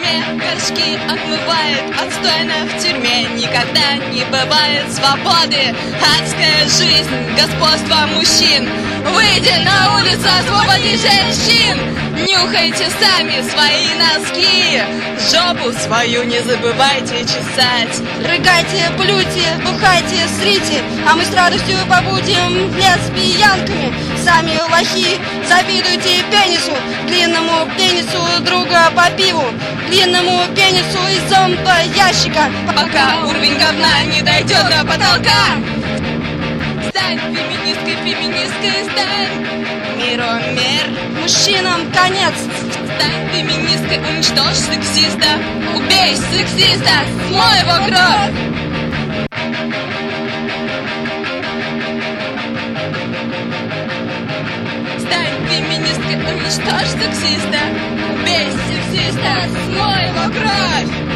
тюрьме. 0.04 0.24
Горшки 0.40 1.00
отмывает 1.08 1.84
Отстойно 2.02 2.54
в 2.68 2.82
тюрьме. 2.82 3.24
Никогда 3.36 3.96
не 4.12 4.24
бывает 4.26 4.92
свободы. 4.92 5.76
Адская 6.02 6.68
жизнь, 6.68 7.10
господство 7.40 8.08
мужчин. 8.16 8.70
Выйди 9.14 9.64
на 9.64 9.96
улицу, 9.96 10.28
освободи 10.40 10.98
женщин 10.98 12.03
Нюхайте 12.14 12.90
сами 13.00 13.42
свои 13.50 13.94
носки 13.96 14.82
Жопу 15.32 15.72
свою 15.80 16.24
не 16.24 16.42
забывайте 16.42 17.24
чесать 17.24 18.04
рыгайте, 18.34 18.90
плюйте, 18.98 19.46
бухайте, 19.64 20.28
срите, 20.40 20.82
а 21.08 21.16
мы 21.16 21.24
с 21.24 21.34
радостью 21.34 21.78
побудем 21.88 22.74
лесбиянками. 22.76 23.94
Сами 24.24 24.58
лохи, 24.72 25.20
завидуйте 25.48 26.24
пенису, 26.32 26.72
длинному 27.08 27.68
пенису 27.78 28.42
друга 28.44 28.92
по 28.96 29.10
пиву, 29.12 29.46
длинному 29.88 30.42
пенису 30.56 31.00
из 31.10 31.30
зомба 31.30 31.76
ящика. 31.96 32.50
Пока 32.68 33.26
уровень 33.28 33.58
говна 33.58 34.04
не 34.06 34.22
дойдет 34.22 34.66
до 34.70 34.86
потолка 34.86 35.58
Стань 36.96 37.18
феминисткой, 37.18 37.96
феминисткой 38.04 38.84
стань. 38.92 39.48
Миру 39.98 40.32
мир. 40.54 40.86
Мужчинам 41.20 41.92
конец. 41.92 42.36
Стань 42.70 43.30
феминисткой, 43.34 43.98
уничтожь 43.98 44.58
сексиста. 44.58 45.26
Убей 45.76 46.16
сексиста, 46.16 46.92
смой 47.28 47.58
его 47.62 47.78
кровь. 47.88 48.36
Стань 55.00 55.48
феминисткой, 55.50 56.18
уничтожь 56.32 56.92
сексиста. 56.92 57.60
Убей 58.14 58.52
сексиста, 58.68 59.34
смой 59.66 60.10
его 60.10 60.32
кровь 60.32 61.13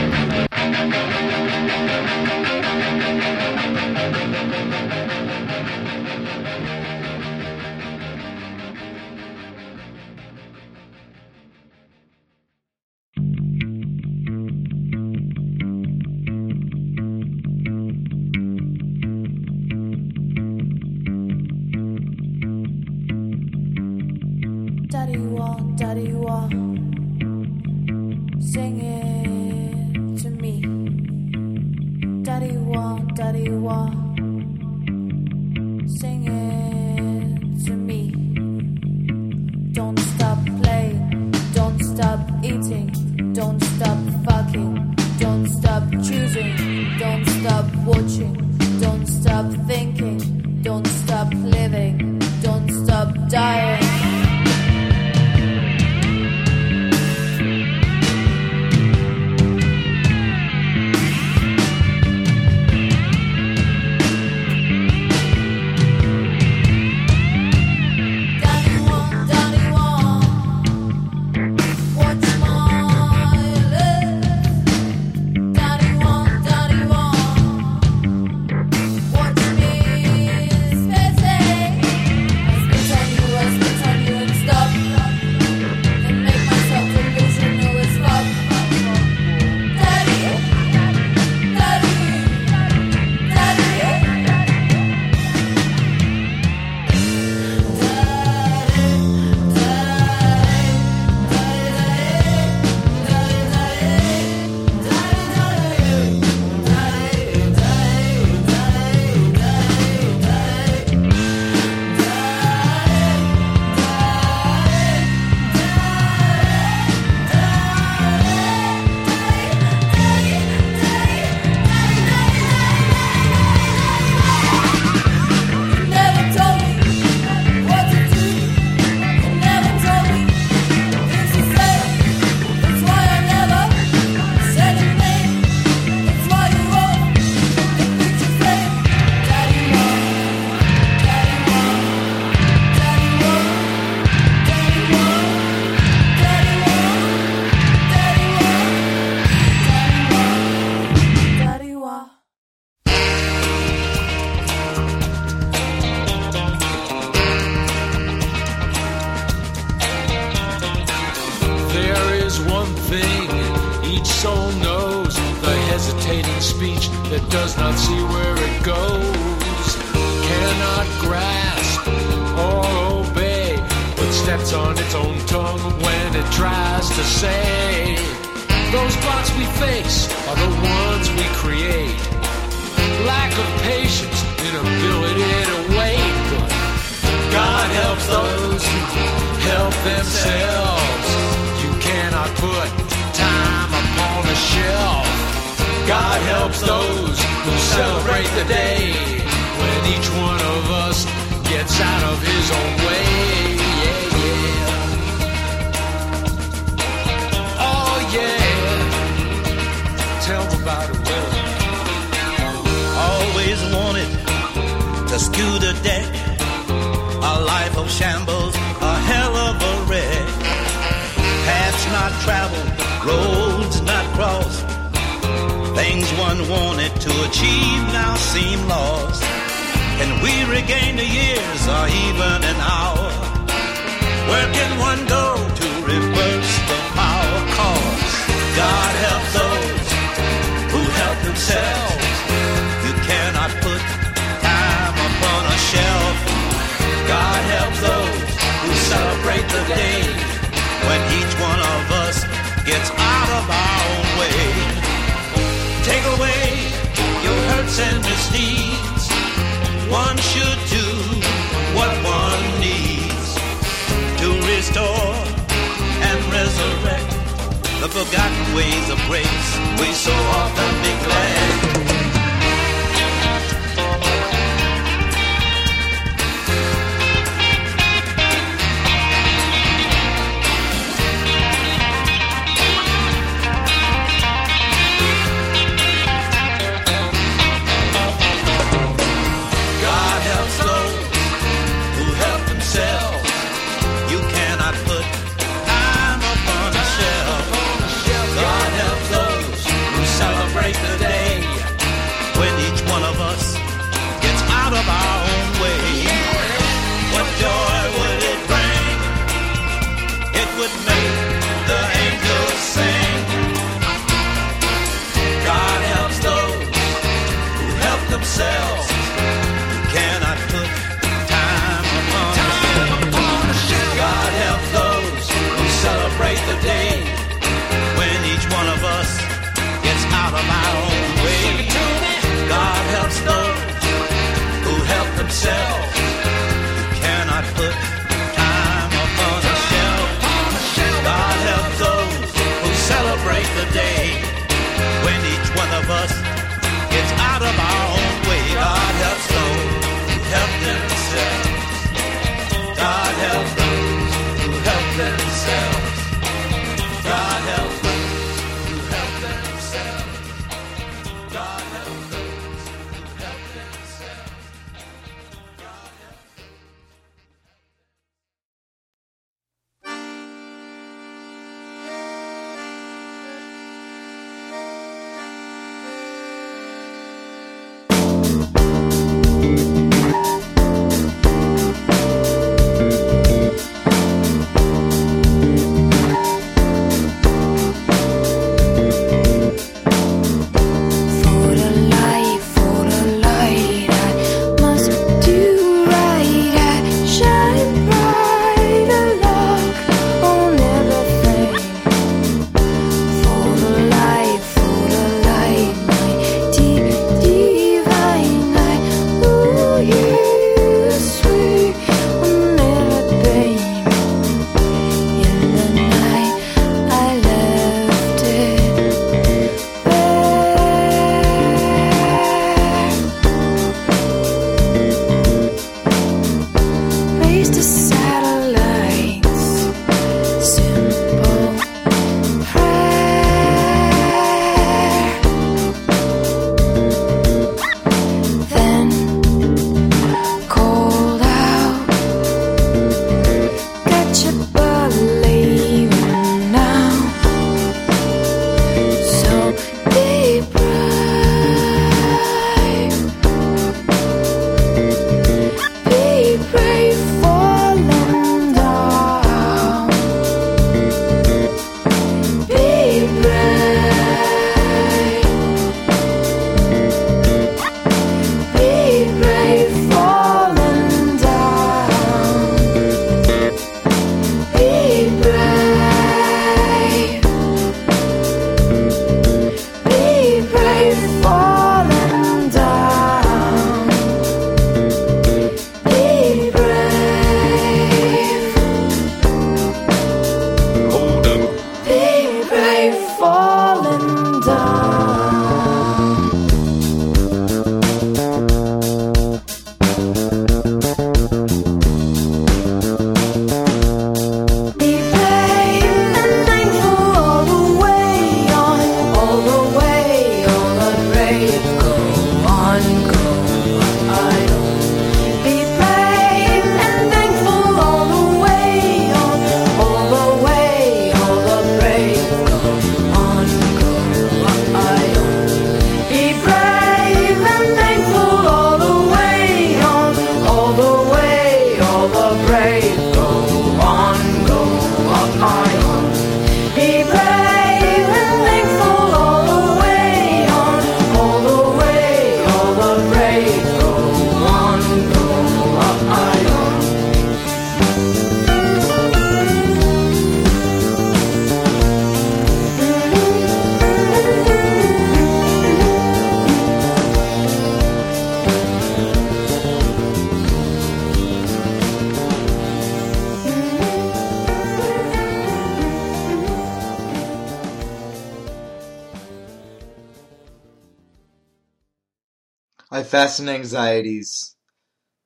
Fasten 573.18 573.50
anxieties 573.50 574.58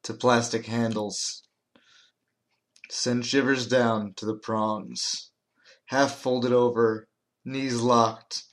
to 0.04 0.14
plastic 0.14 0.66
handles. 0.66 1.44
Send 2.90 3.26
shivers 3.26 3.68
down 3.68 4.14
to 4.14 4.26
the 4.26 4.38
prongs. 4.38 5.32
Half 5.88 6.16
folded 6.16 6.54
over, 6.54 7.10
knees 7.44 7.82
locked, 7.82 8.44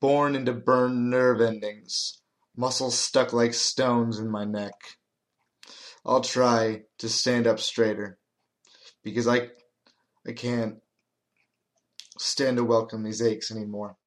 born 0.00 0.34
into 0.34 0.54
burned 0.54 1.10
nerve 1.10 1.42
endings, 1.42 2.22
muscles 2.56 2.98
stuck 2.98 3.34
like 3.34 3.52
stones 3.52 4.18
in 4.18 4.30
my 4.30 4.46
neck. 4.46 4.72
I'll 6.06 6.22
try 6.22 6.84
to 7.00 7.08
stand 7.10 7.46
up 7.46 7.60
straighter 7.60 8.18
because 9.04 9.28
I 9.28 9.50
I 10.26 10.32
can't 10.32 10.76
stand 12.18 12.56
to 12.56 12.64
welcome 12.64 13.02
these 13.02 13.20
aches 13.20 13.50
anymore. 13.50 13.98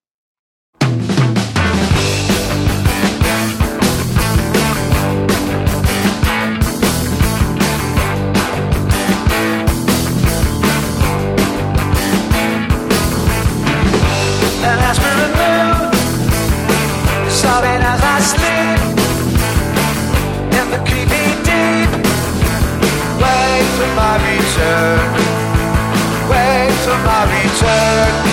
Sobbing 17.43 17.83
as 17.83 18.01
I 18.01 18.19
sleep 18.21 18.79
in 20.57 20.65
the 20.71 20.79
creepy 20.87 21.25
deep. 21.43 21.89
Wait 23.21 23.65
for 23.75 23.89
my 23.99 24.15
return. 24.23 25.09
Wait 26.29 26.73
for 26.85 26.97
my 27.03 27.21
return. 27.35 28.32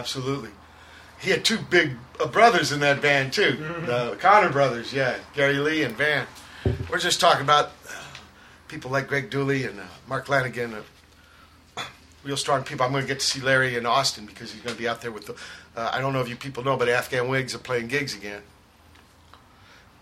Absolutely. 0.00 0.48
He 1.18 1.30
had 1.30 1.44
two 1.44 1.58
big 1.58 1.92
uh, 2.18 2.26
brothers 2.26 2.72
in 2.72 2.80
that 2.80 3.02
band 3.02 3.34
too, 3.34 3.52
the 3.84 4.16
Conner 4.18 4.48
brothers. 4.48 4.94
Yeah, 4.94 5.18
Gary 5.34 5.58
Lee 5.58 5.82
and 5.82 5.94
Van. 5.94 6.26
We're 6.90 6.98
just 6.98 7.20
talking 7.20 7.42
about 7.42 7.72
uh, 7.86 8.02
people 8.66 8.90
like 8.90 9.08
Greg 9.08 9.30
Dulli 9.30 9.68
and 9.68 9.78
uh, 9.78 9.84
Mark 10.08 10.26
Lanegan, 10.28 10.82
uh, 11.76 11.82
real 12.24 12.38
strong 12.38 12.64
people. 12.64 12.86
I'm 12.86 12.92
going 12.92 13.02
to 13.02 13.08
get 13.08 13.20
to 13.20 13.26
see 13.26 13.42
Larry 13.42 13.76
in 13.76 13.84
Austin 13.84 14.24
because 14.24 14.52
he's 14.52 14.62
going 14.62 14.74
to 14.74 14.80
be 14.80 14.88
out 14.88 15.02
there 15.02 15.12
with 15.12 15.26
the. 15.26 15.34
Uh, 15.76 15.90
I 15.92 16.00
don't 16.00 16.14
know 16.14 16.22
if 16.22 16.30
you 16.30 16.36
people 16.36 16.64
know, 16.64 16.78
but 16.78 16.88
Afghan 16.88 17.28
Whigs 17.28 17.54
are 17.54 17.58
playing 17.58 17.88
gigs 17.88 18.16
again. 18.16 18.40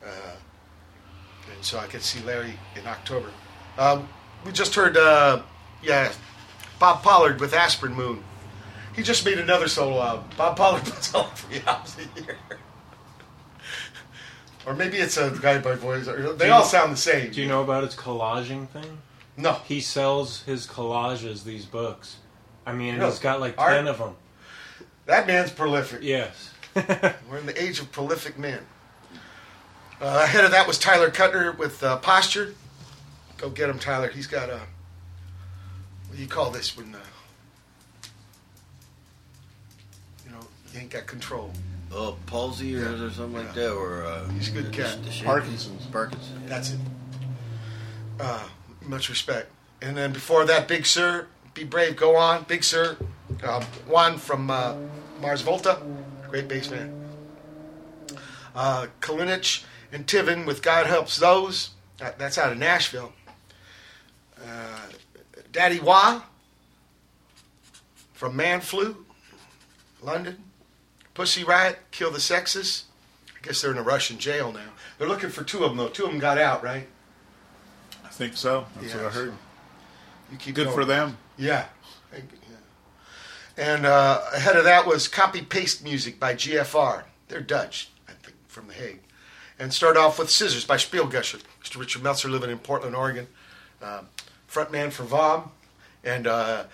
Uh, 0.05 0.37
and 1.53 1.65
so 1.65 1.81
I 1.81 1.89
to 1.89 2.01
see 2.01 2.25
Larry 2.25 2.55
in 2.77 2.87
October. 2.87 3.33
Uh, 3.77 4.03
we 4.47 4.53
just 4.53 4.77
heard, 4.77 4.97
uh, 4.97 5.43
yeah, 5.83 6.13
Bob 6.79 7.03
Pollard 7.03 7.41
with 7.41 7.53
Aspirin 7.53 7.95
Moon. 7.95 8.23
He 8.99 9.05
just 9.05 9.25
made 9.25 9.39
another 9.39 9.69
solo 9.69 10.03
album. 10.03 10.29
Bob 10.37 10.57
Pollard 10.57 10.85
puts 10.85 11.15
out 11.15 11.39
three 11.39 11.61
albums 11.65 11.97
a 12.17 12.21
year. 12.21 12.37
or 14.67 14.75
maybe 14.75 14.97
it's 14.97 15.17
a 15.17 15.31
guy 15.41 15.59
by 15.59 15.77
voice. 15.77 16.07
They 16.07 16.47
Do 16.47 16.53
all 16.53 16.65
sound 16.65 16.93
the 16.93 16.97
same. 16.97 17.31
Do 17.31 17.41
you 17.41 17.47
know 17.47 17.63
about 17.63 17.85
his 17.85 17.95
collaging 17.95 18.69
thing? 18.71 18.99
No. 19.37 19.53
He 19.69 19.81
sells 19.81 20.43
his 20.43 20.67
collages, 20.67 21.45
these 21.45 21.65
books. 21.65 22.17
I 22.67 22.73
mean, 22.73 22.97
Really? 22.97 23.09
he's 23.09 23.21
got 23.21 23.39
like 23.39 23.57
Art? 23.57 23.71
10 23.75 23.87
of 23.87 23.99
them. 23.99 24.17
That 25.07 25.29
man's 25.29 25.53
prolific. 25.53 26.01
Yes. 26.03 26.53
We're 26.75 27.39
in 27.39 27.47
the 27.47 27.63
age 27.63 27.79
of 27.79 27.93
prolific 27.93 28.37
men. 28.37 28.67
Uh, 30.01 30.23
ahead 30.25 30.45
of 30.45 30.51
that 30.51 30.67
was 30.67 30.77
Tyler 30.77 31.11
Kutner 31.11 31.57
with 31.57 31.85
uh, 31.85 31.99
Posture. 31.99 32.53
Go 33.37 33.49
get 33.49 33.71
him, 33.71 33.79
Tyler. 33.79 34.09
He's 34.09 34.27
got 34.27 34.51
a. 34.51 34.59
What 36.09 36.17
do 36.17 36.21
you 36.21 36.27
call 36.29 36.51
this 36.51 36.77
when. 36.77 36.93
Uh, 36.97 36.99
you 40.25 40.31
know, 40.33 40.41
you 40.68 40.68
ain't 40.79 40.91
got 40.91 41.07
control. 41.07 41.53
Oh, 41.93 42.17
palsy 42.27 42.77
or, 42.77 43.07
or 43.07 43.11
something 43.11 43.33
like 43.33 43.55
that, 43.55 43.73
or 43.73 44.05
uh, 44.05 44.29
He's 44.31 44.49
a 44.49 44.53
good 44.53 44.73
cat. 44.73 45.03
the 45.05 45.11
shape- 45.11 45.27
Parkinson's. 45.27 45.87
Parkinson's. 45.87 46.49
That's 46.49 46.73
it. 46.73 46.79
Uh, 48.21 48.47
much 48.83 49.09
respect. 49.09 49.49
And 49.81 49.97
then 49.97 50.13
before 50.13 50.45
that, 50.45 50.69
Big 50.69 50.85
Sir, 50.87 51.27
Be 51.55 51.65
Brave, 51.65 51.97
Go 51.97 52.17
On, 52.17 52.45
Big 52.45 52.63
Sir, 52.65 52.97
uh, 53.43 53.63
Juan 53.87 54.19
from 54.19 54.51
uh, 54.51 54.75
Mars 55.21 55.41
Volta, 55.41 55.81
great 56.29 56.49
bass 56.49 56.71
man. 56.71 56.93
Uh, 58.55 58.89
Kalinich 59.01 59.65
and 59.93 60.07
Tiven 60.07 60.45
with 60.47 60.63
God 60.63 60.87
Helps 60.87 61.17
Those, 61.17 61.71
that, 61.99 62.19
that's 62.19 62.37
out 62.37 62.53
of 62.53 62.59
Nashville. 62.59 63.13
Uh, 64.37 64.81
Daddy 65.53 65.81
Wha 65.81 66.23
from 68.13 68.37
Manflu, 68.37 68.97
London. 70.03 70.45
Pussy 71.19 71.43
Riot, 71.43 71.81
Kill 71.91 72.13
the 72.13 72.19
Sexist. 72.19 72.85
I 73.35 73.41
guess 73.45 73.61
they're 73.61 73.73
in 73.73 73.77
a 73.77 73.83
Russian 73.83 74.19
jail 74.19 74.53
now. 74.53 74.71
They're 74.99 75.09
looking 75.09 75.31
for 75.31 75.43
two 75.43 75.65
of 75.65 75.71
them, 75.71 75.77
though. 75.77 75.89
Two 75.89 76.05
of 76.05 76.13
them 76.13 76.21
got 76.21 76.39
out, 76.39 76.63
right? 76.63 76.87
I 78.05 78.09
think 78.09 78.37
so. 78.37 78.67
That's 78.77 78.95
Yeah, 78.95 79.03
what 79.03 79.07
I 79.07 79.15
heard. 79.17 79.33
You 80.31 80.39
keep 80.39 80.55
Good 80.55 80.67
going. 80.67 80.77
for 80.77 80.85
them. 80.85 81.19
Yeah. 81.37 81.65
Thank 82.13 82.31
you, 82.31 82.39
yeah. 82.49 83.65
And 83.75 83.85
uh, 83.85 84.21
ahead 84.33 84.55
of 84.55 84.63
that 84.63 84.87
was 84.87 85.09
Copy 85.09 85.43
Paste 85.43 85.83
Music 85.83 86.21
by 86.21 86.35
GFR. 86.35 87.03
They're 87.27 87.41
Dutch, 87.41 87.91
I 88.09 88.13
think, 88.13 88.37
from 88.47 88.69
The 88.69 88.75
Hague. 88.75 89.01
And 89.59 89.75
start 89.75 89.97
off 89.97 90.21
with 90.21 90.31
Scissors 90.31 90.65
by 90.65 90.77
Spielgusher. 90.77 91.41
Mr. 91.65 91.81
Richard 91.81 92.05
Meltzer 92.05 92.29
living 92.29 92.51
in 92.51 92.59
Portland, 92.59 92.95
Oregon. 92.95 93.27
Uh, 93.83 94.03
frontman 94.49 94.93
for 94.93 95.03
VOM. 95.03 95.51
And 96.05 96.29
uh, 96.29 96.65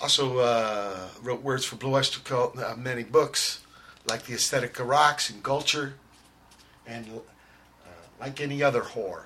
also 0.00 0.38
uh, 0.38 1.08
wrote 1.24 1.42
words 1.42 1.64
for 1.64 1.74
Blue 1.74 1.96
Oyster 1.96 2.20
Cult, 2.20 2.56
uh, 2.56 2.76
many 2.76 3.02
books, 3.02 3.59
like 4.08 4.24
The 4.24 4.34
Aesthetic 4.34 4.78
of 4.78 4.86
Rocks 4.86 5.30
and 5.30 5.42
Gulcher. 5.42 5.94
And 6.86 7.06
uh, 7.08 7.90
like 8.20 8.40
any 8.40 8.62
other 8.62 8.80
whore 8.80 9.24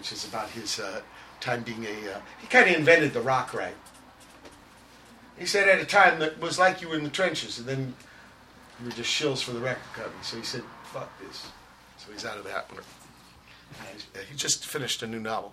which 0.00 0.12
is 0.12 0.24
about 0.24 0.48
his 0.50 0.80
uh, 0.80 1.02
time 1.40 1.62
being 1.62 1.84
a. 1.84 2.12
Uh, 2.12 2.20
he 2.40 2.46
kind 2.46 2.70
of 2.70 2.76
invented 2.76 3.12
the 3.12 3.20
rock 3.20 3.52
right. 3.52 3.74
He 5.38 5.44
said 5.44 5.68
at 5.68 5.78
a 5.78 5.84
time 5.84 6.18
that 6.20 6.40
was 6.40 6.58
like 6.58 6.80
you 6.80 6.88
were 6.88 6.96
in 6.96 7.04
the 7.04 7.10
trenches, 7.10 7.58
and 7.58 7.68
then 7.68 7.94
you 8.78 8.86
were 8.86 8.92
just 8.92 9.10
shills 9.10 9.42
for 9.42 9.52
the 9.52 9.60
record 9.60 9.92
company. 9.94 10.22
So 10.22 10.36
he 10.38 10.42
said, 10.42 10.62
"Fuck 10.84 11.10
this." 11.20 11.46
So 11.98 12.10
he's 12.12 12.24
out 12.24 12.38
of 12.38 12.44
that 12.44 12.72
one. 12.72 12.82
He 14.28 14.36
just 14.36 14.66
finished 14.66 15.02
a 15.02 15.06
new 15.06 15.20
novel. 15.20 15.52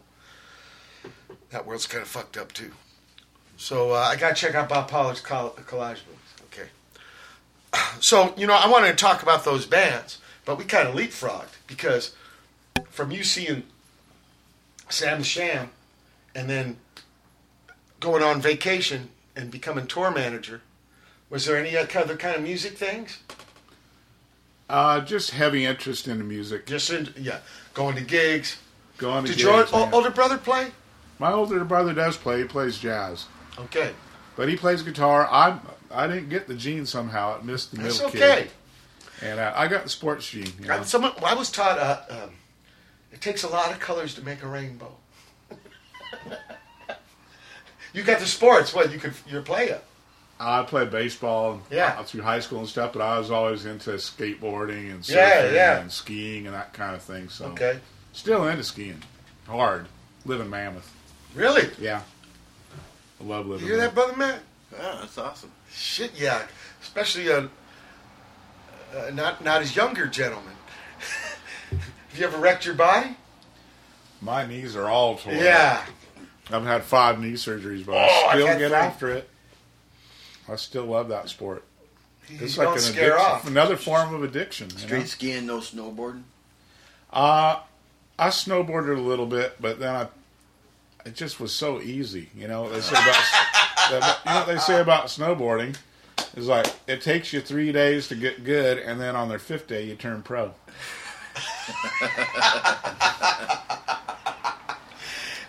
That 1.49 1.65
world's 1.65 1.87
kind 1.87 2.01
of 2.01 2.07
fucked 2.07 2.37
up 2.37 2.53
too. 2.53 2.71
So 3.57 3.91
uh, 3.91 3.95
I 3.97 4.15
got 4.15 4.29
to 4.29 4.35
check 4.35 4.55
out 4.55 4.69
Bob 4.69 4.89
Pollard's 4.89 5.21
collage 5.21 5.65
books. 5.65 6.16
So 7.99 8.33
you 8.37 8.47
know, 8.47 8.53
I 8.53 8.69
wanted 8.69 8.89
to 8.89 8.95
talk 8.95 9.23
about 9.23 9.43
those 9.43 9.65
bands, 9.65 10.19
but 10.45 10.57
we 10.57 10.63
kind 10.65 10.87
of 10.87 10.95
leapfrogged 10.95 11.55
because 11.67 12.15
from 12.89 13.11
you 13.11 13.23
seeing 13.23 13.63
Sam 14.89 15.23
Sham, 15.23 15.71
and 16.35 16.49
then 16.49 16.77
going 17.99 18.23
on 18.23 18.39
vacation 18.41 19.09
and 19.35 19.51
becoming 19.51 19.87
tour 19.87 20.11
manager. 20.11 20.61
Was 21.29 21.45
there 21.45 21.57
any 21.57 21.75
other 21.75 22.15
kind 22.15 22.35
of 22.35 22.41
music 22.41 22.77
things? 22.77 23.19
Uh, 24.69 25.01
just 25.01 25.31
heavy 25.31 25.65
interest 25.65 26.07
in 26.07 26.17
the 26.17 26.23
music. 26.23 26.65
Just 26.65 26.89
in, 26.89 27.13
yeah, 27.17 27.39
going 27.73 27.95
to 27.95 28.01
gigs. 28.01 28.57
Going 28.97 29.25
to 29.25 29.31
Did 29.31 29.43
gigs. 29.43 29.71
your 29.71 29.93
older 29.93 30.09
brother 30.09 30.37
play? 30.37 30.71
My 31.19 31.31
older 31.31 31.63
brother 31.63 31.93
does 31.93 32.17
play. 32.17 32.39
He 32.39 32.43
plays 32.45 32.77
jazz. 32.77 33.25
Okay, 33.59 33.91
But 34.35 34.49
he 34.49 34.55
plays 34.55 34.83
guitar. 34.83 35.27
I 35.31 35.57
I 35.91 36.07
didn't 36.07 36.29
get 36.29 36.47
the 36.47 36.55
gene 36.55 36.85
somehow. 36.85 37.37
It 37.37 37.45
missed 37.45 37.71
the 37.71 37.77
that's 37.77 37.95
middle 38.01 38.09
okay. 38.09 38.43
kid. 38.43 38.51
And 39.21 39.39
uh, 39.39 39.53
I 39.55 39.67
got 39.67 39.83
the 39.83 39.89
sports 39.89 40.29
gene. 40.29 40.47
You 40.59 40.67
know? 40.67 40.75
I, 40.75 40.83
someone, 40.83 41.11
I 41.25 41.33
was 41.33 41.51
taught 41.51 41.79
uh, 41.79 42.01
um, 42.09 42.29
it 43.11 43.21
takes 43.21 43.43
a 43.43 43.47
lot 43.47 43.71
of 43.71 43.79
colors 43.79 44.13
to 44.15 44.21
make 44.23 44.43
a 44.43 44.47
rainbow. 44.47 44.91
you 47.93 48.03
got 48.03 48.19
the 48.19 48.25
sports. 48.25 48.73
What 48.73 48.91
you 48.91 48.99
could 48.99 49.13
you're 49.27 49.41
a 49.41 49.43
player. 49.43 49.79
I 50.39 50.61
played 50.63 50.91
baseball 50.91 51.61
Yeah. 51.71 51.95
uh, 51.97 52.03
through 52.03 52.21
high 52.21 52.41
school 52.41 52.59
and 52.59 52.67
stuff, 52.67 52.93
but 52.93 53.01
I 53.01 53.17
was 53.17 53.31
always 53.31 53.65
into 53.65 53.91
skateboarding 53.91 54.91
and 54.91 55.01
surfing 55.01 55.15
Yeah, 55.15 55.51
yeah. 55.51 55.79
and 55.79 55.91
skiing 55.91 56.45
and 56.45 56.53
that 56.53 56.73
kind 56.73 56.95
of 56.95 57.01
thing. 57.01 57.27
So 57.29 57.45
Okay, 57.47 57.79
still 58.13 58.47
into 58.47 58.63
skiing. 58.63 59.01
Hard. 59.47 59.87
Live 60.25 60.41
in 60.41 60.49
Mammoth. 60.49 60.93
really? 61.33 61.69
Yeah. 61.79 62.01
I 63.19 63.23
love 63.23 63.47
living. 63.47 63.65
You 63.65 63.73
living 63.73 63.79
hear 63.79 63.87
that, 63.87 63.95
brother 63.95 64.15
Matt? 64.15 64.39
Yeah, 64.73 64.97
that's 65.01 65.17
awesome. 65.17 65.51
Shit, 65.71 66.11
yeah. 66.17 66.43
Especially 66.81 67.31
uh, 67.31 67.47
uh, 68.95 69.09
not 69.13 69.43
not 69.43 69.61
as 69.61 69.75
younger 69.75 70.07
gentlemen. 70.07 70.53
Have 71.71 72.19
you 72.19 72.25
ever 72.25 72.37
wrecked 72.37 72.65
your 72.65 72.75
body? 72.75 73.15
My 74.21 74.45
knees 74.45 74.75
are 74.75 74.87
all 74.87 75.17
torn. 75.17 75.35
Yeah. 75.37 75.83
I've 76.49 76.63
had 76.63 76.83
five 76.83 77.19
knee 77.19 77.33
surgeries, 77.33 77.85
but 77.85 77.95
Oh, 77.95 78.27
I 78.29 78.35
still 78.35 78.47
get 78.47 78.69
three. 78.69 78.77
after 78.77 79.09
it. 79.09 79.29
I 80.49 80.55
still 80.55 80.85
love 80.85 81.09
that 81.09 81.27
sport. 81.29 81.63
You 82.29 82.37
It's 82.41 82.55
don't 82.55 82.65
like 82.67 82.75
an 82.77 82.81
scare 82.81 83.13
addiction, 83.15 83.31
off. 83.31 83.47
another 83.47 83.75
form 83.77 84.15
of 84.15 84.23
addiction. 84.23 84.69
you 84.71 84.77
Straight 84.79 84.99
know? 84.99 85.05
skiing, 85.05 85.45
no 85.45 85.59
snowboarding. 85.59 86.23
Uh, 87.11 87.59
I 88.17 88.29
snowboarded 88.29 88.97
a 88.97 89.01
little 89.01 89.25
bit, 89.25 89.57
but 89.61 89.79
then 89.79 89.93
I, 89.95 90.07
it 91.07 91.15
just 91.15 91.39
was 91.39 91.53
so 91.53 91.81
easy. 91.81 92.29
You 92.35 92.47
know, 92.49 92.69
they 92.69 92.81
say 92.81 92.95
about, 92.95 93.23
you 94.25 94.31
know 94.31 94.37
what 94.39 94.47
they 94.47 94.57
say 94.57 94.81
about 94.81 95.05
snowboarding 95.05 95.77
is 96.35 96.47
like 96.47 96.67
it 96.85 97.01
takes 97.01 97.31
you 97.31 97.39
three 97.39 97.71
days 97.71 98.09
to 98.09 98.15
get 98.15 98.43
good, 98.43 98.77
and 98.77 98.99
then 98.99 99.15
on 99.15 99.29
their 99.29 99.39
fifth 99.39 99.67
day 99.67 99.85
you 99.85 99.95
turn 99.95 100.21
pro. 100.21 100.53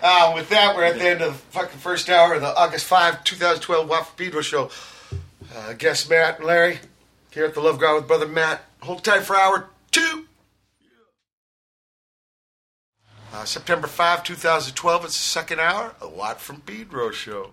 Uh, 0.01 0.31
with 0.33 0.49
that, 0.49 0.77
we're 0.77 0.85
at 0.85 0.97
the 0.97 1.09
end 1.09 1.21
of 1.21 1.33
the 1.33 1.39
fucking 1.51 1.81
first 1.81 2.09
hour 2.09 2.35
of 2.35 2.41
the 2.41 2.57
August 2.57 2.87
5, 2.87 3.25
2012 3.25 3.89
Watt 3.89 4.07
from 4.07 4.17
Pedro 4.17 4.41
show. 4.43 4.71
Uh, 5.55 5.73
guest 5.73 6.09
Matt 6.09 6.39
and 6.39 6.47
Larry 6.47 6.79
here 7.33 7.45
at 7.45 7.53
the 7.53 7.61
Love 7.61 7.81
God 7.81 7.97
with 7.97 8.07
Brother 8.07 8.29
Matt. 8.29 8.65
Hold 8.83 9.03
tight 9.03 9.25
for 9.25 9.35
hour 9.35 9.69
two. 9.91 10.28
Uh, 13.33 13.45
September 13.45 13.87
5, 13.87 14.24
2012, 14.24 15.05
it's 15.05 15.12
the 15.12 15.18
second 15.18 15.61
hour, 15.61 15.95
Watt 16.03 16.41
from 16.41 16.61
Pedro 16.62 17.11
Show. 17.11 17.53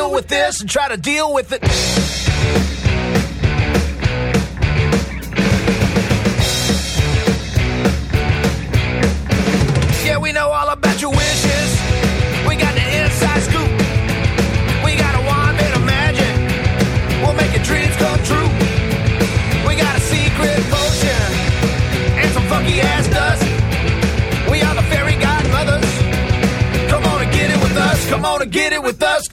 deal 0.00 0.10
with 0.12 0.28
this 0.28 0.62
and 0.62 0.70
try 0.70 0.88
to 0.88 0.96
deal 0.96 1.34
with 1.34 1.52
it. 1.52 2.19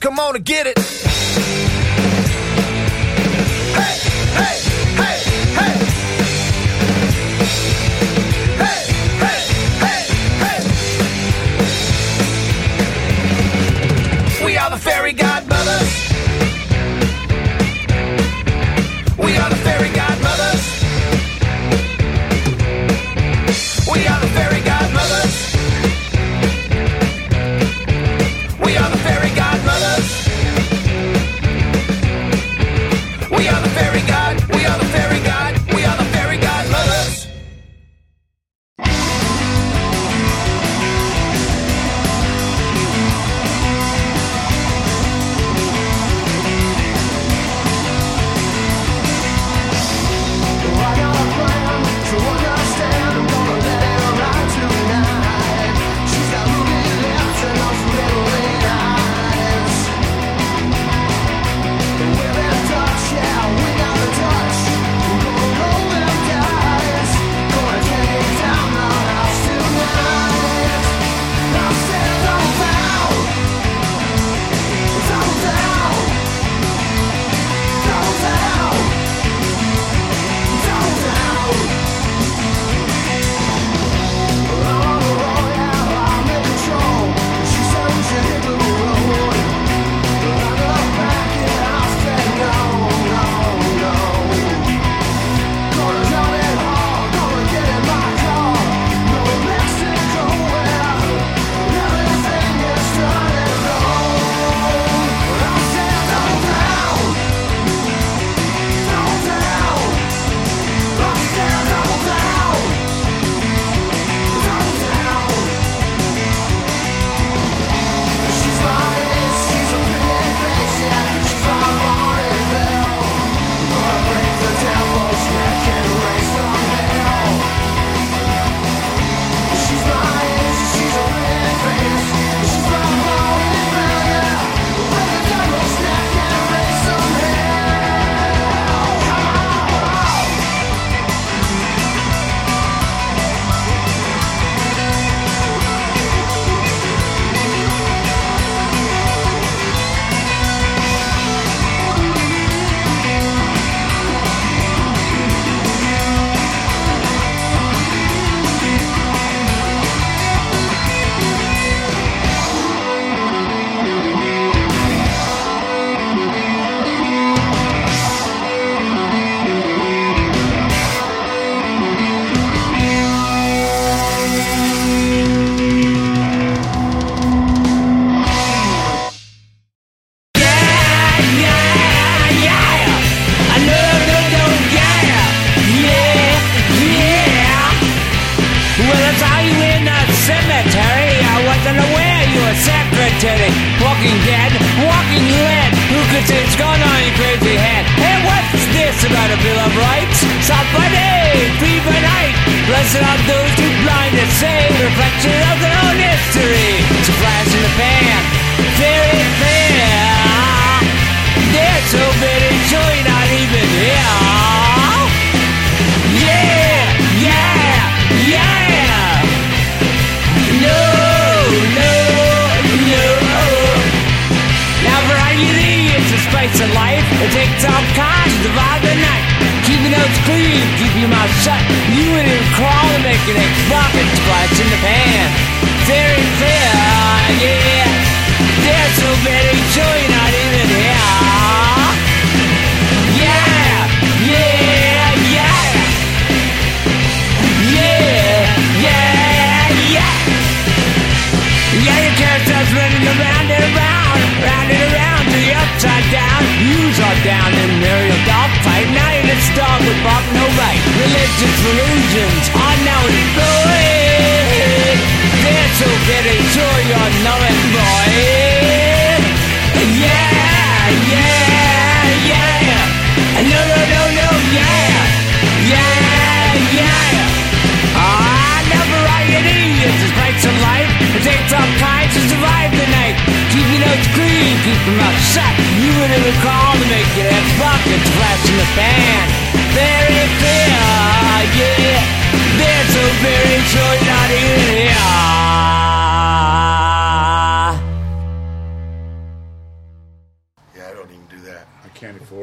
Come 0.08 0.20
on 0.20 0.36
and 0.36 0.44
get 0.46 0.66
it. 0.66 1.17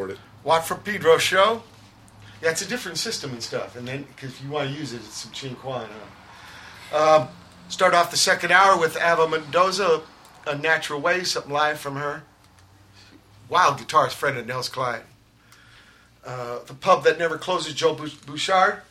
It. 0.03 0.19
Watt 0.43 0.67
for 0.67 0.75
Pedro 0.75 1.17
show. 1.17 1.63
Yeah, 2.41 2.51
it's 2.51 2.61
a 2.61 2.67
different 2.67 2.97
system 2.97 3.31
and 3.31 3.41
stuff. 3.41 3.75
And 3.75 3.87
then, 3.87 4.03
because 4.03 4.41
you 4.41 4.49
want 4.49 4.69
to 4.69 4.75
use 4.75 4.93
it, 4.93 4.97
it's 4.97 5.17
some 5.17 5.31
Chin 5.31 5.55
Quan. 5.55 5.87
Huh? 6.91 7.21
Um, 7.21 7.27
start 7.69 7.93
off 7.93 8.11
the 8.11 8.17
second 8.17 8.51
hour 8.51 8.77
with 8.77 8.97
Ava 8.97 9.27
Mendoza, 9.27 10.01
A 10.45 10.57
Natural 10.57 10.99
Way, 10.99 11.23
something 11.23 11.51
live 11.51 11.79
from 11.79 11.95
her. 11.95 12.23
Wild 13.47 13.77
guitarist 13.77 14.13
friend 14.13 14.37
of 14.37 14.45
Nels 14.45 14.69
Cline. 14.69 15.01
Uh, 16.25 16.59
the 16.65 16.73
Pub 16.73 17.03
That 17.03 17.17
Never 17.17 17.37
Closes, 17.37 17.73
Joe 17.73 17.93
Bouchard, 17.93 18.81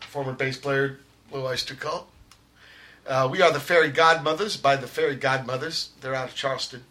former 0.00 0.32
bass 0.32 0.56
player, 0.56 0.98
Blue 1.30 1.46
Oyster 1.46 1.74
Cult. 1.74 2.08
Uh, 3.06 3.28
we 3.30 3.42
are 3.42 3.52
the 3.52 3.60
Fairy 3.60 3.90
God 3.90 4.24
Muthas 4.24 4.56
by 4.56 4.76
the 4.76 4.86
Fairy 4.86 5.16
God 5.16 5.46
Muthas. 5.46 5.90
They're 6.00 6.14
out 6.14 6.28
of 6.28 6.34
Charleston, 6.34 6.84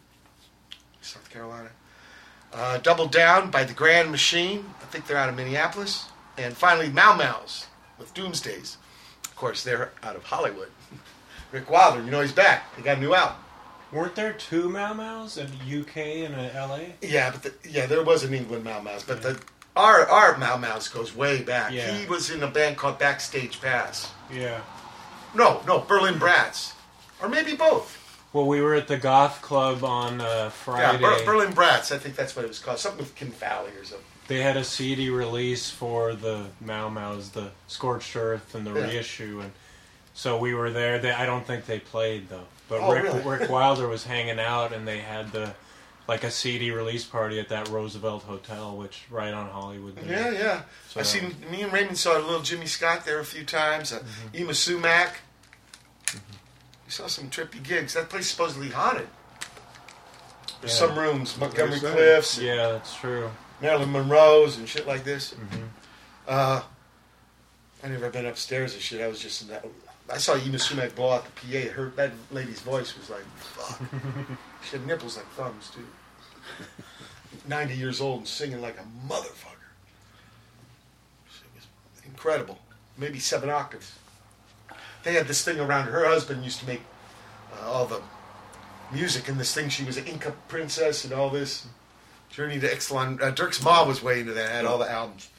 South 1.01 1.29
Carolina. 1.29 1.69
Uh, 2.53 2.77
Double 2.79 3.07
Down 3.07 3.49
by 3.49 3.63
the 3.63 3.73
Grand 3.73 4.11
Machine. 4.11 4.65
I 4.81 4.85
think 4.85 5.07
they're 5.07 5.17
out 5.17 5.29
of 5.29 5.35
Minneapolis. 5.35 6.05
And 6.37 6.55
finally, 6.55 6.89
Mau 6.89 7.15
Mau's 7.15 7.67
with 7.97 8.13
Doomsdaze. 8.13 8.77
Of 9.25 9.35
course, 9.35 9.63
they're 9.63 9.91
out 10.03 10.15
of 10.15 10.23
Hollywood. 10.23 10.69
Rick 11.51 11.69
Wilder, 11.69 12.03
you 12.03 12.11
know 12.11 12.21
he's 12.21 12.31
back. 12.31 12.75
He 12.75 12.81
got 12.81 12.97
a 12.97 12.99
new 13.01 13.13
album. 13.13 13.37
Weren't 13.91 14.15
there 14.15 14.31
two 14.33 14.69
Mau 14.69 14.93
Mau's 14.93 15.37
in 15.37 15.47
UK 15.47 15.97
and 15.97 16.33
in 16.33 16.55
LA? 16.55 16.79
Yeah, 17.01 17.31
but 17.31 17.43
the, 17.43 17.69
yeah, 17.69 17.85
there 17.87 18.03
was 18.03 18.23
an 18.23 18.33
England 18.33 18.63
Mau 18.63 18.81
Mau's, 18.81 19.03
but 19.03 19.21
the 19.21 19.41
our 19.75 20.07
our 20.07 20.37
Mau 20.37 20.57
Mau's 20.57 20.87
goes 20.87 21.13
way 21.13 21.41
back. 21.41 21.73
Yeah. 21.73 21.91
He 21.91 22.05
was 22.07 22.29
in 22.29 22.41
a 22.41 22.47
band 22.47 22.77
called 22.77 22.99
Backstage 22.99 23.59
Pass. 23.59 24.11
Yeah. 24.33 24.61
No, 25.35 25.61
no, 25.67 25.79
Berlin 25.79 26.17
Brats, 26.17 26.73
or 27.21 27.27
maybe 27.27 27.55
both. 27.55 27.97
Well, 28.33 28.45
we 28.47 28.61
were 28.61 28.75
at 28.75 28.87
the 28.87 28.97
Goth 28.97 29.41
Club 29.41 29.83
on 29.83 30.21
uh, 30.21 30.49
Friday. 30.49 31.01
Yeah, 31.01 31.17
Ber- 31.19 31.25
Berlin 31.25 31.53
Brats. 31.53 31.91
I 31.91 31.97
think 31.97 32.15
that's 32.15 32.35
what 32.35 32.45
it 32.45 32.47
was 32.47 32.59
called. 32.59 32.79
Something 32.79 32.99
with 32.99 33.13
Kim 33.15 33.29
or 33.31 33.83
something. 33.83 34.05
They 34.27 34.41
had 34.41 34.55
a 34.55 34.63
CD 34.63 35.09
release 35.09 35.69
for 35.69 36.13
the 36.13 36.45
Mau 36.61 36.87
Mau's, 36.87 37.31
the 37.31 37.51
Scorched 37.67 38.15
Earth, 38.15 38.55
and 38.55 38.65
the 38.65 38.73
Yeah. 38.73 38.85
reissue, 38.87 39.41
and 39.41 39.51
so 40.13 40.37
we 40.37 40.53
were 40.53 40.69
there. 40.71 40.99
They, 40.99 41.11
I 41.11 41.25
don't 41.25 41.45
think 41.45 41.65
they 41.65 41.79
played 41.79 42.29
though, 42.29 42.45
but 42.69 42.79
Oh, 42.79 42.93
Rick, 42.93 43.03
really? 43.03 43.21
Rick 43.39 43.49
Wilder 43.49 43.87
was 43.89 44.05
hanging 44.05 44.39
out, 44.39 44.71
and 44.71 44.87
they 44.87 44.99
had 44.99 45.33
the 45.33 45.53
like 46.07 46.23
a 46.23 46.31
CD 46.31 46.71
release 46.71 47.03
party 47.03 47.39
at 47.39 47.49
that 47.49 47.67
Roosevelt 47.69 48.23
Hotel, 48.23 48.75
which 48.77 49.03
right 49.09 49.33
on 49.33 49.49
Hollywood. 49.49 49.95
there. 49.97 50.31
Yeah, 50.33 50.39
yeah. 50.39 50.61
So- 50.89 50.99
I've 51.01 51.07
seen 51.07 51.35
me 51.51 51.61
and 51.63 51.71
Raymond 51.73 51.97
saw 51.97 52.17
a 52.17 52.19
little 52.19 52.41
Jimmy 52.41 52.65
Scott 52.67 53.05
there 53.05 53.19
a 53.19 53.25
few 53.25 53.43
times. 53.43 53.91
Uh, 53.91 53.99
Mm-hmm. 53.99 54.49
Yma 54.49 54.55
Sumac. 54.55 55.09
We 56.91 56.95
saw 56.95 57.07
some 57.07 57.30
trippy 57.30 57.63
gigs. 57.63 57.93
That 57.93 58.09
place 58.09 58.30
supposedly 58.30 58.68
haunted. 58.68 59.07
There's 60.59 60.73
Yeah. 60.73 60.88
some 60.88 60.99
rooms, 60.99 61.38
Montgomery 61.38 61.80
There's. 61.80 61.93
Clift's, 61.93 62.38
Yeah, 62.38 62.68
that's 62.73 62.93
true. 62.97 63.31
Marilyn 63.61 63.93
Monroe's, 63.93 64.57
and 64.57 64.68
shit 64.68 64.85
like 64.85 65.05
this. 65.05 65.34
Mm-hmm. 65.34 65.63
Uh, 66.27 66.63
I 67.81 67.88
never 67.88 68.09
been 68.09 68.26
upstairs 68.26 68.73
and 68.73 68.81
shit. 68.81 68.99
I 68.99 69.07
was 69.07 69.22
just 69.22 69.41
in 69.41 69.47
that. 69.47 69.65
I 70.09 70.18
saw 70.18 70.35
Yma 70.35 70.59
Sumac 70.59 70.93
blow 70.93 71.11
out 71.11 71.23
the 71.23 71.31
PA. 71.31 71.72
Her 71.73 71.93
that 71.95 72.11
lady's 72.30 72.59
voice 72.59 72.97
was 72.97 73.09
like, 73.09 73.23
fuck. 73.38 73.80
she 74.61 74.72
had 74.76 74.85
nipples 74.85 75.15
like 75.15 75.27
thumbs 75.30 75.72
too. 75.73 75.88
Ninety 77.47 77.76
years 77.76 78.01
old 78.01 78.18
and 78.18 78.27
singing 78.27 78.59
like 78.59 78.77
a 78.77 78.85
motherfucker. 79.09 79.69
It 81.26 81.55
was 81.55 82.03
incredible. 82.05 82.59
Maybe 82.97 83.19
seven 83.19 83.49
octaves. 83.49 83.93
They 85.03 85.13
had 85.13 85.27
this 85.27 85.43
thing 85.43 85.59
around 85.59 85.87
her. 85.87 86.05
Husband 86.05 86.43
used 86.43 86.59
to 86.59 86.67
make 86.67 86.81
uh, 87.53 87.69
all 87.69 87.85
the 87.85 88.01
music 88.91 89.27
and 89.27 89.39
this 89.39 89.53
thing. 89.53 89.69
She 89.69 89.83
was 89.83 89.97
an 89.97 90.05
Inca 90.05 90.33
princess 90.47 91.03
and 91.03 91.13
all 91.13 91.29
this. 91.29 91.67
Journey 92.29 92.59
to 92.59 92.67
Ixtlan. 92.67 93.21
Uh, 93.21 93.31
Dirk's 93.31 93.63
mom 93.63 93.87
was 93.87 94.01
way 94.01 94.21
into 94.21 94.33
that. 94.33 94.51
Had 94.51 94.65
all 94.65 94.77
the 94.77 94.89
albums. 94.89 95.29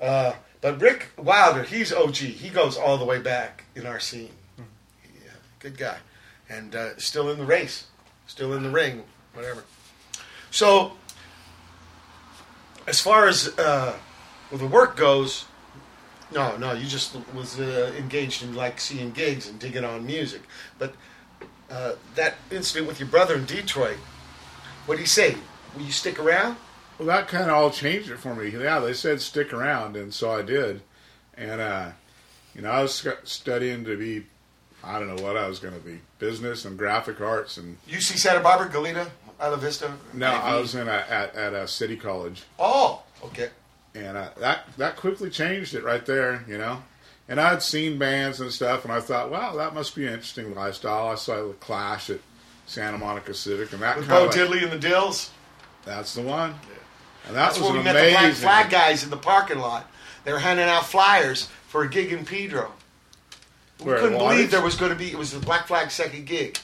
Uh, 0.00 0.32
but 0.60 0.80
Rick 0.80 1.10
Wilder, 1.18 1.62
he's 1.62 1.92
OG. 1.92 2.16
He 2.16 2.48
goes 2.48 2.76
all 2.76 2.96
the 2.96 3.04
way 3.04 3.20
back 3.20 3.64
in 3.74 3.86
our 3.86 4.00
scene. 4.00 4.30
Yeah, 4.58 5.30
good 5.60 5.76
guy, 5.76 5.98
and 6.48 6.74
uh, 6.74 6.96
still 6.96 7.30
in 7.30 7.38
the 7.38 7.44
race, 7.44 7.86
still 8.26 8.54
in 8.54 8.62
the 8.62 8.70
ring, 8.70 9.04
whatever. 9.34 9.64
So, 10.50 10.92
as 12.86 13.00
far 13.00 13.28
as 13.28 13.48
uh, 13.58 13.94
well, 14.50 14.58
the 14.58 14.66
work 14.66 14.96
goes, 14.96 15.44
no, 16.34 16.56
no, 16.56 16.72
you 16.72 16.86
just 16.86 17.16
was 17.34 17.58
uh, 17.60 17.92
engaged 17.96 18.42
in 18.42 18.54
like 18.54 18.80
seeing 18.80 19.12
gigs 19.12 19.48
and 19.48 19.58
digging 19.58 19.84
on 19.84 20.04
music. 20.04 20.42
But 20.78 20.94
uh, 21.70 21.92
that 22.16 22.34
incident 22.50 22.88
with 22.88 22.98
your 23.00 23.08
brother 23.08 23.36
in 23.36 23.44
Detroit, 23.44 23.96
what 24.86 24.96
did 24.96 25.02
he 25.02 25.06
say? 25.06 25.36
Will 25.74 25.82
you 25.82 25.92
stick 25.92 26.18
around? 26.18 26.56
Well, 26.98 27.08
that 27.08 27.28
kind 27.28 27.44
of 27.50 27.56
all 27.56 27.70
changed 27.70 28.10
it 28.10 28.18
for 28.18 28.34
me. 28.34 28.48
Yeah, 28.50 28.80
they 28.80 28.92
said 28.92 29.20
stick 29.20 29.52
around, 29.52 29.96
and 29.96 30.12
so 30.12 30.30
I 30.30 30.42
did. 30.42 30.82
And 31.36 31.60
uh, 31.60 31.90
you 32.54 32.62
know, 32.62 32.70
I 32.70 32.82
was 32.82 33.06
studying 33.24 33.84
to 33.84 33.96
be, 33.96 34.26
I 34.82 34.98
don't 34.98 35.14
know 35.14 35.22
what 35.22 35.36
I 35.36 35.48
was 35.48 35.58
going 35.58 35.74
to 35.74 35.80
be, 35.80 36.00
business 36.18 36.64
and 36.64 36.78
graphic 36.78 37.20
arts, 37.20 37.56
and 37.56 37.78
UC 37.88 38.18
Santa 38.18 38.40
Barbara, 38.40 38.68
Goleta, 38.68 39.08
Isla 39.40 39.56
Vista. 39.56 39.92
no, 40.12 40.26
I 40.26 40.56
was 40.56 40.74
in 40.74 40.88
a, 40.88 41.04
at 41.08 41.34
at 41.34 41.54
a 41.54 41.66
city 41.66 41.96
college. 41.96 42.42
Oh, 42.58 43.02
okay. 43.24 43.50
And 43.94 44.16
uh, 44.16 44.30
that 44.40 44.64
that 44.76 44.96
quickly 44.96 45.30
changed 45.30 45.74
it 45.74 45.84
right 45.84 46.04
there, 46.04 46.44
you 46.48 46.58
know. 46.58 46.82
And 47.28 47.40
I'd 47.40 47.62
seen 47.62 47.96
bands 47.98 48.40
and 48.40 48.52
stuff, 48.52 48.84
and 48.84 48.92
I 48.92 49.00
thought, 49.00 49.30
wow, 49.30 49.54
that 49.56 49.72
must 49.72 49.94
be 49.96 50.06
an 50.06 50.12
interesting 50.14 50.54
lifestyle. 50.54 51.08
I 51.08 51.14
saw 51.14 51.46
the 51.48 51.54
Clash 51.54 52.10
at 52.10 52.18
Santa 52.66 52.98
Monica 52.98 53.32
Civic, 53.32 53.72
and 53.72 53.80
that 53.82 53.96
With 53.96 54.08
Bo 54.08 54.26
of 54.26 54.34
Diddley 54.34 54.62
and 54.62 54.70
the 54.72 54.88
Dils. 54.88 55.30
that's 55.86 56.14
the 56.14 56.22
one. 56.22 56.54
And 57.26 57.34
that 57.34 57.46
That's 57.46 57.58
was 57.58 57.64
where 57.70 57.72
we 57.74 57.78
an 57.78 57.84
met 57.84 57.94
the 57.94 58.10
Black. 58.10 58.34
Flag 58.34 58.70
guys 58.70 59.04
in 59.04 59.08
the 59.10 59.16
parking 59.16 59.58
lot. 59.58 59.90
They 60.24 60.32
were 60.32 60.38
handing 60.38 60.66
out 60.66 60.84
flyers 60.84 61.48
for 61.68 61.82
a 61.82 61.88
gig 61.88 62.12
in 62.12 62.24
Pedro. 62.26 62.70
We 63.80 63.86
Where, 63.86 63.98
couldn't 63.98 64.18
believe 64.18 64.50
there 64.50 64.60
was 64.62 64.74
going 64.76 64.90
to 64.92 64.96
be. 64.98 65.10
It 65.10 65.16
was 65.18 65.32
the 65.32 65.38
Black 65.40 65.66
Flag 65.66 65.90
second 65.90 66.26
gig. 66.26 66.58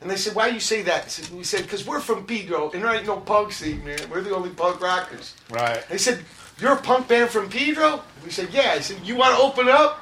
And 0.00 0.10
they 0.10 0.16
said, 0.16 0.34
"Why 0.34 0.48
do 0.48 0.54
you 0.54 0.60
say 0.60 0.82
that?" 0.82 1.10
Said- 1.10 1.30
We 1.30 1.42
said, 1.44 1.62
"Because 1.62 1.86
we're 1.86 2.00
from 2.00 2.26
Pedro, 2.26 2.70
and 2.72 2.82
there 2.82 2.92
ain't 2.94 3.06
no 3.06 3.16
punk 3.18 3.52
scene, 3.52 3.84
man. 3.84 3.98
We're 4.10 4.20
the 4.20 4.34
only 4.34 4.50
punk 4.50 4.80
rockers." 4.80 5.34
Right. 5.48 5.82
They 5.88 5.96
said, 5.98 6.22
"You're 6.60 6.72
a 6.72 6.76
punk 6.80 7.08
band 7.08 7.30
from 7.30 7.48
Pedro?" 7.48 8.02
We 8.24 8.30
said, 8.30 8.48
"Yeah." 8.52 8.72
I 8.76 8.80
said, 8.80 8.98
"You 9.04 9.16
want 9.16 9.36
to 9.36 9.42
open 9.42 9.68
up?" 9.68 9.98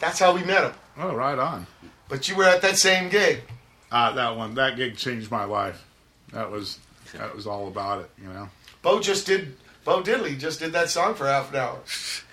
That's 0.00 0.18
how 0.18 0.34
we 0.34 0.42
met 0.44 0.64
him. 0.64 0.72
Oh, 0.98 1.14
right 1.14 1.38
on. 1.38 1.66
But 2.08 2.28
you 2.28 2.36
were 2.36 2.44
at 2.44 2.60
that 2.62 2.76
same 2.76 3.08
gig. 3.08 3.42
Uh, 3.90 4.12
that 4.12 4.36
one, 4.36 4.54
that 4.54 4.76
gig 4.76 4.96
changed 4.96 5.30
my 5.30 5.44
life. 5.44 5.84
That 6.32 6.50
was 6.50 6.78
that 7.14 7.34
was 7.36 7.46
all 7.46 7.68
about 7.68 8.00
it, 8.00 8.10
you 8.20 8.28
know. 8.28 8.48
Bo 8.82 9.00
just 9.00 9.26
did. 9.26 9.56
Bo 9.84 10.00
Diddley 10.02 10.38
just 10.38 10.60
did 10.60 10.72
that 10.74 10.90
song 10.90 11.14
for 11.14 11.26
half 11.26 11.50
an 11.50 11.56
hour. 11.58 11.78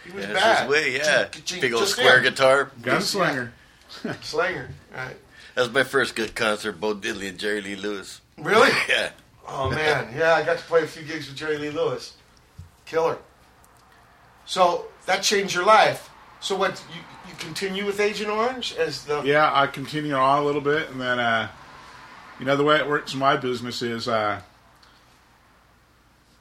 He 0.06 0.12
was 0.12 0.26
That's 0.28 0.40
bad. 0.40 0.62
his 0.62 0.70
way, 0.72 0.96
yeah. 0.98 1.24
Ka-ching, 1.26 1.62
Big 1.62 1.74
old 1.74 1.82
just 1.82 1.94
square 1.94 2.18
him. 2.18 2.24
guitar. 2.24 2.72
Gunslinger. 2.82 3.50
Slinger. 4.22 4.70
Right. 4.96 5.16
That 5.56 5.62
was 5.62 5.72
my 5.74 5.84
first 5.84 6.16
good 6.16 6.36
concert, 6.36 6.80
Bo 6.80 6.94
Diddley 6.94 7.28
and 7.28 7.40
Jerry 7.40 7.62
Lee 7.62 7.76
Lewis. 7.76 8.22
Really? 8.38 8.70
Yeah. 8.88 9.10
Oh 9.48 9.70
man, 9.72 10.14
yeah, 10.16 10.36
I 10.36 10.44
got 10.44 10.60
to 10.60 10.64
play 10.66 10.84
a 10.84 10.88
few 10.88 11.02
gigs 11.04 11.28
with 11.28 11.36
Jerry 11.36 11.58
Lee 11.58 11.72
Lewis. 11.72 12.14
Killer. 12.86 13.18
So 14.50 14.86
that 15.06 15.22
changed 15.22 15.54
your 15.54 15.64
life. 15.66 16.10
So 16.40 16.56
what? 16.56 16.84
You 16.94 17.02
you 17.30 17.36
continue 17.38 17.86
with 17.86 18.00
Agent 18.00 18.32
Orange 18.32 18.74
as 18.80 19.06
the 19.06 19.22
Yeah, 19.22 19.52
I 19.54 19.68
continue 19.68 20.14
on 20.16 20.40
a 20.40 20.44
little 20.44 20.62
bit, 20.62 20.90
and 20.90 21.00
then, 21.00 21.20
uh, 21.20 21.50
you 22.40 22.46
know, 22.48 22.56
the 22.56 22.64
way 22.64 22.78
it 22.78 22.88
works 22.90 23.14
in 23.14 23.20
my 23.20 23.38
business 23.38 23.84
is 23.84 24.08
uh, 24.08 24.42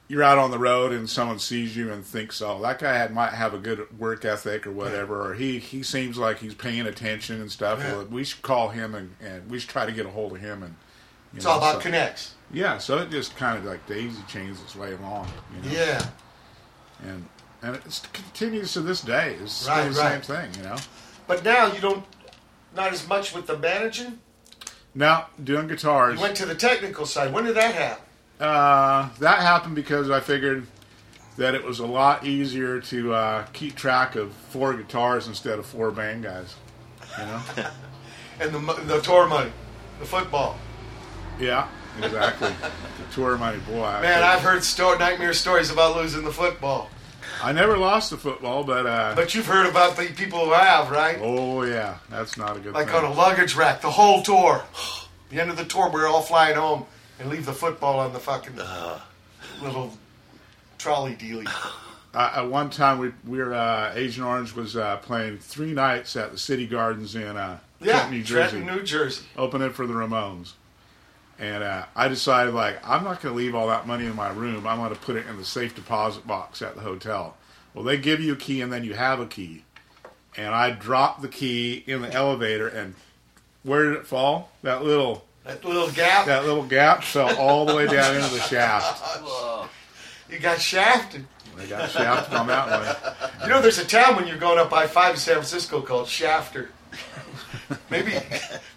you're 0.07 0.23
out 0.23 0.39
on 0.39 0.49
the 0.49 0.57
road 0.57 0.91
and 0.91 1.07
someone 1.07 1.37
sees 1.37 1.77
you 1.77 1.91
and 1.91 2.03
thinks, 2.03 2.41
oh, 2.41 2.59
that 2.63 2.79
guy 2.79 2.93
had, 2.97 3.13
might 3.13 3.33
have 3.33 3.53
a 3.53 3.59
good 3.59 3.99
work 3.99 4.25
ethic 4.25 4.65
or 4.65 4.71
whatever, 4.71 5.21
or 5.29 5.35
he, 5.35 5.59
he 5.59 5.83
seems 5.83 6.17
like 6.17 6.39
he's 6.39 6.55
paying 6.55 6.87
attention 6.87 7.39
and 7.39 7.51
stuff. 7.51 7.77
Yeah. 7.77 7.97
Well, 7.97 8.05
we 8.05 8.23
should 8.23 8.41
call 8.41 8.69
him 8.69 8.95
and, 8.95 9.15
and 9.21 9.47
we 9.51 9.59
should 9.59 9.69
try 9.69 9.85
to 9.85 9.91
get 9.91 10.07
a 10.07 10.09
hold 10.09 10.31
of 10.31 10.39
him. 10.41 10.63
and 10.63 10.73
you 11.31 11.37
It's 11.37 11.45
know, 11.45 11.51
all 11.51 11.57
about 11.59 11.75
so- 11.75 11.81
connects. 11.81 12.33
Yeah, 12.51 12.79
so 12.79 12.97
it 12.97 13.11
just 13.11 13.37
kind 13.37 13.59
of 13.59 13.65
like 13.65 13.85
daisy 13.85 14.23
chains 14.27 14.59
its 14.61 14.75
way 14.75 14.93
along. 14.93 15.27
You 15.55 15.69
know? 15.69 15.75
Yeah. 15.77 16.05
and 17.03 17.27
and 17.61 17.75
it 17.75 18.01
continues 18.13 18.73
to 18.73 18.81
this 18.81 19.01
day. 19.01 19.35
It's 19.41 19.53
still 19.53 19.75
Right, 19.75 19.91
the 19.91 19.99
right. 19.99 20.23
same 20.25 20.35
thing, 20.51 20.55
you 20.63 20.69
know. 20.69 20.77
But 21.27 21.43
now 21.43 21.71
you 21.71 21.79
don't, 21.81 22.03
not 22.75 22.93
as 22.93 23.07
much 23.07 23.33
with 23.33 23.47
the 23.47 23.57
managing. 23.57 24.19
Now 24.95 25.27
doing 25.43 25.67
guitars. 25.67 26.15
You 26.15 26.21
went 26.21 26.37
to 26.37 26.45
the 26.45 26.55
technical 26.55 27.05
side. 27.05 27.31
When 27.33 27.43
did 27.45 27.55
that 27.55 27.75
happen? 27.75 28.03
Uh, 28.39 29.09
that 29.19 29.39
happened 29.39 29.75
because 29.75 30.09
I 30.09 30.19
figured 30.19 30.65
that 31.37 31.53
it 31.55 31.63
was 31.63 31.79
a 31.79 31.85
lot 31.85 32.25
easier 32.25 32.79
to 32.81 33.13
uh, 33.13 33.45
keep 33.53 33.75
track 33.75 34.15
of 34.15 34.33
four 34.33 34.73
guitars 34.73 35.27
instead 35.27 35.59
of 35.59 35.65
four 35.65 35.91
band 35.91 36.23
guys. 36.23 36.55
You 37.19 37.25
know? 37.25 37.41
And 38.41 38.53
the 38.53 38.73
the 38.85 39.01
tour 39.01 39.27
money, 39.27 39.51
the 39.99 40.05
football. 40.05 40.57
yeah, 41.41 41.67
exactly. 42.01 42.47
the 42.97 43.13
tour 43.13 43.37
money, 43.37 43.57
boy. 43.67 43.83
I 43.83 44.01
Man, 44.01 44.13
figured- 44.13 44.23
I've 44.23 44.39
heard 44.41 44.63
sto- 44.63 44.97
nightmare 44.97 45.33
stories 45.33 45.69
about 45.71 45.97
losing 45.97 46.23
the 46.23 46.31
football. 46.31 46.89
I 47.41 47.51
never 47.53 47.77
lost 47.77 48.09
the 48.09 48.17
football, 48.17 48.63
but 48.63 48.85
uh, 48.85 49.13
But 49.15 49.33
you've 49.33 49.45
heard 49.47 49.65
about 49.67 49.95
the 49.97 50.07
people 50.07 50.45
who 50.45 50.51
have, 50.53 50.89
right? 50.91 51.17
oh 51.21 51.63
yeah, 51.63 51.97
that's 52.09 52.37
not 52.37 52.57
a 52.57 52.59
good 52.59 52.73
Like 52.73 52.87
thing. 52.87 52.95
on 52.95 53.05
a 53.05 53.13
luggage 53.13 53.55
rack, 53.55 53.81
the 53.81 53.91
whole 53.91 54.21
tour. 54.21 54.63
The 55.29 55.39
end 55.39 55.49
of 55.49 55.57
the 55.57 55.65
tour, 55.65 55.89
we're 55.89 56.07
all 56.07 56.21
flying 56.21 56.55
home 56.55 56.85
and 57.19 57.29
leave 57.29 57.45
the 57.45 57.53
football 57.53 57.99
on 57.99 58.13
the 58.13 58.19
fucking 58.19 58.55
little 59.61 59.93
trolley 60.77 61.15
dealing. 61.15 61.47
Uh, 62.13 62.31
at 62.37 62.47
one 62.49 62.69
time, 62.69 62.97
we 62.97 63.11
we 63.27 63.37
were 63.37 63.53
uh, 63.53 63.93
Agent 63.95 64.25
Orange 64.25 64.53
was 64.53 64.75
uh, 64.75 64.97
playing 64.97 65.37
three 65.37 65.73
nights 65.73 66.15
at 66.15 66.31
the 66.31 66.37
City 66.39 66.65
Gardens 66.65 67.15
in 67.15 67.37
uh, 67.37 67.59
Yeah, 67.79 67.91
Trenton, 67.99 68.11
New 68.11 68.23
Jersey, 68.23 68.49
Trenton, 68.57 68.75
New 68.75 68.83
Jersey. 68.83 69.23
opening 69.37 69.69
for 69.71 69.85
the 69.85 69.93
Ramones. 69.93 70.53
And 71.39 71.63
uh, 71.63 71.85
I 71.95 72.09
decided, 72.09 72.53
like, 72.53 72.85
I'm 72.87 73.03
not 73.05 73.21
going 73.21 73.33
to 73.33 73.37
leave 73.37 73.55
all 73.55 73.67
that 73.67 73.87
money 73.87 74.05
in 74.05 74.15
my 74.15 74.29
room. 74.29 74.67
I'm 74.67 74.77
going 74.77 74.89
to 74.93 74.99
put 74.99 75.15
it 75.15 75.25
in 75.27 75.37
the 75.37 75.45
safe 75.45 75.73
deposit 75.73 76.27
box 76.27 76.61
at 76.61 76.75
the 76.75 76.81
hotel. 76.81 77.37
Well, 77.73 77.85
they 77.85 77.97
give 77.97 78.19
you 78.19 78.33
a 78.33 78.35
key, 78.35 78.61
and 78.61 78.73
then 78.73 78.83
you 78.83 78.93
have 78.93 79.19
a 79.21 79.25
key. 79.25 79.63
And 80.35 80.53
I 80.53 80.71
dropped 80.71 81.21
the 81.21 81.27
key 81.29 81.83
in 81.87 82.01
the 82.01 82.11
elevator, 82.11 82.67
and 82.67 82.95
where 83.63 83.85
did 83.89 83.99
it 83.99 84.05
fall? 84.07 84.51
That 84.63 84.83
little 84.83 85.25
That 85.45 85.63
little 85.63 85.89
gap. 85.91 86.25
that 86.25 86.43
little 86.45 86.63
gap 86.63 87.03
fell 87.03 87.35
all 87.37 87.65
the 87.65 87.75
way 87.75 87.87
down 87.87 88.15
into 88.15 88.29
the 88.33 88.41
shaft. 88.41 89.01
You 90.29 90.37
got 90.37 90.61
shafted. 90.61 91.25
They 91.57 91.65
got 91.65 91.89
shafted 91.89 92.35
on 92.35 92.45
that 92.45 92.69
one. 92.69 93.41
You 93.41 93.49
know, 93.49 93.63
there's 93.63 93.79
a 93.79 93.83
town 93.85 94.15
when 94.15 94.27
you're 94.27 94.37
going 94.37 94.59
up 94.59 94.71
I 94.71 94.85
five 94.85 95.15
in 95.15 95.19
San 95.19 95.33
Francisco 95.33 95.81
called 95.81 96.07
Shafter. 96.07 96.69
Maybe, 97.89 98.13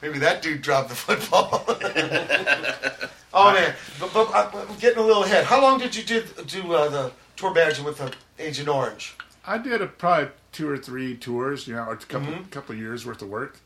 maybe 0.03 0.19
that 0.19 0.43
dude 0.43 0.61
dropped 0.62 0.89
the 0.91 0.95
football. 0.95 1.65
oh 3.35 3.53
man, 3.55 3.74
but, 3.99 4.12
but 4.12 4.31
I- 4.35 4.51
I'm 4.69 4.77
getting 4.79 4.99
a 4.99 5.07
little 5.07 5.24
ahead. 5.24 5.45
How 5.45 5.61
long 5.62 5.79
did 5.79 5.95
you 5.95 6.03
do 6.03 6.23
do 6.47 6.73
uh, 6.74 6.89
the 6.89 7.12
tour 7.37 7.55
managing 7.55 7.85
with 7.85 8.01
uh, 8.01 8.11
Agent 8.39 8.69
Orange? 8.69 9.16
I 9.47 9.59
did 9.59 9.81
a, 9.83 9.87
probably 9.87 10.31
two 10.53 10.69
or 10.69 10.77
three 10.77 11.16
tours, 11.16 11.66
you 11.66 11.74
know, 11.74 11.83
or 11.85 11.95
a 11.95 11.97
couple 11.97 12.29
Mhm. 12.33 12.51
couple 12.51 12.74
of 12.74 12.81
years 12.81 13.07
worth 13.07 13.23
of 13.23 13.29
work, 13.29 13.59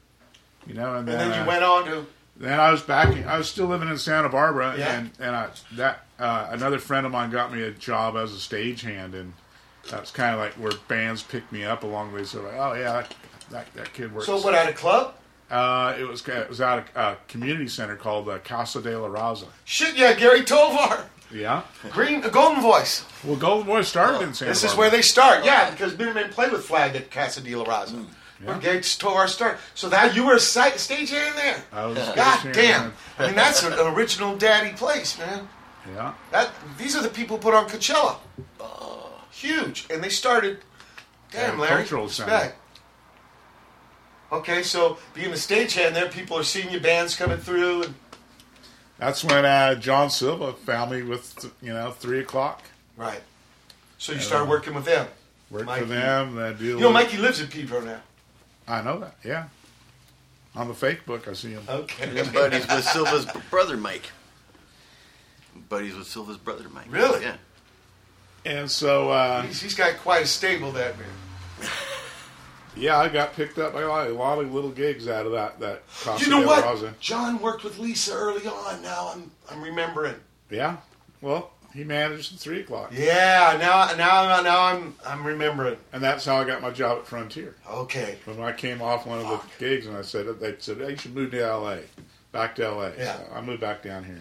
you 0.66 0.74
know, 0.74 0.90
and 0.94 1.08
And 1.08 1.08
then, 1.08 1.30
then 1.30 1.38
you 1.38 1.44
uh, 1.44 1.46
went 1.46 1.64
on 1.64 1.84
to 1.86 2.06
Then 2.36 2.60
I 2.60 2.70
was 2.70 2.82
back. 2.82 3.08
I 3.26 3.38
was 3.38 3.48
still 3.50 3.66
living 3.66 3.88
in 3.88 3.98
Santa 3.98 4.28
Barbara, 4.28 4.74
Yeah. 4.78 4.92
and 4.98 5.10
and 5.18 5.34
I, 5.36 5.48
that 5.72 6.04
uh, 6.18 6.48
another 6.50 6.78
friend 6.78 7.04
of 7.06 7.12
mine 7.12 7.30
got 7.30 7.52
me 7.52 7.62
a 7.62 7.70
job 7.72 8.16
as 8.16 8.32
a 8.32 8.36
stagehand, 8.38 9.14
and 9.14 9.32
that's 9.90 10.10
kind 10.10 10.34
of 10.34 10.40
like 10.40 10.52
where 10.54 10.72
bands 10.88 11.22
picked 11.22 11.52
me 11.52 11.64
up 11.64 11.82
along 11.84 12.10
the 12.10 12.16
way. 12.18 12.24
So 12.24 12.42
like, 12.42 12.54
oh 12.56 12.72
yeah, 12.74 12.92
that 12.92 13.14
that, 13.50 13.74
that 13.74 13.92
kid 13.92 14.12
works. 14.14 14.26
so 14.26 14.38
what 14.40 14.54
at 14.54 14.68
a 14.68 14.72
club? 14.72 15.14
Uh, 15.50 15.94
it 15.98 16.04
was 16.04 16.26
it 16.26 16.48
was 16.48 16.60
at 16.60 16.88
a, 16.96 17.00
a 17.00 17.16
community 17.28 17.68
center 17.68 17.94
called 17.96 18.28
uh, 18.28 18.38
Casa 18.38 18.80
de 18.82 18.98
la 18.98 19.08
Raza. 19.08 19.46
Shit, 19.64 19.96
yeah, 19.96 20.12
Gary 20.14 20.42
Tovar, 20.42 21.06
Yeah. 21.32 21.62
Green 21.90 22.20
the 22.20 22.30
Golden 22.30 22.60
Voice. 22.62 23.04
Well, 23.22 23.36
Golden 23.36 23.64
Voice 23.66 23.86
started 23.88 24.22
in 24.22 24.34
Santa 24.34 24.50
This 24.50 24.58
is 24.64 24.70
Barbara. 24.70 24.78
where 24.80 24.90
they 24.90 25.02
start, 25.02 25.44
yeah, 25.44 25.70
because 25.70 25.96
Minutemen 25.96 26.30
played 26.30 26.50
with 26.50 26.64
Flag 26.64 26.96
at 26.96 27.10
Casa 27.12 27.40
de 27.40 27.54
la 27.54 27.64
Raza. 27.64 28.04
Where 28.44 28.58
Gary 28.58 28.80
Tovar 28.82 29.28
started. 29.28 29.58
So 29.74 29.88
that 29.88 30.14
you 30.16 30.26
were 30.26 30.34
a 30.34 30.40
si- 30.40 30.60
stagehand 30.60 31.36
there. 31.36 31.62
I 31.72 31.86
was 31.86 31.96
God 32.14 32.52
damn! 32.52 32.92
I 33.18 33.26
mean, 33.26 33.34
that's 33.36 33.62
an 33.64 33.72
original 33.94 34.36
daddy 34.36 34.72
place, 34.76 35.16
man. 35.18 35.48
Yeah. 35.94 36.12
That 36.32 36.50
these 36.76 36.96
are 36.96 37.02
the 37.02 37.08
people 37.08 37.36
who 37.36 37.42
put 37.42 37.54
on 37.54 37.68
Coachella. 37.68 38.16
Huge, 39.30 39.86
and 39.90 40.02
they 40.02 40.08
started. 40.08 40.58
Damn, 41.30 41.54
Yeah, 41.56 41.60
Larry. 41.60 41.76
cultural 41.82 42.08
center. 42.08 42.52
Respect. 44.30 44.48
Okay, 44.48 44.62
so 44.62 44.98
being 45.14 45.30
a 45.30 45.34
stagehand 45.34 45.94
there, 45.94 46.08
people 46.08 46.36
are 46.38 46.42
seeing 46.44 46.70
your 46.70 46.80
bands 46.80 47.14
coming 47.16 47.38
through, 47.38 47.84
and 47.84 47.94
That's 48.98 49.22
when 49.24 49.44
uh, 49.44 49.74
John 49.76 50.10
Silva 50.10 50.52
found 50.54 50.90
me 50.92 51.02
with 51.02 51.50
you 51.62 51.72
know 51.72 51.90
three 51.92 52.20
o'clock. 52.20 52.62
right. 52.96 53.22
So 53.98 54.12
you 54.12 54.20
started 54.20 54.50
working 54.50 54.74
with 54.74 54.84
them. 54.84 55.06
Worked 55.50 55.64
Mikey. 55.66 55.80
for 55.82 55.86
them. 55.88 56.34
Then 56.34 56.56
do 56.58 56.64
a 56.64 56.66
You 56.66 56.70
know, 56.72 56.76
little- 56.76 56.92
Mikey 56.92 57.16
lives 57.16 57.40
in 57.40 57.46
Pedro 57.48 57.80
now. 57.80 58.00
I 58.68 58.82
know 58.82 58.98
that. 58.98 59.14
Yeah. 59.24 59.46
On 60.54 60.68
the 60.68 60.74
fake 60.74 61.06
book, 61.06 61.26
I 61.28 61.32
see 61.32 61.52
him. 61.52 61.62
Okay. 61.66 62.18
And 62.20 62.30
buddies 62.32 62.66
with 62.68 62.84
Silva's 62.84 63.24
brother 63.50 63.76
Mike. 63.78 64.10
Buddies 65.70 65.94
with 65.94 66.06
Silva's 66.06 66.36
brother 66.36 66.68
Mike. 66.68 66.86
Really? 66.90 67.22
Yeah. 67.22 67.36
And 68.44 68.70
so, 68.70 69.10
uh, 69.10 69.42
He's, 69.42 69.62
he's 69.62 69.74
got 69.74 69.96
quite 69.98 70.22
a 70.24 70.26
stable, 70.26 70.72
that 70.72 70.94
man. 70.98 71.70
yeah, 72.76 72.98
I 72.98 73.08
got 73.08 73.34
picked 73.34 73.58
up 73.58 73.72
by 73.72 73.82
a 73.82 73.88
lot, 73.88 74.06
a 74.06 74.12
lot 74.12 74.38
of 74.38 74.52
little 74.52 74.70
gigs 74.70 75.08
out 75.08 75.26
of 75.26 75.32
that. 75.32 75.58
That 75.60 75.82
You 76.20 76.28
know 76.30 76.42
what? 76.46 76.64
Raza. 76.64 76.92
John 77.00 77.40
worked 77.40 77.64
with 77.64 77.78
Lisa 77.78 78.12
early 78.14 78.46
on. 78.46 78.82
Now 78.82 79.12
I'm 79.14 79.30
I'm 79.50 79.62
remembering. 79.62 80.14
Yeah. 80.50 80.76
Well, 81.20 81.50
he 81.74 81.84
managed 81.84 82.34
the 82.34 82.38
three 82.38 82.60
o'clock, 82.60 82.90
Yeah, 82.92 83.56
now 83.60 83.94
now 83.96 84.40
now 84.42 84.62
I'm 84.64 84.94
I'm 85.04 85.26
remembering. 85.26 85.76
and 85.92 86.02
that's 86.02 86.24
how 86.24 86.36
I 86.36 86.44
got 86.44 86.62
my 86.62 86.70
job 86.70 86.98
at 86.98 87.06
Frontier. 87.06 87.54
Okay. 87.68 88.16
When 88.24 88.40
I 88.40 88.52
came 88.52 88.80
off 88.80 89.06
one 89.06 89.18
of 89.18 89.26
the 89.26 89.40
gigs, 89.58 89.86
and 89.86 89.96
I 89.96 90.02
said 90.02 90.26
they 90.40 90.54
said 90.58 90.78
hey, 90.78 90.90
you 90.90 90.96
should 90.96 91.14
move 91.14 91.30
to 91.32 91.42
L.A. 91.44 91.80
Back 92.32 92.54
to 92.56 92.64
L.A. 92.66 92.92
Yeah. 92.96 93.16
So 93.16 93.32
I 93.34 93.40
moved 93.40 93.60
back 93.60 93.82
down 93.82 94.04
here. 94.04 94.18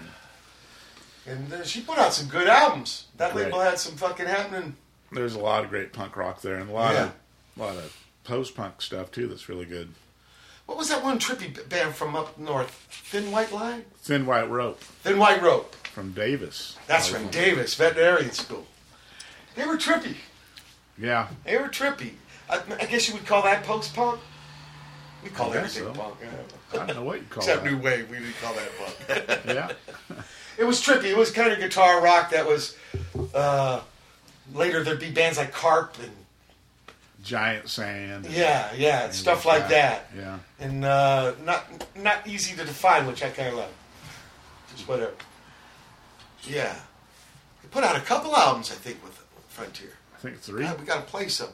And 1.28 1.52
uh, 1.52 1.64
she 1.64 1.82
put 1.82 1.98
out 1.98 2.14
some 2.14 2.28
good 2.28 2.48
albums. 2.48 3.06
That 3.18 3.36
label 3.36 3.60
had 3.60 3.80
some 3.80 3.96
fucking 3.96 4.28
happening. 4.28 4.76
There's 5.12 5.36
a 5.36 5.40
lot 5.40 5.64
of 5.64 5.70
great 5.70 5.92
punk 5.94 6.16
rock 6.18 6.42
there, 6.42 6.56
and 6.58 6.70
a 6.70 6.74
lot 6.74 6.94
Yeah. 6.94 7.04
of 7.06 7.14
a 7.58 7.60
lot 7.62 7.78
of 7.78 8.05
post 8.26 8.56
punk 8.56 8.82
stuff 8.82 9.12
too. 9.12 9.28
That's 9.28 9.48
really 9.50 9.66
good. 9.66 9.90
What 10.66 10.78
was 10.78 10.90
that 10.90 11.04
one 11.04 11.20
trippy 11.20 11.68
band 11.70 11.94
from 11.96 12.16
up 12.16 12.38
north? 12.40 12.72
Thin 12.90 13.32
White 13.32 13.52
Line? 13.52 13.86
Thin 13.98 14.26
White 14.26 14.50
Rope 14.50 14.82
Thin 14.82 15.20
White 15.20 15.42
Rope. 15.42 15.76
from 15.94 16.12
Davis. 16.12 16.76
That's 16.88 17.08
from 17.08 17.28
Davis 17.30 17.76
Veterinarian 17.76 18.32
School. 18.32 18.66
They 19.56 19.66
were 19.66 19.78
trippy. 19.78 20.16
Yeah. 20.98 21.28
They 21.46 21.58
were 21.58 21.70
trippy. 21.70 22.14
I, 22.50 22.62
I 22.80 22.86
guess 22.86 23.08
you 23.08 23.14
would 23.14 23.26
call 23.26 23.44
that 23.44 23.64
post 23.64 23.96
punk. 23.96 24.20
We 25.24 25.30
call 25.30 25.52
I 25.52 25.54
guess 25.62 25.78
everything 25.78 25.96
so. 25.96 26.02
punk. 26.02 26.16
I 26.74 26.78
don't 26.88 26.96
know 26.98 27.04
what 27.04 27.20
you 27.20 27.26
call 27.30 27.44
it. 27.44 27.46
Except 27.48 27.64
that. 27.64 27.72
New 27.72 27.78
Wave, 27.80 28.10
we 28.10 28.18
didn't 28.18 28.36
call 28.42 28.54
that 28.56 28.72
punk. 28.78 29.46
Yeah. 29.56 29.72
It 30.58 30.64
was 30.64 30.80
trippy. 30.82 31.06
It 31.06 31.18
was 31.18 31.32
kind 31.32 31.52
of 31.52 31.60
guitar 31.60 32.02
rock 32.02 32.30
that 32.32 32.48
was. 32.48 32.78
Uh, 33.34 33.82
later 34.54 34.84
there'd 34.86 35.02
be 35.02 35.12
bands 35.12 35.38
like 35.38 35.52
Carp 35.52 35.98
and 36.02 36.12
Giant 37.26 37.68
Sand. 37.68 38.28
yeah, 38.30 38.72
yeah, 38.76 39.10
stuff 39.10 39.46
like 39.46 39.68
that. 39.70 40.12
Yeah. 40.16 40.38
And 40.60 40.86
uh, 40.86 41.34
not 41.44 41.66
not 41.98 42.28
easy 42.28 42.56
to 42.56 42.64
define, 42.64 43.08
which 43.08 43.24
I 43.24 43.30
kind 43.32 43.50
of 43.50 43.56
love. 43.56 43.74
Just 44.72 44.88
whatever. 44.88 45.14
Yeah, 46.44 46.76
they 47.64 47.70
put 47.70 47.84
out 47.84 47.96
a 47.96 48.02
couple 48.02 48.36
albums, 48.36 48.72
I 48.72 48.76
think, 48.76 49.04
with 49.04 49.20
Frontier. 49.50 49.94
I 50.16 50.20
think 50.20 50.40
three. 50.40 50.64
Yeah, 50.64 50.76
we 50.76 50.86
got 50.86 51.06
to 51.06 51.12
play 51.12 51.28
some. 51.28 51.50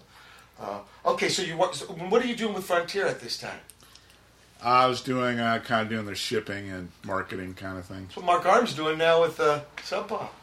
Uh, 0.60 0.80
okay, 1.06 1.30
so 1.30 1.42
you 1.42 1.56
what? 1.56 1.74
So 1.74 1.86
what 1.86 2.22
are 2.22 2.28
you 2.28 2.36
doing 2.36 2.54
with 2.54 2.66
Frontier 2.66 3.08
at 3.08 3.22
this 3.22 3.38
time? 3.38 3.60
I 4.62 4.86
was 4.88 5.02
doing 5.02 5.40
uh, 5.40 5.60
kind 5.60 5.84
of 5.84 5.90
doing 5.90 6.06
the 6.06 6.16
shipping 6.16 6.70
and 6.70 6.92
marketing 7.04 7.54
kind 7.54 7.78
of 7.80 7.86
thing. 7.86 8.04
That's 8.04 8.18
what 8.18 8.26
Mark 8.26 8.46
Arm's 8.46 8.76
doing 8.76 8.98
now 8.98 9.22
with 9.22 9.40
uh, 9.40 9.62
Sub 9.84 10.10
Pop. 10.10 10.36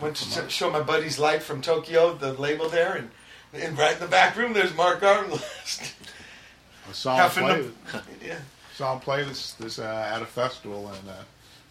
Went 0.00 0.16
to 0.16 0.48
show 0.50 0.70
my 0.70 0.80
buddy's 0.80 1.18
Lite 1.18 1.42
from 1.42 1.62
Tokyo, 1.62 2.14
the 2.14 2.32
label 2.32 2.68
there, 2.68 2.94
and, 2.94 3.10
and 3.54 3.76
right 3.78 3.94
in 3.94 4.00
the 4.00 4.06
back 4.06 4.36
room, 4.36 4.52
there's 4.52 4.74
Mark 4.74 5.02
Arm. 5.02 5.32
I 5.32 6.92
saw 6.92 7.28
him 7.28 7.30
play. 7.30 7.62
the- 7.62 8.26
yeah. 8.26 8.38
Saw 8.74 8.94
him 8.94 9.00
play 9.00 9.22
this 9.24 9.52
this 9.54 9.78
uh, 9.78 10.10
at 10.14 10.22
a 10.22 10.26
festival 10.26 10.88
in 10.88 11.08
uh, 11.08 11.22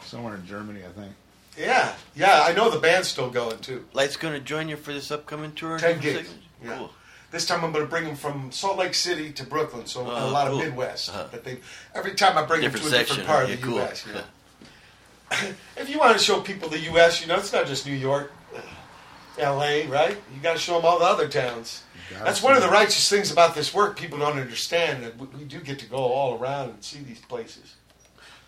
somewhere 0.03 0.35
in 0.35 0.45
Germany, 0.45 0.81
I 0.87 0.91
think. 0.99 1.13
yeah, 1.57 1.93
yeah, 2.15 2.43
I 2.45 2.53
know 2.53 2.69
the 2.69 2.79
band's 2.79 3.07
still 3.07 3.29
going 3.29 3.59
too. 3.59 3.85
Lite's 3.93 4.15
going 4.17 4.33
to 4.33 4.39
join 4.39 4.69
you 4.69 4.75
for 4.77 4.93
this 4.93 5.09
upcoming 5.11 5.51
tour? 5.53 5.77
Ten 5.79 5.99
gigs. 5.99 6.29
Yeah. 6.63 6.77
Cool. 6.77 6.91
This 7.31 7.45
time 7.45 7.63
I'm 7.63 7.71
going 7.71 7.85
to 7.85 7.89
bring 7.89 8.05
them 8.05 8.15
from 8.15 8.51
Salt 8.51 8.77
Lake 8.77 8.93
City 8.95 9.31
to 9.33 9.43
Brooklyn, 9.43 9.85
so 9.85 10.01
a 10.01 10.25
Oh, 10.27 10.29
lot 10.31 10.47
cool. 10.47 10.59
of 10.59 10.65
Midwest. 10.65 11.09
Uh-huh. 11.09 11.27
But 11.31 11.43
they 11.43 11.59
every 11.95 12.13
time 12.15 12.37
I 12.37 12.43
bring 12.45 12.61
Different 12.61 12.83
them 12.85 12.91
to 12.91 12.95
a 12.95 12.99
section, 13.05 13.17
different 13.17 13.27
part 13.27 13.47
huh? 13.47 13.53
of 13.53 13.61
the 13.61 13.65
cool. 13.67 13.75
U.S. 13.77 14.05
You 14.07 14.13
know? 14.13 14.23
if 15.77 15.89
you 15.89 15.99
want 15.99 16.17
to 16.17 16.23
show 16.23 16.41
people 16.41 16.69
the 16.69 16.79
U.S., 16.79 17.21
you 17.21 17.27
know, 17.27 17.35
it's 17.37 17.53
not 17.53 17.67
just 17.67 17.85
New 17.85 17.93
York, 17.93 18.31
L.A., 19.39 19.87
right? 19.87 20.17
You 20.33 20.41
got 20.41 20.53
to 20.53 20.59
show 20.59 20.75
them 20.75 20.85
all 20.85 20.99
the 20.99 21.05
other 21.05 21.27
towns. 21.27 21.83
That's 22.11 22.41
one 22.41 22.55
of 22.55 22.61
the 22.61 22.69
righteous 22.69 23.07
things 23.09 23.31
about 23.31 23.55
this 23.55 23.73
work. 23.73 23.97
People 23.97 24.19
don't 24.19 24.37
understand 24.37 25.03
that 25.03 25.17
we, 25.17 25.43
do 25.45 25.59
get 25.59 25.79
to 25.79 25.85
go 25.85 25.97
all 25.97 26.37
around 26.37 26.69
and 26.69 26.83
see 26.83 26.99
these 26.99 27.19
places. 27.19 27.75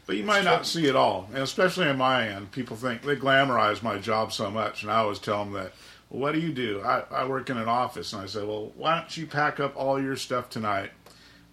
But 0.08 0.18
you 0.18 0.24
might 0.24 0.44
not 0.44 0.66
see 0.66 0.88
it 0.88 0.96
all, 0.96 1.30
and 1.34 1.44
especially 1.44 1.88
on 1.88 1.98
my 1.98 2.28
end, 2.28 2.52
people 2.52 2.76
think 2.76 3.04
they 3.04 3.16
glamorize 3.16 3.84
my 3.84 3.98
job 3.98 4.34
so 4.34 4.50
much, 4.50 4.82
and 4.82 4.92
I 4.92 4.98
always 4.98 5.20
tell 5.20 5.44
them 5.44 5.54
that. 5.54 5.74
Well, 6.10 6.22
what 6.22 6.34
do 6.34 6.40
you 6.40 6.52
do? 6.52 6.82
I, 6.82 7.04
I 7.12 7.26
work 7.26 7.50
in 7.50 7.58
an 7.58 7.70
office, 7.70 8.12
and 8.12 8.22
I 8.22 8.26
say, 8.26 8.44
well, 8.44 8.72
why 8.76 9.00
don't 9.00 9.16
you 9.16 9.26
pack 9.28 9.60
up 9.60 9.74
all 9.76 10.02
your 10.02 10.16
stuff 10.16 10.50
tonight 10.50 10.92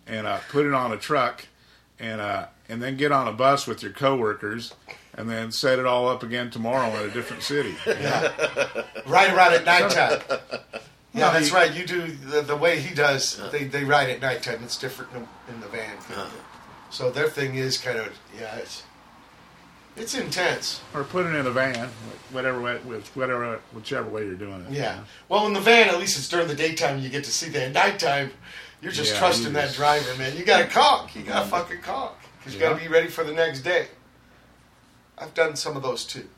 and 0.06 0.27
uh, 0.27 0.40
put 0.48 0.66
it 0.66 0.73
on 0.73 0.93
a 0.93 0.97
truck, 0.97 1.44
and 2.01 2.20
uh, 2.20 2.47
and 2.69 2.82
then 2.82 2.97
get 2.97 3.12
on 3.12 3.28
a 3.28 3.32
bus 3.32 3.66
with 3.66 3.82
your 3.82 3.93
coworkers, 3.93 4.74
and 5.18 5.28
then 5.28 5.50
set 5.52 5.78
it 5.78 5.84
all 5.86 6.08
up 6.08 6.22
again 6.22 6.50
tomorrow 6.50 6.88
in 7.02 7.10
a 7.10 7.12
different 7.12 7.42
city. 7.42 7.74
Yeah. 7.86 8.32
right 9.06 9.32
around 9.32 9.52
at 9.54 9.64
nighttime. 9.64 10.20
Yeah, 11.14 11.32
that's 11.32 11.48
you- 11.50 11.54
right. 11.54 11.74
You 11.74 11.84
do 11.86 12.06
the, 12.06 12.42
the 12.42 12.56
way 12.56 12.78
he 12.80 12.94
does. 12.94 13.40
They, 13.50 13.64
they 13.64 13.84
ride 13.84 14.08
at 14.10 14.20
nighttime. 14.20 14.62
It's 14.62 14.78
different 14.78 15.12
in, 15.14 15.54
in 15.54 15.60
the 15.60 15.66
van. 15.68 15.96
Uh-huh. 15.96 16.28
So 16.90 17.10
their 17.10 17.28
thing 17.28 17.56
is 17.56 17.76
kind 17.78 17.98
of 17.98 18.08
yeah. 18.38 18.54
It's 18.56 18.82
it's 19.96 20.14
intense. 20.14 20.80
or 20.94 21.02
put 21.02 21.26
it 21.26 21.34
in 21.34 21.46
a 21.46 21.50
van, 21.50 21.88
whatever 22.30 22.60
way, 22.60 22.76
whatever, 23.14 23.60
whichever 23.72 24.08
way 24.08 24.24
you're 24.24 24.34
doing 24.36 24.64
it. 24.66 24.70
Yeah. 24.70 25.00
Well, 25.28 25.46
in 25.48 25.52
the 25.54 25.60
van, 25.60 25.88
at 25.88 25.98
least 25.98 26.16
it's 26.16 26.28
during 26.28 26.46
the 26.46 26.54
daytime. 26.54 27.00
You 27.00 27.08
get 27.08 27.24
to 27.24 27.32
see 27.32 27.48
that. 27.50 27.62
At 27.68 27.72
nighttime, 27.72 28.30
you're 28.80 28.92
just 28.92 29.14
Yeah, 29.14 29.18
trusting 29.18 29.52
that 29.54 29.74
driver, 29.74 30.14
man. 30.16 30.36
You 30.36 30.44
got 30.44 30.58
to 30.58 30.66
caulk. 30.68 31.16
You 31.16 31.22
got 31.22 31.42
to 31.42 31.48
fucking 31.48 31.80
caulk 31.80 32.16
because 32.38 32.54
you 32.54 32.60
got 32.60 32.76
to 32.78 32.80
be 32.80 32.86
ready 32.88 33.08
for 33.08 33.24
the 33.24 33.32
next 33.32 33.62
day. 33.62 33.88
I've 35.20 35.34
done 35.34 35.56
some 35.56 35.76
of 35.76 35.82
those 35.82 36.04
too. 36.04 36.28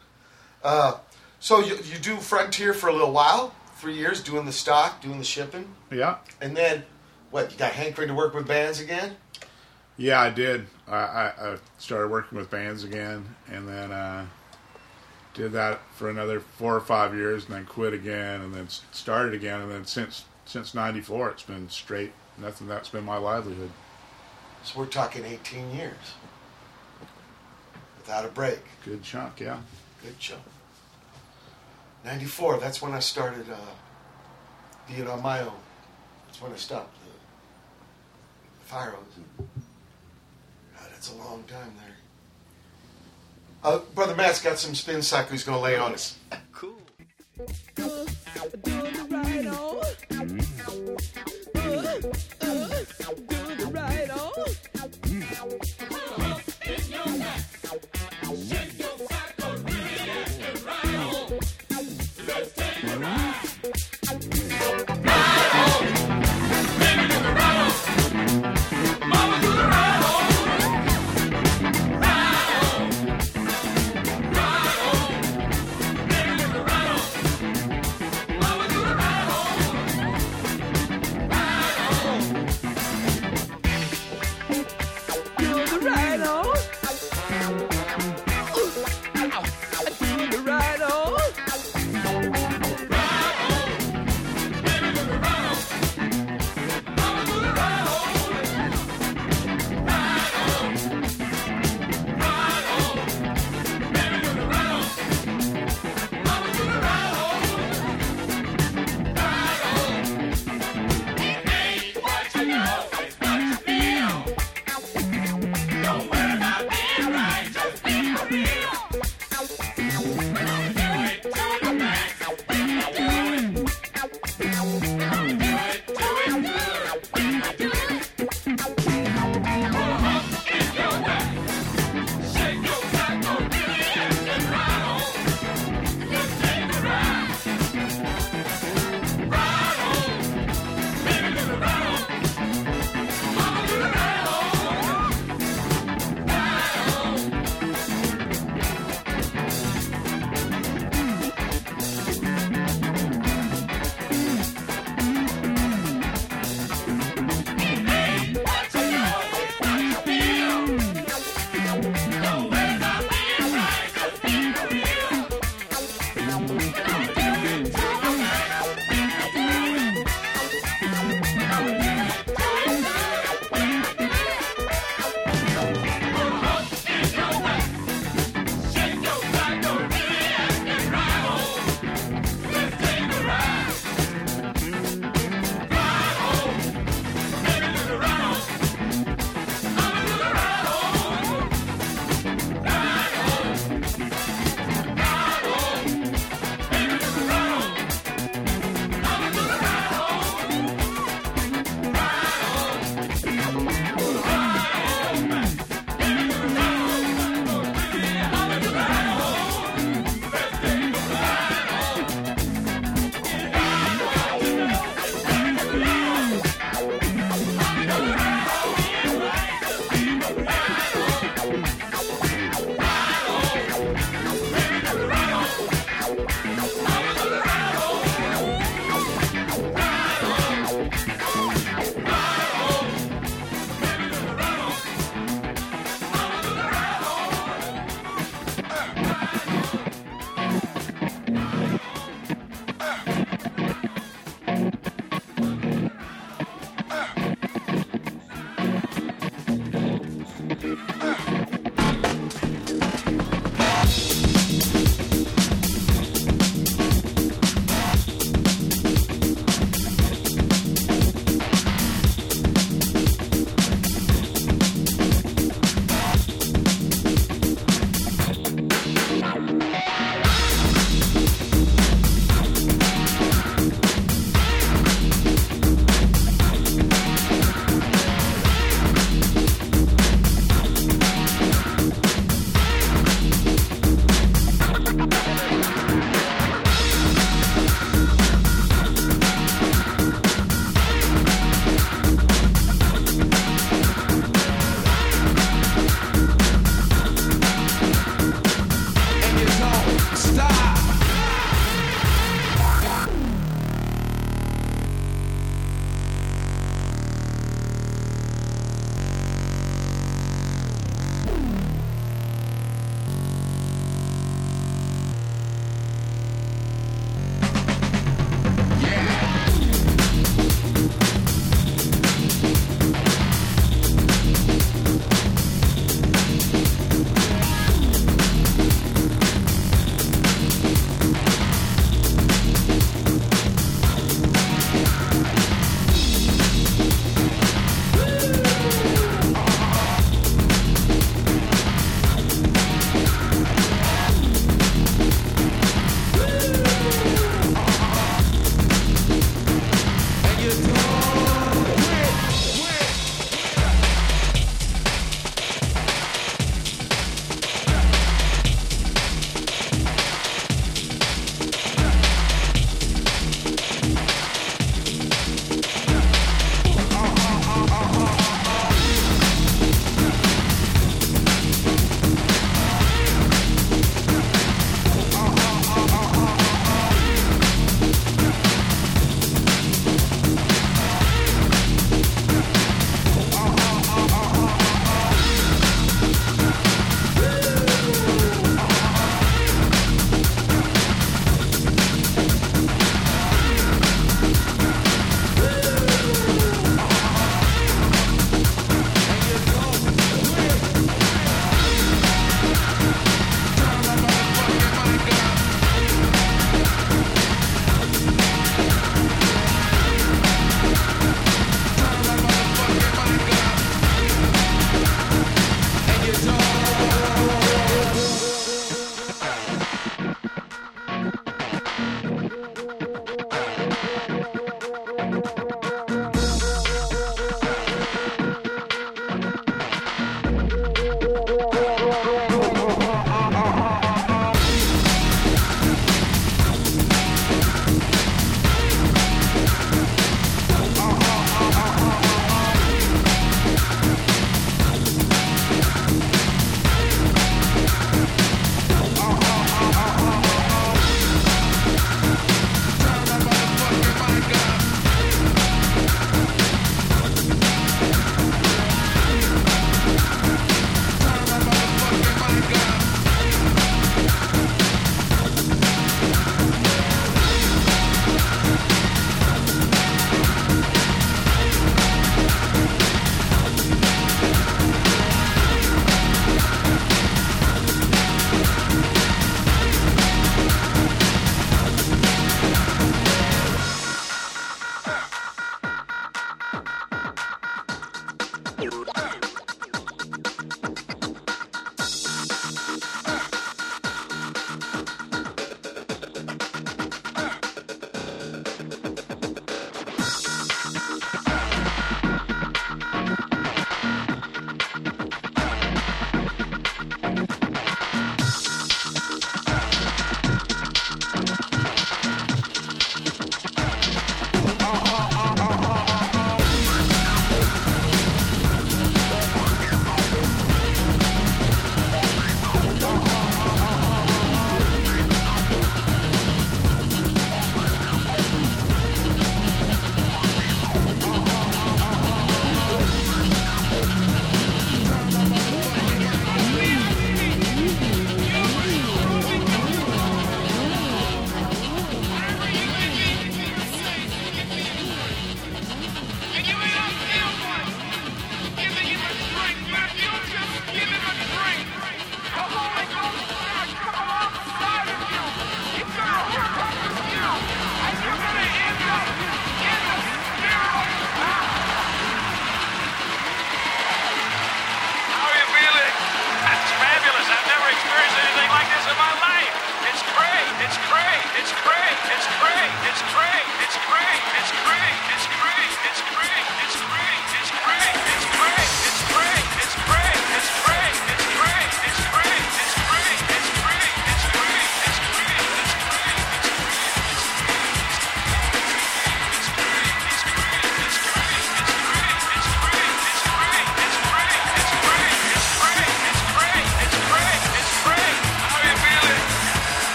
Uh, 0.62 0.94
So 1.38 1.60
you, 1.60 1.76
you 1.76 1.98
do 1.98 2.16
Frontier 2.16 2.74
for 2.74 2.88
a 2.88 2.92
little 2.92 3.12
while, 3.12 3.54
three 3.76 3.94
years, 3.96 4.22
doing 4.22 4.44
the 4.44 4.52
stock, 4.52 5.00
doing 5.00 5.18
the 5.18 5.24
shipping, 5.24 5.74
Yeah. 5.90 6.18
and 6.40 6.54
then 6.56 6.84
what? 7.30 7.50
You 7.52 7.58
got 7.58 7.72
hankering 7.72 8.08
to 8.08 8.14
work 8.14 8.34
with 8.34 8.46
bands 8.46 8.78
again? 8.80 9.16
Yeah, 9.96 10.20
I 10.20 10.30
did. 10.30 10.66
I, 10.88 10.96
I, 10.96 11.32
I 11.52 11.56
started 11.78 12.10
working 12.10 12.36
with 12.36 12.50
bands 12.50 12.84
again, 12.84 13.24
and 13.50 13.66
then 13.68 13.90
uh, 13.92 14.26
did 15.34 15.52
that 15.52 15.80
for 15.94 16.10
another 16.10 16.40
four 16.40 16.74
or 16.74 16.80
five 16.80 17.14
years, 17.14 17.44
and 17.46 17.54
then 17.54 17.64
quit 17.66 17.94
again, 17.94 18.40
and 18.42 18.52
then 18.54 18.68
started 18.92 19.32
again, 19.34 19.60
and 19.62 19.70
then 19.70 19.84
since 19.86 20.24
since 20.44 20.74
'94, 20.74 21.30
it's 21.30 21.42
been 21.44 21.68
straight. 21.70 22.12
Nothing. 22.36 22.66
That's 22.66 22.88
been 22.88 23.04
my 23.04 23.16
livelihood. 23.18 23.70
So 24.64 24.78
we're 24.80 24.86
talking 24.86 25.24
18 25.24 25.70
years 25.74 25.96
without 28.10 28.24
a 28.24 28.28
break. 28.28 28.58
Good 28.84 29.04
chunk, 29.04 29.38
yeah. 29.38 29.58
Good 30.02 30.18
chunk. 30.18 30.42
94, 32.04 32.58
that's 32.58 32.82
when 32.82 32.92
I 32.92 32.98
started 32.98 33.48
uh, 33.48 33.56
being 34.88 35.06
on 35.06 35.22
my 35.22 35.42
own. 35.42 35.52
That's 36.26 36.42
when 36.42 36.52
I 36.52 36.56
stopped 36.56 36.92
the, 37.04 37.12
the 37.12 38.64
fire 38.64 38.90
hose. 38.90 39.04
God, 39.38 40.88
that's 40.90 41.12
a 41.12 41.16
long 41.18 41.44
time 41.44 41.72
there. 41.78 41.96
Uh, 43.62 43.78
Brother 43.94 44.16
Matt's 44.16 44.42
got 44.42 44.58
some 44.58 44.74
spin 44.74 45.02
cycle 45.02 45.30
he's 45.30 45.44
going 45.44 45.58
to 45.58 45.62
lay 45.62 45.76
on 45.76 45.92
us. 45.92 46.16
Cool. 46.52 46.82
Mama, 51.54 52.39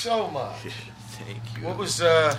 so 0.00 0.28
much. 0.30 0.56
Thank 1.10 1.38
you. 1.58 1.66
What 1.66 1.76
was 1.76 2.00
uh, 2.00 2.34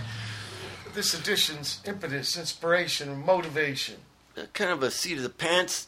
this 0.93 1.13
edition's 1.13 1.79
impetus, 1.85 2.35
inspiration, 2.37 3.09
and 3.09 3.23
motivation? 3.23 3.95
Uh, 4.35 4.43
kind 4.53 4.71
of 4.71 4.81
a 4.81 4.89
seat 4.89 5.17
of 5.17 5.23
the 5.23 5.29
pants 5.29 5.87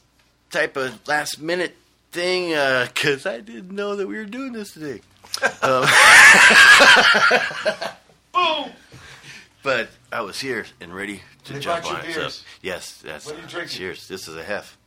type 0.51 0.77
of 0.77 1.05
last 1.07 1.41
minute 1.41 1.75
thing 2.11 2.49
because 2.49 3.25
I 3.25 3.39
didn't 3.39 3.71
know 3.71 3.95
that 3.95 4.07
we 4.07 4.17
were 4.17 4.25
doing 4.25 4.53
this 4.53 4.73
today. 4.73 5.01
um, 5.63 5.85
Boom! 8.33 8.71
but 9.63 9.89
I 10.11 10.21
was 10.21 10.39
here 10.39 10.65
and 10.79 10.93
ready 10.93 11.21
to 11.45 11.53
They 11.53 11.59
jump 11.59 11.85
on 11.89 12.05
it. 12.05 12.13
So, 12.13 12.29
yes, 12.61 13.01
that's 13.03 13.25
What 13.25 13.35
are 13.35 13.41
you 13.41 13.47
drinking? 13.47 13.77
cheers. 13.77 14.07
This 14.07 14.27
is 14.27 14.35
a 14.35 14.43
hef. 14.43 14.77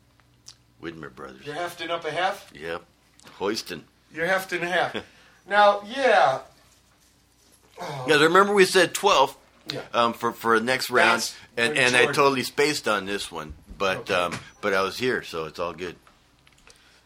Widmer 0.81 1.13
Brothers. 1.13 1.45
You're 1.45 1.55
hefting 1.57 1.91
up 1.91 2.05
a 2.05 2.13
half. 2.13 2.53
Yep. 2.55 2.85
Hoisting. 3.39 3.85
You're 4.15 4.27
hefting 4.27 4.63
a 4.63 4.69
half. 4.69 4.95
now, 5.49 5.83
yeah. 5.85 6.41
Yeah, 8.07 8.17
remember 8.23 8.55
we 8.55 8.65
said 8.65 8.95
12 8.95 9.37
Yeah. 9.73 9.81
um, 9.93 10.13
for 10.13 10.33
for 10.33 10.59
the 10.59 10.65
next 10.65 10.91
round, 10.91 11.21
That's 11.21 11.37
and 11.57 11.77
and 11.79 11.97
I 11.97 12.07
totally 12.07 12.43
spaced 12.43 12.89
on 12.89 13.05
this 13.07 13.31
one, 13.31 13.55
but 13.79 14.11
um, 14.11 14.39
but 14.61 14.73
I 14.75 14.83
was 14.83 14.99
here, 14.99 15.23
so 15.23 15.45
it's 15.45 15.59
all 15.59 15.73
good. 15.73 15.97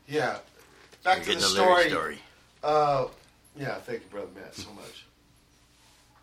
Yeah. 0.06 0.38
Back 1.02 1.18
We're 1.18 1.24
to 1.24 1.34
the 1.34 1.40
story. 1.40 1.88
story. 1.88 2.18
Uh, 2.62 3.06
yeah, 3.56 3.76
thank 3.76 4.00
you, 4.02 4.08
brother 4.10 4.28
Matt, 4.34 4.54
so 4.54 4.70
much. 4.72 5.06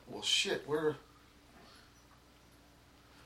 Well, 0.07 0.21
shit, 0.21 0.63
we're 0.67 0.95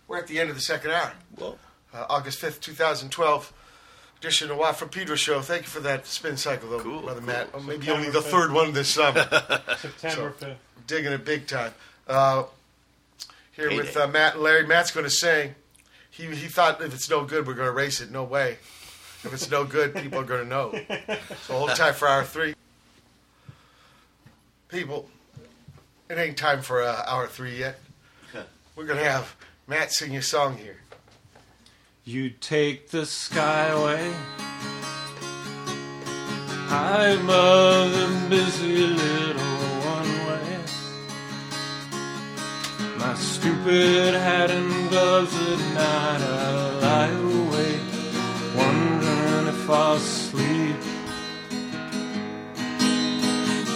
we're 0.08 0.18
at 0.18 0.28
the 0.28 0.40
end 0.40 0.50
of 0.50 0.56
the 0.56 0.62
second 0.62 0.92
hour. 0.92 1.14
Well, 1.38 1.58
uh, 1.94 2.06
August 2.10 2.40
fifth, 2.40 2.62
two 2.62 2.74
thousand 2.74 3.10
twelve. 3.12 3.52
Edition 4.22 4.52
of 4.52 4.58
Watt 4.58 4.76
from 4.76 4.90
Pedro 4.90 5.16
show. 5.16 5.42
Thank 5.42 5.64
you 5.64 5.68
for 5.68 5.80
that 5.80 6.06
spin 6.06 6.38
cycle, 6.38 6.70
though, 6.70 7.02
brother 7.02 7.22
Matt. 7.22 7.50
Oh, 7.56 7.60
maybe 7.60 7.88
September 7.88 7.94
only 8.00 8.12
the 8.12 8.20
5th. 8.20 8.30
third 8.32 8.52
one 8.52 8.72
this 8.72 8.88
summer. 8.90 9.24
September 9.80 10.34
So, 10.40 10.46
5th. 10.46 10.56
Digging 10.86 11.12
it 11.12 11.26
big 11.26 11.48
time. 11.48 11.74
Uh, 12.08 12.44
here 13.54 13.70
Payday. 13.70 13.78
with 13.82 13.98
uh, 13.98 14.06
Matt 14.08 14.36
and 14.36 14.44
Larry. 14.44 14.68
Matt's 14.68 14.92
going 14.92 15.06
to 15.06 15.10
sing. 15.10 15.56
He 16.12 16.26
he 16.36 16.48
thought 16.48 16.84
if 16.84 16.94
it's 16.94 17.10
no 17.10 17.24
good, 17.26 17.48
we're 17.48 17.56
going 17.56 17.68
to 17.68 17.74
race 17.74 18.00
it. 18.00 18.12
No 18.12 18.24
way. 18.24 18.60
If 19.24 19.34
it's 19.34 19.50
no 19.50 19.64
good, 19.66 19.96
people 19.96 20.20
are 20.20 20.24
going 20.24 20.44
to 20.44 20.48
know. 20.48 20.80
So 21.48 21.54
hold 21.58 21.72
tight 21.72 21.96
for 21.96 22.08
hour 22.08 22.24
three. 22.24 22.54
People, 24.70 25.10
it 26.12 26.20
ain't 26.20 26.38
time 26.38 26.62
for 26.62 26.84
uh, 26.84 27.04
hour 27.08 27.26
three 27.26 27.58
yet. 27.58 27.80
We're 28.76 28.86
going 28.86 29.00
to 29.00 29.04
have 29.10 29.36
Matt 29.66 29.92
sing 29.92 30.16
a 30.16 30.22
song 30.22 30.58
here. 30.58 30.78
You 32.04 32.32
take 32.32 32.90
the 32.90 33.04
skyway. 33.04 34.12
I'm 36.68 37.30
a 37.30 38.28
busy 38.28 38.88
little 38.88 39.44
one 39.86 40.10
way. 40.26 40.58
My 42.98 43.14
stupid 43.14 44.16
hat 44.16 44.50
and 44.50 44.90
gloves 44.90 45.36
at 45.36 45.60
night, 45.76 46.22
I 46.22 46.80
lie 46.82 47.08
awake, 47.08 47.82
wondering 48.58 49.48
if 49.50 49.70
I'll 49.70 50.00
sleep. 50.00 50.78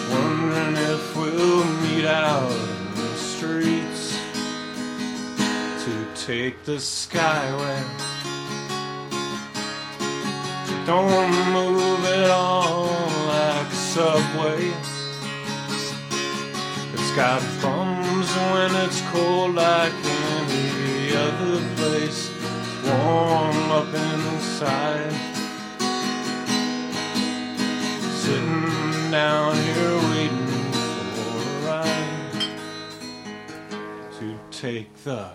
Wondering 0.10 0.78
if 0.78 1.16
we'll 1.16 1.64
meet 1.64 2.06
out 2.06 2.52
in 2.52 2.96
the 2.96 3.16
streets 3.18 4.18
to 5.86 6.08
take 6.16 6.64
the 6.64 6.78
skyway. 6.78 8.15
Don't 10.86 11.32
move 11.52 12.06
it 12.06 12.30
all 12.30 12.86
like 13.28 13.68
a 13.68 13.76
subway. 13.76 14.72
It's 16.94 17.12
got 17.16 17.42
bums 17.60 18.30
when 18.52 18.76
it's 18.86 19.02
cold 19.10 19.56
like 19.56 19.94
any 20.04 21.16
other 21.16 21.60
place. 21.78 22.30
Warm 22.86 23.72
up 23.72 23.92
inside. 23.96 25.12
Sitting 28.22 29.10
down 29.10 29.56
here 29.56 29.98
waiting 30.12 30.72
for 31.16 31.38
a 31.42 31.66
ride 31.66 32.42
to 34.20 34.38
take 34.52 34.94
the 35.04 35.32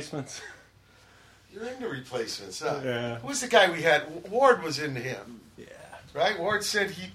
Replacements. 0.00 0.40
You're 1.52 1.64
into 1.64 1.88
replacements, 1.88 2.60
huh? 2.60 2.80
Yeah. 2.82 3.18
Who 3.18 3.26
was 3.28 3.40
the 3.42 3.48
guy 3.48 3.70
we 3.70 3.82
had? 3.82 4.30
Ward 4.30 4.62
was 4.62 4.78
into 4.78 5.00
him. 5.00 5.40
Yeah. 5.58 5.64
Right? 6.14 6.38
Ward 6.38 6.64
said 6.64 6.90
he. 6.90 7.10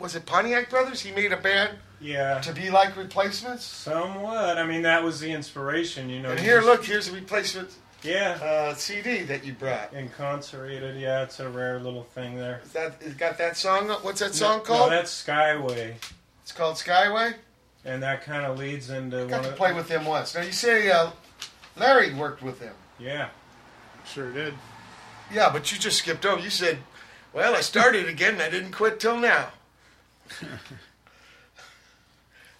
Was 0.00 0.16
it 0.16 0.26
Pontiac 0.26 0.68
Brothers? 0.68 1.00
He 1.00 1.12
made 1.12 1.32
a 1.32 1.36
band 1.36 1.76
Yeah. 2.00 2.40
to 2.40 2.52
be 2.52 2.70
like 2.70 2.96
replacements? 2.96 3.64
Somewhat. 3.64 4.58
I 4.58 4.66
mean, 4.66 4.82
that 4.82 5.02
was 5.04 5.20
the 5.20 5.30
inspiration, 5.32 6.10
you 6.10 6.20
know. 6.20 6.30
And 6.30 6.40
here, 6.40 6.60
look, 6.60 6.84
here's 6.84 7.08
a 7.08 7.12
replacement 7.12 7.70
Yeah. 8.02 8.32
uh, 8.42 8.74
CD 8.74 9.22
that 9.24 9.44
you 9.44 9.52
brought. 9.54 9.92
Incarcerated, 9.92 10.98
yeah, 11.00 11.22
it's 11.22 11.38
a 11.40 11.48
rare 11.48 11.78
little 11.78 12.02
thing 12.04 12.36
there. 12.36 12.60
Is 12.64 12.72
that 12.72 12.94
it 13.00 13.16
got 13.16 13.38
that 13.38 13.56
song? 13.56 13.88
What's 14.02 14.20
that 14.20 14.34
song 14.34 14.58
No, 14.58 14.64
called? 14.64 14.90
No, 14.90 14.96
that's 14.96 15.24
Skyway, 15.24 15.94
it's 16.42 16.52
called 16.52 16.76
Skyway. 16.76 17.34
and 17.86 18.02
that 18.02 18.22
kind 18.22 18.44
of 18.44 18.58
leads 18.58 18.90
into 18.90 19.24
Got 19.26 19.30
one 19.30 19.42
to 19.44 19.48
of 19.50 19.56
play 19.56 19.72
with 19.72 19.88
him 19.88 20.04
once. 20.04 20.34
Now 20.34 20.42
you 20.42 20.52
say 20.52 20.90
uh, 20.90 21.10
Larry 21.76 22.14
worked 22.14 22.42
with 22.42 22.60
him. 22.60 22.74
Yeah, 22.98 23.28
Sure 24.06 24.32
did. 24.32 24.54
Yeah, 25.32 25.50
but 25.52 25.72
you 25.72 25.78
just 25.78 25.98
skipped 25.98 26.24
over. 26.24 26.40
You 26.40 26.50
said, 26.50 26.78
"Well, 27.32 27.54
I 27.56 27.60
started 27.60 28.08
again, 28.08 28.34
and 28.34 28.42
I 28.42 28.50
didn't 28.50 28.72
quit 28.72 29.00
till 29.00 29.18
now." 29.18 29.48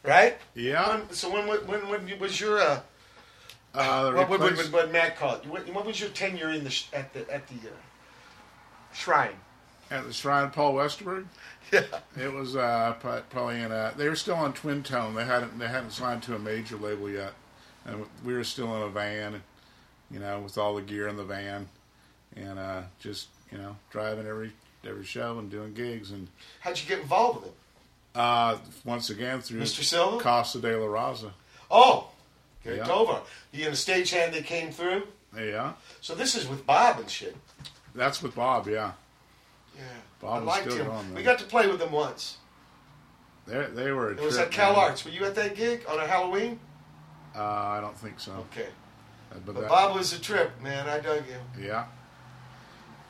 right? 0.02 0.36
Yeah. 0.54 0.96
When, 0.96 1.10
so 1.12 1.32
when 1.32 1.46
when 1.66 1.88
when 1.88 2.18
was 2.18 2.40
your 2.40 2.58
uh, 2.58 2.80
Uh, 3.74 4.10
the 4.10 4.16
what, 4.16 4.28
what, 4.28 4.40
what, 4.40 4.72
what 4.72 4.92
Matt 4.92 5.16
called 5.16 5.44
it? 5.44 5.50
What, 5.50 5.68
what 5.72 5.86
was 5.86 6.00
your 6.00 6.08
tenure 6.10 6.50
in 6.50 6.64
the 6.64 6.70
sh- 6.70 6.88
at 6.92 7.12
the 7.12 7.20
at 7.32 7.46
the 7.48 7.54
uh, 7.68 7.72
shrine? 8.92 9.36
at 9.88 10.04
the 10.04 10.12
Shrine, 10.12 10.50
Paul 10.50 10.74
Westerberg. 10.74 11.26
Yeah. 11.72 11.82
It 12.16 12.32
was 12.32 12.54
uh, 12.54 12.94
probably 13.00 13.60
in 13.60 13.72
a. 13.72 13.92
They 13.96 14.08
were 14.08 14.14
still 14.14 14.36
on 14.36 14.52
Twin 14.52 14.84
Tone. 14.84 15.16
They 15.16 15.24
hadn't 15.24 15.58
they 15.58 15.66
hadn't 15.66 15.90
signed 15.90 16.22
to 16.24 16.36
a 16.36 16.38
major 16.38 16.76
label 16.76 17.10
yet, 17.10 17.32
and 17.86 18.04
we 18.24 18.34
were 18.34 18.44
still 18.44 18.74
in 18.76 18.82
a 18.82 18.88
van, 18.88 19.42
you 20.10 20.18
know, 20.18 20.40
with 20.40 20.58
all 20.58 20.74
the 20.74 20.82
gear 20.82 21.08
in 21.08 21.16
the 21.16 21.24
van, 21.24 21.68
and 22.36 22.58
uh, 22.58 22.82
just 23.00 23.28
you 23.50 23.58
know 23.58 23.76
driving 23.90 24.26
every 24.26 24.52
every 24.84 25.04
show 25.04 25.38
and 25.38 25.50
doing 25.50 25.72
gigs 25.74 26.10
and 26.12 26.28
How'd 26.60 26.78
you 26.78 26.86
get 26.88 27.00
involved 27.00 27.38
with 27.40 27.48
him? 27.48 27.54
Uh, 28.14 28.56
once 28.84 29.10
again 29.10 29.40
through 29.40 29.60
Mr. 29.60 29.82
Silva? 29.82 30.22
Casa 30.22 30.58
de 30.60 30.76
la 30.76 30.86
Raza. 30.86 31.32
Oh, 31.70 32.08
Gary 32.64 32.76
Yeah. 32.78 32.84
Tovar. 32.84 33.22
You 33.52 33.68
a 33.68 33.70
stagehand 33.72 34.32
that 34.32 34.44
came 34.44 34.70
through? 34.70 35.06
Yeah, 35.36 35.72
So 36.00 36.14
this 36.14 36.34
is 36.34 36.46
with 36.48 36.64
Bob 36.64 36.98
and 37.00 37.10
shit. 37.10 37.36
that's 37.94 38.22
with 38.22 38.34
Bob. 38.34 38.68
Yeah, 38.68 38.92
Yeah. 39.76 39.82
Bob 40.20 40.30
I 40.34 40.38
was 40.38 40.46
liked 40.46 40.72
him. 40.72 40.86
going, 40.86 41.14
we 41.14 41.22
got 41.22 41.38
to 41.40 41.44
play 41.44 41.66
with 41.66 41.78
them 41.80 41.92
once. 41.92 42.38
they 43.46 43.66
they 43.66 43.90
were. 43.92 44.10
A 44.10 44.12
It 44.12 44.20
was 44.22 44.38
at 44.38 44.50
Cal 44.50 44.72
man. 44.72 44.80
Arts. 44.84 45.04
Were 45.04 45.10
you 45.10 45.24
at 45.24 45.34
that 45.34 45.54
gig 45.56 45.84
on 45.88 45.98
a 45.98 46.06
Halloween? 46.06 46.58
Uh, 47.36 47.42
I 47.42 47.80
don't 47.80 47.96
think 47.98 48.18
so. 48.20 48.32
Okay. 48.52 48.68
Uh, 49.32 49.34
But, 49.44 49.54
But 49.54 49.60
that, 49.62 49.68
Bob 49.68 49.96
was 49.96 50.12
a 50.12 50.20
trip, 50.20 50.50
man. 50.62 50.88
I 50.88 51.00
dug 51.00 51.24
him. 51.24 51.40
Yeah. 51.60 51.86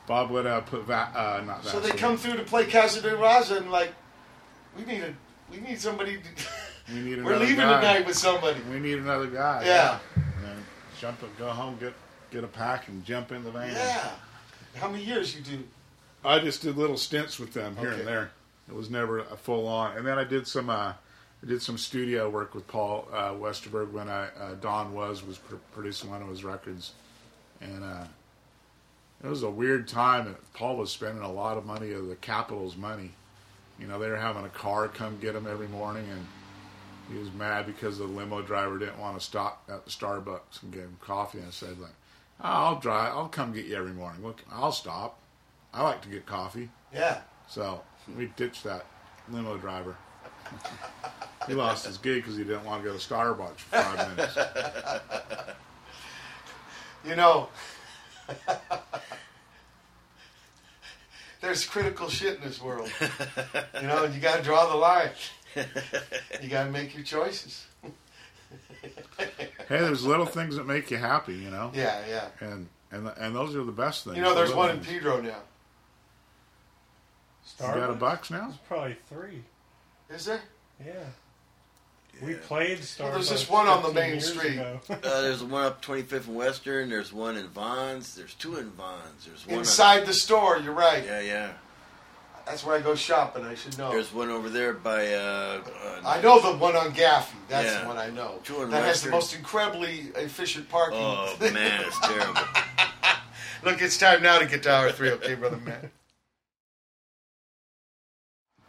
Bob 0.07 0.29
would 0.31 0.45
uh, 0.45 0.61
put 0.61 0.83
va- 0.83 1.11
uh, 1.15 1.43
not 1.45 1.65
So 1.65 1.79
they 1.79 1.91
come 1.91 2.17
through 2.17 2.37
to 2.37 2.43
play 2.43 2.65
Casa 2.65 3.01
de 3.01 3.11
Raza 3.11 3.57
and 3.57 3.71
like, 3.71 3.93
we 4.77 4.85
need 4.85 5.01
a, 5.03 5.13
we 5.51 5.57
need 5.59 5.79
somebody. 5.79 6.17
To, 6.17 6.23
We 6.93 7.01
need 7.01 7.13
another 7.19 7.33
we're 7.35 7.39
leaving 7.39 7.57
guy. 7.57 7.81
tonight 7.81 8.05
with 8.07 8.15
somebody. 8.15 8.59
We 8.71 8.79
need 8.79 8.97
another 8.99 9.27
guy. 9.27 9.63
Yeah. 9.65 9.99
And 10.15 10.63
jump, 11.01 11.19
go 11.37 11.49
home, 11.49 11.77
get 11.79 11.93
get 12.31 12.43
a 12.45 12.47
pack, 12.47 12.87
and 12.87 13.03
jump 13.03 13.31
in 13.33 13.43
the 13.43 13.51
van. 13.51 13.73
Yeah. 13.73 14.11
How 14.75 14.87
many 14.89 15.03
years 15.03 15.35
you 15.35 15.41
do? 15.41 15.63
I 16.23 16.39
just 16.39 16.61
did 16.61 16.77
little 16.77 16.95
stints 16.97 17.39
with 17.39 17.53
them 17.53 17.75
here 17.75 17.89
Okay. 17.89 17.99
and 17.99 18.07
there. 18.07 18.31
It 18.69 18.75
was 18.75 18.89
never 18.89 19.19
a 19.19 19.35
full 19.37 19.67
on. 19.67 19.97
And 19.97 20.05
then 20.07 20.17
I 20.17 20.23
did 20.23 20.47
some 20.47 20.69
uh, 20.69 20.93
I 21.43 21.45
did 21.47 21.61
some 21.61 21.77
studio 21.77 22.29
work 22.29 22.55
with 22.55 22.67
Paul 22.67 23.07
uh, 23.13 23.31
Westerberg 23.31 23.91
when 23.91 24.09
I 24.09 24.27
uh, 24.39 24.55
Don 24.59 24.93
Was 24.93 25.23
was 25.23 25.37
pr- 25.37 25.55
producing 25.73 26.09
one 26.09 26.21
of 26.21 26.29
his 26.29 26.43
records, 26.43 26.93
and 27.61 27.83
uh, 27.83 28.05
it 29.23 29.27
was 29.27 29.43
a 29.43 29.49
weird 29.49 29.87
time. 29.87 30.35
Paul 30.53 30.77
was 30.77 30.91
spending 30.91 31.23
a 31.23 31.31
lot 31.31 31.57
of 31.57 31.65
money 31.65 31.91
of 31.91 32.07
the 32.07 32.15
Capitol's 32.15 32.75
money. 32.75 33.11
You 33.79 33.87
know, 33.87 33.99
they 33.99 34.09
were 34.09 34.17
having 34.17 34.45
a 34.45 34.49
car 34.49 34.87
come 34.87 35.19
get 35.19 35.35
him 35.35 35.45
every 35.45 35.67
morning, 35.67 36.05
and 36.09 36.25
he 37.11 37.19
was 37.19 37.31
mad 37.31 37.67
because 37.67 37.99
the 37.99 38.05
limo 38.05 38.41
driver 38.41 38.79
didn't 38.79 38.99
want 38.99 39.17
to 39.19 39.23
stop 39.23 39.63
at 39.69 39.85
the 39.85 39.91
Starbucks 39.91 40.63
and 40.63 40.73
get 40.73 40.81
him 40.81 40.97
coffee. 40.99 41.37
And 41.37 41.47
I 41.47 41.51
said, 41.51 41.79
like, 41.79 41.91
"Oh, 42.41 42.45
I'll 42.45 42.79
drive. 42.79 43.13
I'll 43.13 43.29
come 43.29 43.53
get 43.53 43.65
you 43.65 43.75
every 43.75 43.93
morning. 43.93 44.23
Look, 44.23 44.43
I'll 44.51 44.71
stop. 44.71 45.19
I 45.71 45.83
like 45.83 46.01
to 46.01 46.09
get 46.09 46.25
coffee. 46.25 46.69
Yeah. 46.91 47.19
So 47.47 47.81
we 48.17 48.31
ditched 48.35 48.63
that 48.63 48.87
limo 49.29 49.57
driver. 49.57 49.95
he 51.45 51.53
lost 51.53 51.85
his 51.85 51.97
gig 51.97 52.23
because 52.23 52.37
he 52.37 52.43
didn't 52.43 52.63
want 52.65 52.83
to 52.83 52.89
go 52.89 52.97
to 52.97 53.03
Starbucks 53.05 53.57
for 53.59 53.81
five 53.81 54.15
minutes. 54.17 54.37
You 57.05 57.15
know, 57.15 57.47
there's 61.41 61.63
critical 61.65 62.09
shit 62.09 62.35
in 62.37 62.41
this 62.41 62.61
world. 62.61 62.91
You 63.79 63.87
know, 63.87 64.03
and 64.03 64.13
you 64.13 64.19
got 64.19 64.37
to 64.37 64.43
draw 64.43 64.67
the 64.69 64.75
line. 64.75 65.11
You 66.41 66.49
got 66.49 66.65
to 66.65 66.71
make 66.71 66.93
your 66.95 67.03
choices. 67.05 67.65
Hey, 69.17 69.79
there's 69.79 70.03
little 70.05 70.25
things 70.25 70.57
that 70.57 70.65
make 70.65 70.91
you 70.91 70.97
happy, 70.97 71.35
you 71.35 71.49
know. 71.49 71.71
Yeah, 71.73 72.01
yeah. 72.09 72.27
And 72.41 72.67
and 72.91 73.07
and 73.17 73.35
those 73.35 73.55
are 73.55 73.63
the 73.63 73.71
best 73.71 74.03
things. 74.03 74.17
You 74.17 74.23
know, 74.23 74.35
there's 74.35 74.51
The 74.51 74.57
one 74.57 74.67
little 74.67 74.81
in 74.81 74.85
things. 74.85 74.97
Pedro 74.99 75.21
now. 75.21 75.39
You 77.61 77.79
got 77.79 77.89
a 77.89 77.93
box 77.93 78.29
now? 78.29 78.47
It's 78.49 78.57
probably 78.67 78.97
three. 79.07 79.43
Is 80.09 80.25
there? 80.25 80.41
Yeah. 80.85 80.93
We 82.21 82.33
played 82.33 82.79
Starbucks. 82.79 82.99
Well, 82.99 83.11
there's 83.13 83.29
just 83.29 83.49
one 83.49 83.67
on 83.67 83.83
the 83.83 83.93
main 83.93 84.19
street. 84.19 84.59
Uh, 84.59 84.77
there's 85.01 85.43
one 85.43 85.65
up 85.65 85.83
25th 85.83 86.27
and 86.27 86.35
Western. 86.35 86.89
There's 86.89 87.13
one 87.13 87.37
in 87.37 87.47
Vons. 87.49 88.15
There's 88.15 88.33
two 88.33 88.57
in 88.57 88.69
Vons. 88.71 89.25
There's 89.25 89.45
one 89.45 89.53
on- 89.55 89.59
Inside 89.59 90.05
the 90.05 90.13
store, 90.13 90.57
you're 90.57 90.73
right. 90.73 91.03
yeah, 91.05 91.21
yeah. 91.21 91.51
That's 92.45 92.65
where 92.65 92.77
I 92.77 92.81
go 92.81 92.95
shopping. 92.95 93.43
I 93.43 93.55
should 93.55 93.77
know. 93.77 93.91
There's 93.91 94.13
one 94.13 94.29
over 94.29 94.49
there 94.49 94.71
by. 94.71 95.13
Uh, 95.13 95.61
uh, 95.83 96.01
I 96.05 96.21
know 96.21 96.39
the 96.39 96.57
one 96.57 96.77
on 96.77 96.91
Gaffey. 96.93 97.33
That's 97.49 97.67
Yeah. 97.67 97.81
the 97.81 97.87
one 97.87 97.97
I 97.97 98.09
know. 98.09 98.39
Two 98.45 98.63
in 98.63 98.69
That 98.71 98.85
has 98.85 99.03
the 99.03 99.09
most 99.11 99.35
incredibly 99.35 100.11
efficient 100.15 100.69
parking. 100.69 100.97
Oh 101.01 101.35
man, 101.41 101.83
it's 101.85 101.99
terrible. 101.99 102.39
Look, 103.65 103.81
it's 103.81 103.97
time 103.97 104.23
now 104.23 104.39
to 104.39 104.45
get 104.45 104.63
to 104.63 104.71
hour 104.73 104.91
three, 104.93 105.11
okay, 105.11 105.35
brother 105.35 105.57
Matt? 105.57 105.89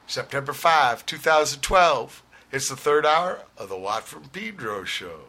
September 0.08 0.52
5, 0.52 1.06
2012. 1.06 2.22
It's 2.50 2.70
the 2.70 2.76
third 2.76 3.04
hour 3.04 3.40
of 3.58 3.68
the 3.68 3.76
Watt 3.76 4.04
from 4.04 4.24
Pedro 4.30 4.84
show. 4.84 5.27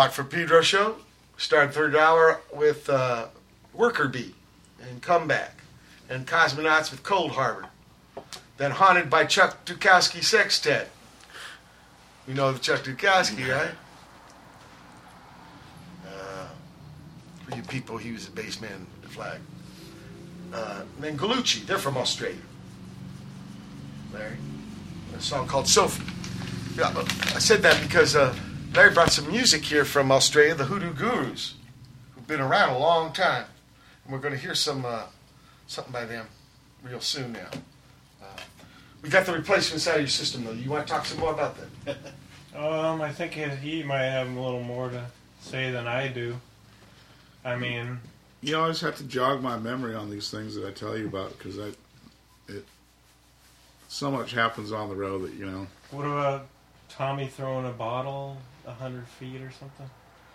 Watt 0.00 0.14
from 0.14 0.28
Pedro 0.28 0.62
show. 0.62 0.96
Start 1.36 1.74
third 1.74 1.94
hour 1.94 2.40
with 2.54 2.88
uh, 2.88 3.26
Worker 3.74 4.08
Bee 4.08 4.34
and 4.80 5.02
Comeback. 5.02 5.60
And 6.08 6.26
Cosmonauts 6.26 6.90
with 6.90 7.02
Cold 7.02 7.32
Harbor. 7.32 7.66
Then 8.56 8.70
Haunted 8.70 9.10
by 9.10 9.26
Chuck 9.26 9.62
Dukowski 9.66 10.24
Sextet. 10.24 10.88
You 12.26 12.32
know 12.32 12.50
the 12.50 12.58
Chuck 12.58 12.80
Dukowski, 12.80 13.46
right? 13.46 13.72
Uh, 16.08 16.46
for 17.44 17.54
you 17.54 17.62
people, 17.64 17.98
he 17.98 18.12
was 18.12 18.26
a 18.26 18.30
bass 18.30 18.58
man 18.58 18.86
the 19.02 19.08
flag. 19.10 19.38
Uh, 20.50 20.80
and 20.96 21.04
then 21.04 21.18
Gallucci, 21.18 21.66
they're 21.66 21.76
from 21.76 21.98
Australia. 21.98 22.38
Larry. 24.14 24.38
A 25.14 25.20
song 25.20 25.46
called 25.46 25.68
Soaphie. 25.68 26.10
Yeah, 26.78 26.90
I 27.34 27.38
said 27.38 27.60
that 27.60 27.78
because 27.82 28.16
uh, 28.16 28.34
Larry 28.74 28.94
brought 28.94 29.10
some 29.12 29.26
music 29.30 29.64
here 29.64 29.84
from 29.84 30.12
Australia, 30.12 30.54
the 30.54 30.64
Hoodoo 30.66 30.92
Gurus, 30.92 31.54
who've 32.14 32.26
been 32.26 32.40
around 32.40 32.70
a 32.70 32.78
long 32.78 33.12
time. 33.12 33.46
And 34.04 34.12
we're 34.12 34.20
going 34.20 34.34
to 34.34 34.38
hear 34.40 34.54
some 34.54 34.84
uh, 34.84 35.04
something 35.66 35.92
by 35.92 36.04
them 36.04 36.26
real 36.82 37.00
soon 37.00 37.32
now. 37.32 37.48
Uh, 38.22 38.26
we 39.02 39.08
got 39.08 39.26
the 39.26 39.32
replacements 39.32 39.88
out 39.88 39.96
of 39.96 40.02
your 40.02 40.08
system, 40.08 40.44
though. 40.44 40.52
You 40.52 40.70
want 40.70 40.86
to 40.86 40.92
talk 40.92 41.04
some 41.04 41.18
more 41.20 41.32
about 41.32 41.56
that? 41.84 41.96
Um, 42.52 43.00
I 43.00 43.12
think 43.12 43.32
he- 43.34 43.44
he 43.44 43.82
might 43.84 44.06
have 44.06 44.26
a 44.26 44.40
little 44.40 44.64
more 44.64 44.90
to 44.90 45.06
say 45.40 45.70
than 45.70 45.86
I 45.86 46.08
do. 46.08 46.34
I 47.44 47.54
mean, 47.54 48.00
You 48.40 48.56
always 48.58 48.80
have 48.80 48.96
to 48.96 49.04
jog 49.04 49.40
my 49.40 49.56
memory 49.56 49.94
on 49.94 50.10
these 50.10 50.32
things 50.32 50.56
that 50.56 50.66
I 50.66 50.72
tell 50.72 50.98
you 50.98 51.06
about 51.06 51.38
because 51.38 51.60
I, 51.60 51.68
it, 52.48 52.64
so 53.86 54.10
much 54.10 54.32
happens 54.32 54.72
on 54.72 54.88
the 54.88 54.96
road 54.96 55.22
that 55.22 55.34
you 55.34 55.46
know. 55.46 55.68
what 55.92 56.02
about 56.06 56.48
Tommy 56.88 57.28
throwing 57.28 57.66
a 57.66 57.70
bottle 57.70 58.36
a 58.36 58.49
hundred 58.78 59.06
feet 59.06 59.40
or 59.40 59.50
something? 59.50 59.88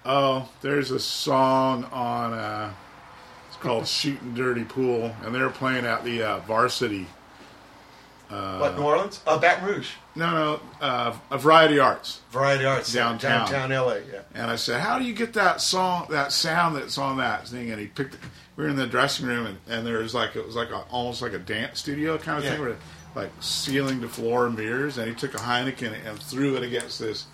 Oh, 0.05 0.49
there's 0.61 0.91
a 0.91 0.99
song 0.99 1.85
on. 1.85 2.33
Uh, 2.33 2.73
it's 3.47 3.57
called 3.57 3.87
"Shooting 3.87 4.33
Dirty 4.33 4.63
Pool," 4.63 5.13
and 5.23 5.33
they're 5.33 5.49
playing 5.49 5.85
at 5.85 6.03
the 6.03 6.21
uh, 6.23 6.39
Varsity. 6.41 7.07
Uh, 8.29 8.57
what, 8.57 8.75
New 8.75 8.83
Orleans? 8.83 9.21
Uh, 9.27 9.37
Baton 9.37 9.65
Rouge. 9.67 9.89
No, 10.15 10.31
no, 10.31 10.59
uh, 10.81 11.15
a 11.29 11.37
Variety 11.37 11.77
Arts. 11.77 12.21
Variety 12.31 12.65
Arts, 12.65 12.91
downtown, 12.91 13.49
downtown 13.51 13.85
LA, 13.85 13.93
yeah. 14.11 14.21
And 14.33 14.49
I 14.49 14.55
said, 14.55 14.81
"How 14.81 14.97
do 14.97 15.05
you 15.05 15.13
get 15.13 15.33
that 15.33 15.61
song, 15.61 16.07
that 16.09 16.31
sound 16.31 16.75
that's 16.75 16.97
on 16.97 17.17
that 17.17 17.47
thing?" 17.47 17.69
And 17.71 17.79
he 17.79 17.87
picked. 17.87 18.17
We 18.55 18.63
were 18.63 18.69
in 18.69 18.77
the 18.77 18.87
dressing 18.87 19.25
room, 19.27 19.45
and, 19.45 19.57
and 19.67 19.85
there 19.85 19.99
was 19.99 20.13
like 20.15 20.35
it 20.35 20.45
was 20.45 20.55
like 20.55 20.69
a, 20.69 20.77
almost 20.89 21.21
like 21.21 21.33
a 21.33 21.39
dance 21.39 21.79
studio 21.79 22.17
kind 22.17 22.37
of 22.39 22.45
Yeah. 22.45 22.51
thing, 22.51 22.61
where 22.61 22.75
like 23.15 23.31
ceiling 23.41 24.01
to 24.01 24.07
floor 24.07 24.49
mirrors. 24.49 24.97
And 24.97 25.07
he 25.07 25.13
took 25.13 25.33
a 25.33 25.37
Heineken 25.37 25.93
and 26.05 26.17
threw 26.19 26.55
it 26.55 26.63
against 26.63 26.99
this 26.99 27.25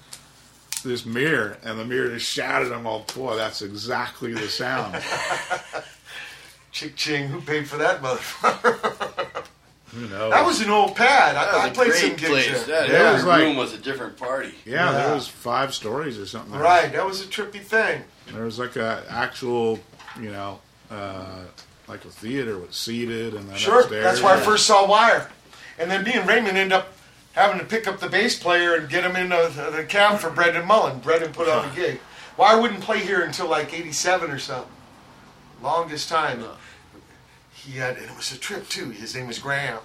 this 0.84 1.06
mirror, 1.06 1.58
and 1.64 1.80
the 1.80 1.86
mirror 1.86 2.10
just 2.10 2.26
shattered 2.26 2.72
him. 2.72 2.86
All 2.88 3.06
boy, 3.16 3.36
that's 3.36 3.62
exactly 3.62 4.34
the 4.34 4.48
sound. 4.48 5.02
Chick 6.72 6.96
Ching, 6.96 7.28
who 7.28 7.42
paid 7.42 7.68
for 7.68 7.78
that 7.78 8.02
motherfucker? 8.02 9.44
Who 9.94 10.08
knows? 10.08 10.32
That 10.32 10.46
was 10.46 10.62
an 10.62 10.70
old 10.70 10.96
pad. 10.96 11.36
That 11.36 11.54
I, 11.54 11.66
I 11.66 11.70
played 11.70 11.90
great 11.90 12.00
some 12.00 12.10
gigs 12.12 12.26
place. 12.30 12.64
there. 12.66 12.88
That 12.88 12.90
Yeah, 12.90 12.96
every 13.00 13.14
was 13.16 13.24
like- 13.26 13.42
room 13.42 13.58
was 13.58 13.74
a 13.74 13.78
different 13.78 14.16
party. 14.16 14.54
Yeah, 14.66 14.90
Yeah. 14.90 14.92
there 15.08 15.16
was 15.16 15.28
five 15.28 15.74
stories 15.74 16.18
or 16.18 16.26
something. 16.26 16.54
there. 16.54 16.62
Right, 16.62 16.94
that 16.94 17.06
was 17.06 17.22
a 17.22 17.26
trippy 17.26 17.60
thing. 17.60 18.04
There 18.32 18.46
was 18.46 18.58
like 18.58 18.78
a 18.78 19.04
actual, 19.10 19.82
you 20.18 20.32
know, 20.32 20.62
uh, 20.90 21.42
like 21.90 22.06
a 22.06 22.10
theater 22.10 22.58
with 22.58 22.74
seated 22.74 23.34
and 23.34 23.50
then 23.50 23.58
Sure, 23.58 23.82
upstairs. 23.82 24.02
that's 24.06 24.22
where 24.22 24.34
I 24.34 24.40
first 24.40 24.66
saw 24.66 24.88
Wire. 24.88 25.30
And 25.78 25.92
then 25.92 26.06
me 26.06 26.14
and 26.14 26.26
Raymond 26.26 26.58
end 26.58 26.72
up 26.72 26.94
having 27.34 27.60
to 27.60 27.66
pick 27.66 27.88
up 27.88 28.00
the 28.00 28.10
bass 28.10 28.38
player 28.38 28.76
and 28.76 28.90
get 28.90 29.04
him 29.04 29.16
in 29.16 29.30
the, 29.30 29.72
the 29.76 29.84
cab 29.84 30.20
for 30.20 30.30
Brendan 30.30 30.66
Mullen. 30.66 31.00
Brendan 31.00 31.32
put 31.34 31.48
on 31.48 31.70
a 31.70 31.76
gig. 31.76 32.00
Wire 32.38 32.62
wouldn't 32.62 32.82
play 32.82 33.00
here 33.00 33.22
until 33.22 33.48
like 33.48 33.74
87 33.74 34.32
or 34.32 34.40
something. 34.40 34.72
Longest 35.62 36.10
time. 36.10 36.44
He 37.54 37.78
had, 37.78 37.98
and 37.98 38.10
it 38.10 38.18
was 38.18 38.32
a 38.32 38.38
trip 38.38 38.68
too. 38.68 38.90
His 38.90 39.16
name 39.16 39.28
was 39.28 39.40
Graham. 39.40 39.80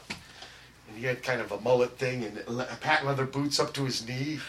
And 0.89 0.97
he 0.97 1.05
had 1.05 1.23
kind 1.23 1.41
of 1.41 1.53
a 1.53 1.61
mullet 1.61 1.99
thing 1.99 2.25
and 2.25 2.43
le- 2.49 2.65
patent 2.81 3.07
leather 3.09 3.27
boots 3.27 3.61
up 3.61 3.75
to 3.75 3.85
his 3.85 4.07
knee. 4.07 4.41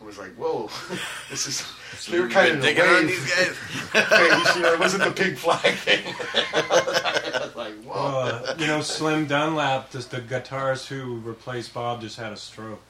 I 0.00 0.04
was 0.04 0.16
like, 0.18 0.34
whoa, 0.36 0.70
this 1.30 1.46
is. 1.46 1.66
They 2.08 2.20
were 2.20 2.28
kind 2.28 2.52
of 2.54 2.62
digging 2.62 2.84
on 2.84 3.06
these 3.06 3.18
guys? 3.34 3.48
phase, 3.56 4.56
you 4.56 4.62
know, 4.62 4.72
it 4.74 4.78
wasn't 4.78 5.04
the 5.04 5.10
pig 5.10 5.36
flag 5.36 5.74
thing. 5.74 6.14
I 6.54 7.40
was 7.44 7.56
like, 7.56 7.74
whoa. 7.82 7.94
Uh, 7.94 8.54
you 8.58 8.66
know, 8.68 8.80
Slim 8.80 9.26
Dunlap, 9.26 9.90
just 9.90 10.10
the 10.12 10.20
guitarist 10.20 10.86
who 10.86 11.18
replaced 11.18 11.74
Bob, 11.74 12.00
just 12.00 12.16
had 12.16 12.32
a 12.32 12.36
stroke. 12.36 12.80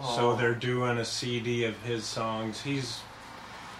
So 0.00 0.30
Oh. 0.32 0.36
they're 0.36 0.54
doing 0.54 0.98
a 0.98 1.04
CD 1.04 1.64
of 1.64 1.76
his 1.82 2.04
songs. 2.04 2.60
He's 2.62 3.00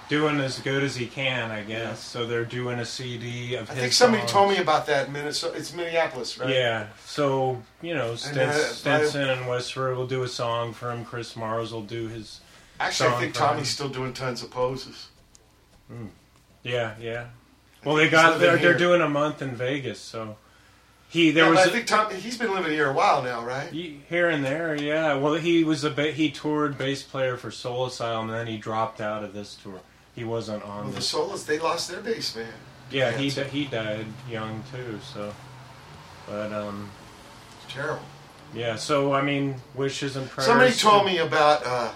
doing 0.08 0.40
as 0.40 0.58
good 0.60 0.82
as 0.82 0.96
he 0.96 1.06
can, 1.06 1.50
I 1.50 1.62
guess. 1.62 2.00
So 2.02 2.26
they're 2.26 2.44
doing 2.44 2.78
a 2.78 2.84
CD 2.84 3.54
of 3.54 3.68
his. 3.68 3.70
I 3.70 3.74
his 3.74 3.80
think 3.82 3.92
somebody 3.92 4.20
songs. 4.22 4.32
told 4.32 4.50
me 4.50 4.56
about 4.58 4.86
that 4.86 5.10
Minnesota. 5.12 5.56
It's 5.58 5.74
Minneapolis, 5.74 6.38
right? 6.38 6.48
Yeah. 6.50 6.86
So, 7.04 7.62
you 7.82 7.94
know, 7.94 8.12
Stens- 8.12 8.48
uh, 8.48 8.72
Stinson 8.72 9.28
and 9.28 9.42
Westerberg 9.42 9.96
will 9.96 10.06
do 10.06 10.22
a 10.22 10.28
song 10.28 10.72
for 10.72 10.90
him. 10.90 11.04
Chris 11.04 11.36
Mars 11.36 11.72
will 11.72 11.82
do 11.82 12.08
his. 12.08 12.40
Actually, 12.80 13.10
I 13.10 13.20
think. 13.20 13.34
Tommy's 13.34 13.68
still 13.68 13.88
doing 13.88 14.12
Guns 14.12 14.42
N' 14.42 14.50
Roses. 14.54 15.08
Yeah, 16.62 16.94
yeah. 17.00 17.26
Well, 17.84 17.96
they 17.96 18.08
got 18.08 18.40
they're, 18.40 18.56
they're 18.56 18.76
doing 18.76 19.00
a 19.00 19.08
month 19.08 19.40
in 19.40 19.54
Vegas, 19.54 20.00
so 20.00 20.36
he 21.08 21.30
there 21.30 21.44
Yeah, 21.44 21.50
was 21.50 21.58
I 21.60 21.70
think 21.70 21.86
Tom. 21.86 22.12
He's 22.14 22.36
been 22.36 22.52
living 22.52 22.72
here 22.72 22.90
a 22.90 22.92
while 22.92 23.22
now, 23.22 23.44
right? 23.44 23.70
Here 23.72 24.28
and 24.28 24.44
there, 24.44 24.74
yeah. 24.74 25.14
Well, 25.14 25.34
he 25.34 25.64
was 25.64 25.84
a 25.84 25.90
he 26.12 26.30
toured 26.30 26.76
bass 26.76 27.02
player 27.02 27.36
for 27.36 27.50
Soul 27.50 27.86
Asylum, 27.86 28.28
and 28.28 28.38
then 28.38 28.46
he 28.48 28.58
dropped 28.58 29.00
out 29.00 29.24
of 29.24 29.32
this 29.32 29.54
tour. 29.54 29.80
He 30.18 30.24
wasn't 30.24 30.64
on 30.64 30.76
Well, 30.82 30.86
the 30.88 30.96
this. 30.96 31.08
Solos, 31.08 31.44
they 31.44 31.60
lost 31.60 31.88
their 31.88 32.00
bass 32.00 32.34
man. 32.34 32.48
Yeah, 32.90 33.12
he 33.12 33.30
di- 33.30 33.44
he 33.44 33.66
died 33.66 34.04
young 34.28 34.64
too. 34.72 34.98
So, 35.14 35.32
but 36.26 36.52
um, 36.52 36.90
It's 37.62 37.72
terrible. 37.72 38.02
yeah. 38.52 38.74
So 38.74 39.12
I 39.12 39.22
mean, 39.22 39.54
wishes 39.76 40.16
and 40.16 40.28
prayers. 40.28 40.46
Somebody 40.48 40.72
told 40.72 41.02
to- 41.06 41.06
me 41.12 41.18
about 41.18 41.64
uh, 41.64 41.92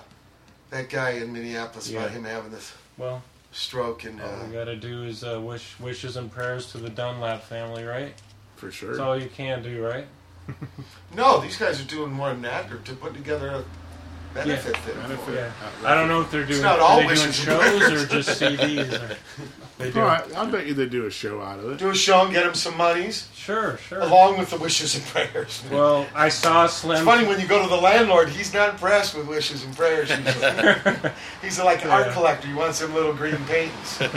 that 0.70 0.88
guy 0.88 1.10
in 1.12 1.32
Minneapolis 1.32 1.90
about 1.90 2.12
him 2.12 2.22
having 2.22 2.52
this 2.52 2.72
Well, 2.96 3.22
stroke 3.50 4.04
and. 4.04 4.20
all 4.22 4.28
Uh, 4.28 4.46
we 4.46 4.52
gotta 4.52 4.76
do 4.76 5.02
is 5.02 5.24
uh, 5.24 5.40
wish 5.40 5.74
wishes 5.80 6.16
and 6.16 6.30
prayers 6.30 6.70
to 6.72 6.78
the 6.78 6.90
Dunlap 6.90 7.42
family, 7.42 7.82
right? 7.84 8.14
for 8.54 8.70
sure. 8.70 8.90
That's 8.90 9.00
all 9.00 9.18
you 9.18 9.28
can 9.28 9.60
do, 9.64 9.82
right? 9.84 10.06
no, 11.16 11.40
these 11.40 11.56
guys 11.56 11.80
are 11.80 11.84
doing 11.84 12.12
more 12.12 12.28
than 12.28 12.42
that. 12.42 12.68
They're 12.68 12.78
to 12.78 12.94
put 12.94 13.14
together 13.14 13.48
a 13.48 13.64
benefit 14.34 14.76
thing. 14.78 14.94
Benefit. 14.96 15.20
for 15.24 15.32
it. 15.32 15.36
Yeah. 15.36 15.88
I 15.90 15.94
don't 15.94 16.08
know 16.08 16.20
if 16.20 16.30
they're 16.30 16.44
doing 16.46 16.62
not 16.62 16.78
are 16.78 16.82
all 16.82 16.96
they 17.06 17.14
doing 17.14 17.32
shows 17.32 17.82
or 17.90 18.06
just 18.22 18.40
CDs. 18.40 18.92
Or 18.92 19.16
they 19.78 19.90
do. 19.90 19.98
No, 19.98 20.06
I, 20.06 20.22
I 20.36 20.44
bet 20.46 20.66
you 20.66 20.74
they 20.74 20.86
do 20.86 21.06
a 21.06 21.10
show 21.10 21.40
out 21.40 21.58
of 21.58 21.70
it. 21.70 21.78
Do 21.78 21.90
a 21.90 21.94
show 21.94 22.22
and 22.24 22.32
get 22.32 22.44
them 22.44 22.54
some 22.54 22.76
monies, 22.76 23.28
Sure, 23.34 23.76
sure. 23.78 24.00
along 24.00 24.38
with 24.38 24.50
the 24.50 24.56
wishes 24.58 24.94
and 24.94 25.04
prayers. 25.06 25.62
Well, 25.70 26.06
I 26.14 26.28
saw 26.28 26.66
Slim. 26.66 26.98
It's 26.98 27.04
funny 27.04 27.26
when 27.26 27.40
you 27.40 27.46
go 27.46 27.62
to 27.62 27.68
the 27.68 27.80
landlord, 27.80 28.28
he's 28.28 28.54
not 28.54 28.70
impressed 28.70 29.16
with 29.16 29.26
wishes 29.26 29.64
and 29.64 29.76
prayers. 29.76 30.10
Usually. 30.10 31.10
he's 31.42 31.58
like 31.58 31.84
an 31.84 31.90
art 31.90 32.12
collector. 32.12 32.46
He 32.48 32.54
wants 32.54 32.78
some 32.78 32.94
little 32.94 33.12
green 33.14 33.36
paintings. 33.46 34.02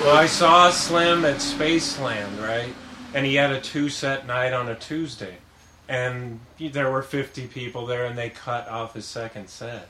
Well, 0.00 0.16
I 0.16 0.26
saw 0.26 0.70
Slim 0.70 1.24
at 1.24 1.38
Spaceland, 1.38 2.40
right? 2.40 2.72
And 3.14 3.26
he 3.26 3.34
had 3.34 3.50
a 3.50 3.60
two 3.60 3.88
set 3.88 4.28
night 4.28 4.52
on 4.52 4.68
a 4.68 4.76
Tuesday. 4.76 5.38
And 5.88 6.40
there 6.58 6.90
were 6.90 7.02
50 7.02 7.46
people 7.46 7.86
there, 7.86 8.04
and 8.04 8.16
they 8.18 8.30
cut 8.30 8.68
off 8.68 8.94
his 8.94 9.06
second 9.06 9.48
set. 9.48 9.88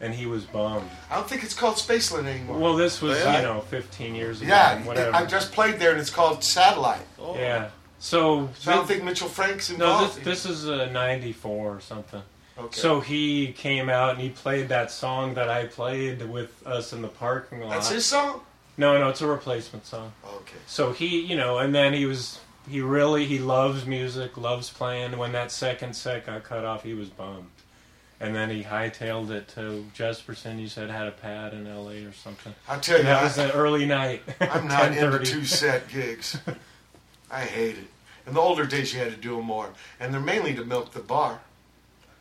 And 0.00 0.14
he 0.14 0.26
was 0.26 0.44
bummed. 0.44 0.88
I 1.10 1.16
don't 1.16 1.28
think 1.28 1.42
it's 1.42 1.54
called 1.54 1.74
Spaceland 1.76 2.26
anymore. 2.26 2.58
Well, 2.58 2.76
this 2.76 3.02
was, 3.02 3.18
Yeah. 3.18 3.38
you 3.38 3.42
know, 3.42 3.60
15 3.62 4.14
years 4.14 4.40
ago. 4.40 4.50
yeah, 4.50 4.80
whatever. 4.84 5.14
I 5.16 5.24
just 5.24 5.50
played 5.52 5.78
there, 5.80 5.90
and 5.90 6.00
it's 6.00 6.10
called 6.10 6.44
Satellite. 6.44 7.04
Oh. 7.18 7.34
Yeah. 7.36 7.70
So, 7.98 8.48
So 8.58 8.70
I 8.70 8.76
don't 8.76 8.86
think 8.86 9.02
Mitchell 9.02 9.28
Frank's 9.28 9.70
no, 9.70 9.74
involved. 9.74 10.16
this, 10.22 10.44
this 10.44 10.46
is 10.46 10.68
a 10.68 10.86
94 10.90 11.76
or 11.76 11.80
something. 11.80 12.22
Okay. 12.56 12.80
So 12.80 13.00
he 13.00 13.52
came 13.52 13.88
out 13.88 14.10
and 14.10 14.20
he 14.20 14.30
played 14.30 14.68
that 14.68 14.90
song 14.92 15.34
that 15.34 15.48
I 15.48 15.66
played 15.66 16.22
with 16.28 16.64
us 16.66 16.92
in 16.92 17.02
the 17.02 17.08
parking 17.08 17.60
lot. 17.60 17.70
That's 17.70 17.88
his 17.88 18.04
song. 18.06 18.40
No, 18.76 18.98
no, 18.98 19.08
it's 19.08 19.20
a 19.20 19.26
replacement 19.26 19.86
song. 19.86 20.12
Okay. 20.24 20.56
So 20.66 20.92
he, 20.92 21.20
you 21.20 21.36
know, 21.36 21.58
and 21.58 21.74
then 21.74 21.92
he 21.92 22.06
was, 22.06 22.38
he 22.68 22.80
really, 22.80 23.24
he 23.26 23.38
loves 23.38 23.86
music, 23.86 24.36
loves 24.36 24.70
playing. 24.70 25.16
When 25.18 25.32
that 25.32 25.50
second 25.50 25.94
set 25.94 26.26
got 26.26 26.44
cut 26.44 26.64
off, 26.64 26.82
he 26.84 26.94
was 26.94 27.08
bummed. 27.08 27.50
And 28.20 28.34
then 28.34 28.50
he 28.50 28.64
hightailed 28.64 29.30
it 29.30 29.46
to 29.54 29.84
Jesperson. 29.96 30.58
You 30.60 30.66
said 30.68 30.90
had 30.90 31.06
a 31.06 31.12
pad 31.12 31.54
in 31.54 31.66
L.A. 31.68 32.04
or 32.04 32.12
something. 32.12 32.52
I'll 32.68 32.80
tell 32.80 32.98
you, 32.98 33.04
that 33.04 33.20
I- 33.20 33.24
was 33.24 33.38
an 33.38 33.50
early 33.52 33.86
night. 33.86 34.22
I'm 34.40 34.66
not 34.66 34.96
into 34.96 35.20
two 35.20 35.44
set 35.44 35.88
gigs. 35.88 36.36
I 37.30 37.42
hate 37.44 37.76
it. 37.78 37.86
In 38.26 38.34
the 38.34 38.40
older 38.40 38.66
days, 38.66 38.92
you 38.92 38.98
had 38.98 39.10
to 39.10 39.16
do 39.16 39.36
them 39.36 39.46
more, 39.46 39.70
and 40.00 40.12
they're 40.12 40.20
mainly 40.20 40.54
to 40.56 40.64
milk 40.64 40.92
the 40.92 41.00
bar. 41.00 41.40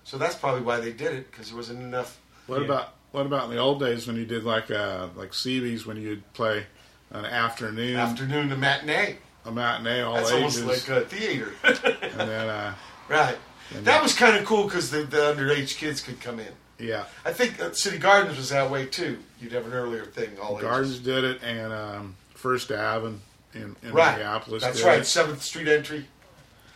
So 0.03 0.17
that's 0.17 0.35
probably 0.35 0.61
why 0.61 0.79
they 0.79 0.93
did 0.93 1.13
it 1.13 1.29
because 1.31 1.47
there 1.49 1.57
wasn't 1.57 1.81
enough. 1.81 2.19
What 2.45 2.61
about 2.61 2.93
what 3.11 3.25
about 3.25 3.45
in 3.45 3.49
the 3.49 3.57
old 3.57 3.79
days 3.81 4.07
when 4.07 4.15
you 4.15 4.25
did 4.25 4.43
like 4.45 4.71
uh 4.71 5.07
like 5.17 5.31
CBs 5.31 5.85
when 5.85 5.97
you'd 5.97 6.31
play 6.33 6.65
an 7.11 7.25
afternoon 7.25 7.97
afternoon 7.97 8.47
to 8.49 8.55
matinee? 8.55 9.17
A 9.47 9.51
matinee 9.51 10.01
all 10.01 10.15
That's 10.15 10.31
ages. 10.31 10.61
almost 10.61 10.89
like 10.89 10.97
a 10.97 11.05
theater. 11.05 11.51
and 11.63 12.29
then 12.29 12.49
uh 12.49 12.75
Right. 13.09 13.37
And 13.73 13.85
That 13.85 14.01
was 14.01 14.13
kind 14.13 14.35
of 14.37 14.45
cool 14.45 14.65
because 14.65 14.91
the, 14.91 15.03
the 15.03 15.17
underage 15.17 15.77
kids 15.77 16.01
could 16.01 16.19
come 16.19 16.39
in. 16.39 16.51
Yeah. 16.79 17.05
I 17.25 17.33
think 17.33 17.59
uh, 17.59 17.71
City 17.71 17.97
Gardens 17.97 18.37
was 18.37 18.49
that 18.49 18.69
way 18.69 18.85
too. 18.85 19.19
You'd 19.41 19.51
have 19.53 19.65
an 19.65 19.73
earlier 19.73 20.05
thing. 20.05 20.37
All 20.41 20.57
Gardens 20.57 20.95
ages. 20.95 21.03
did 21.03 21.23
it, 21.23 21.43
and 21.43 21.73
um, 21.73 22.15
First 22.33 22.71
Ave 22.71 23.07
in, 23.07 23.21
in, 23.53 23.75
right. 23.91 24.17
Minneapolis. 24.17 24.63
That's 24.63 24.83
right. 24.83 25.05
Seventh 25.05 25.41
Street 25.41 25.67
entry. 25.67 26.05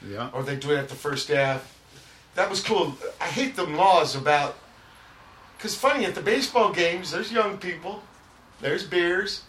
Yeah. 0.07 0.29
Or 0.33 0.43
they 0.43 0.55
do 0.55 0.71
it 0.71 0.77
at 0.77 0.89
the 0.89 0.95
First 0.95 1.29
Ave. 1.29 1.61
That 2.35 2.49
was 2.49 2.61
cool. 2.61 2.97
I 3.19 3.25
hate 3.25 3.55
them 3.55 3.75
laws 3.75 4.15
about. 4.15 4.57
Because 5.57 5.75
funny 5.75 6.05
at 6.05 6.15
the 6.15 6.21
baseball 6.21 6.71
games, 6.73 7.11
there's 7.11 7.31
young 7.31 7.57
people, 7.59 8.01
there's 8.61 8.83
beers. 8.83 9.43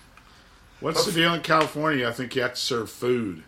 What's 0.82 1.06
the 1.06 1.12
deal 1.12 1.32
in 1.34 1.40
California? 1.42 2.08
I 2.08 2.12
think 2.12 2.34
you 2.36 2.42
have 2.42 2.54
to 2.54 2.60
serve 2.60 2.90
food, 2.90 3.44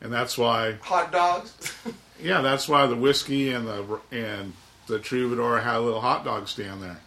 and 0.00 0.12
that's 0.12 0.36
why. 0.36 0.74
Hot 0.82 1.10
dogs. 1.12 1.72
Yeah, 2.22 2.42
that's 2.42 2.68
why 2.68 2.84
the 2.86 2.96
Whisky 2.96 3.50
and 3.50 3.66
the 3.66 3.98
and 4.12 4.52
the 4.88 4.98
Troubadour 4.98 5.58
had 5.60 5.76
a 5.76 5.80
little 5.80 6.02
hot 6.02 6.22
dog 6.22 6.48
stand 6.48 6.82
there. 6.82 6.98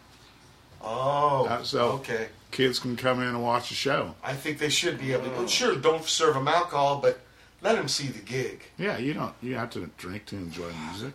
Oh, 0.82 1.46
That- 1.48 1.68
so 1.68 1.92
okay. 2.00 2.30
kids 2.50 2.80
can 2.80 2.96
come 2.96 3.22
in 3.22 3.28
and 3.28 3.44
watch 3.44 3.70
the 3.70 3.76
show. 3.76 4.16
I 4.24 4.34
think 4.34 4.58
they 4.58 4.70
should 4.70 5.00
be 5.00 5.14
able 5.14 5.26
to. 5.26 5.30
Mm. 5.30 5.50
Sure, 5.50 5.76
don't 5.76 6.04
serve 6.06 6.34
them 6.34 6.48
alcohol, 6.48 6.98
but 7.00 7.20
let 7.62 7.76
them 7.76 7.88
see 7.88 8.08
the 8.08 8.20
gig. 8.24 8.64
Yeah, 8.80 8.98
you 8.98 9.14
don't. 9.14 9.34
You 9.42 9.54
have 9.56 9.70
to 9.72 9.88
drink 10.00 10.26
to 10.28 10.36
enjoy 10.36 10.72
music. 10.90 11.14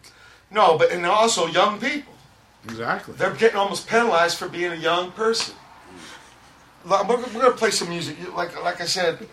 No, 0.51 0.79
but 0.79 0.93
and 0.93 1.05
also 1.05 1.47
young 1.47 1.81
people. 1.81 2.15
Exactly. 2.67 3.15
They're 3.15 3.35
getting 3.35 3.59
almost 3.59 3.89
penalized 3.89 4.39
for 4.39 4.49
being 4.49 4.71
a 4.73 4.77
young 4.77 5.11
person. 5.11 5.55
We're, 6.87 7.17
to 7.17 7.51
play 7.53 7.71
some 7.71 7.89
music. 7.89 8.17
Like 8.35 8.63
like 8.63 8.81
I 8.81 8.87
said, 8.87 9.27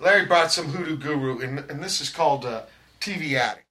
Larry 0.00 0.26
brought 0.26 0.52
some 0.52 0.66
Hoodoo 0.66 0.96
Guru, 0.96 1.40
and, 1.40 1.58
and 1.70 1.82
this 1.82 2.00
is 2.00 2.08
called 2.10 2.44
uh, 2.44 2.62
TV 3.00 3.34
Addict. 3.34 3.66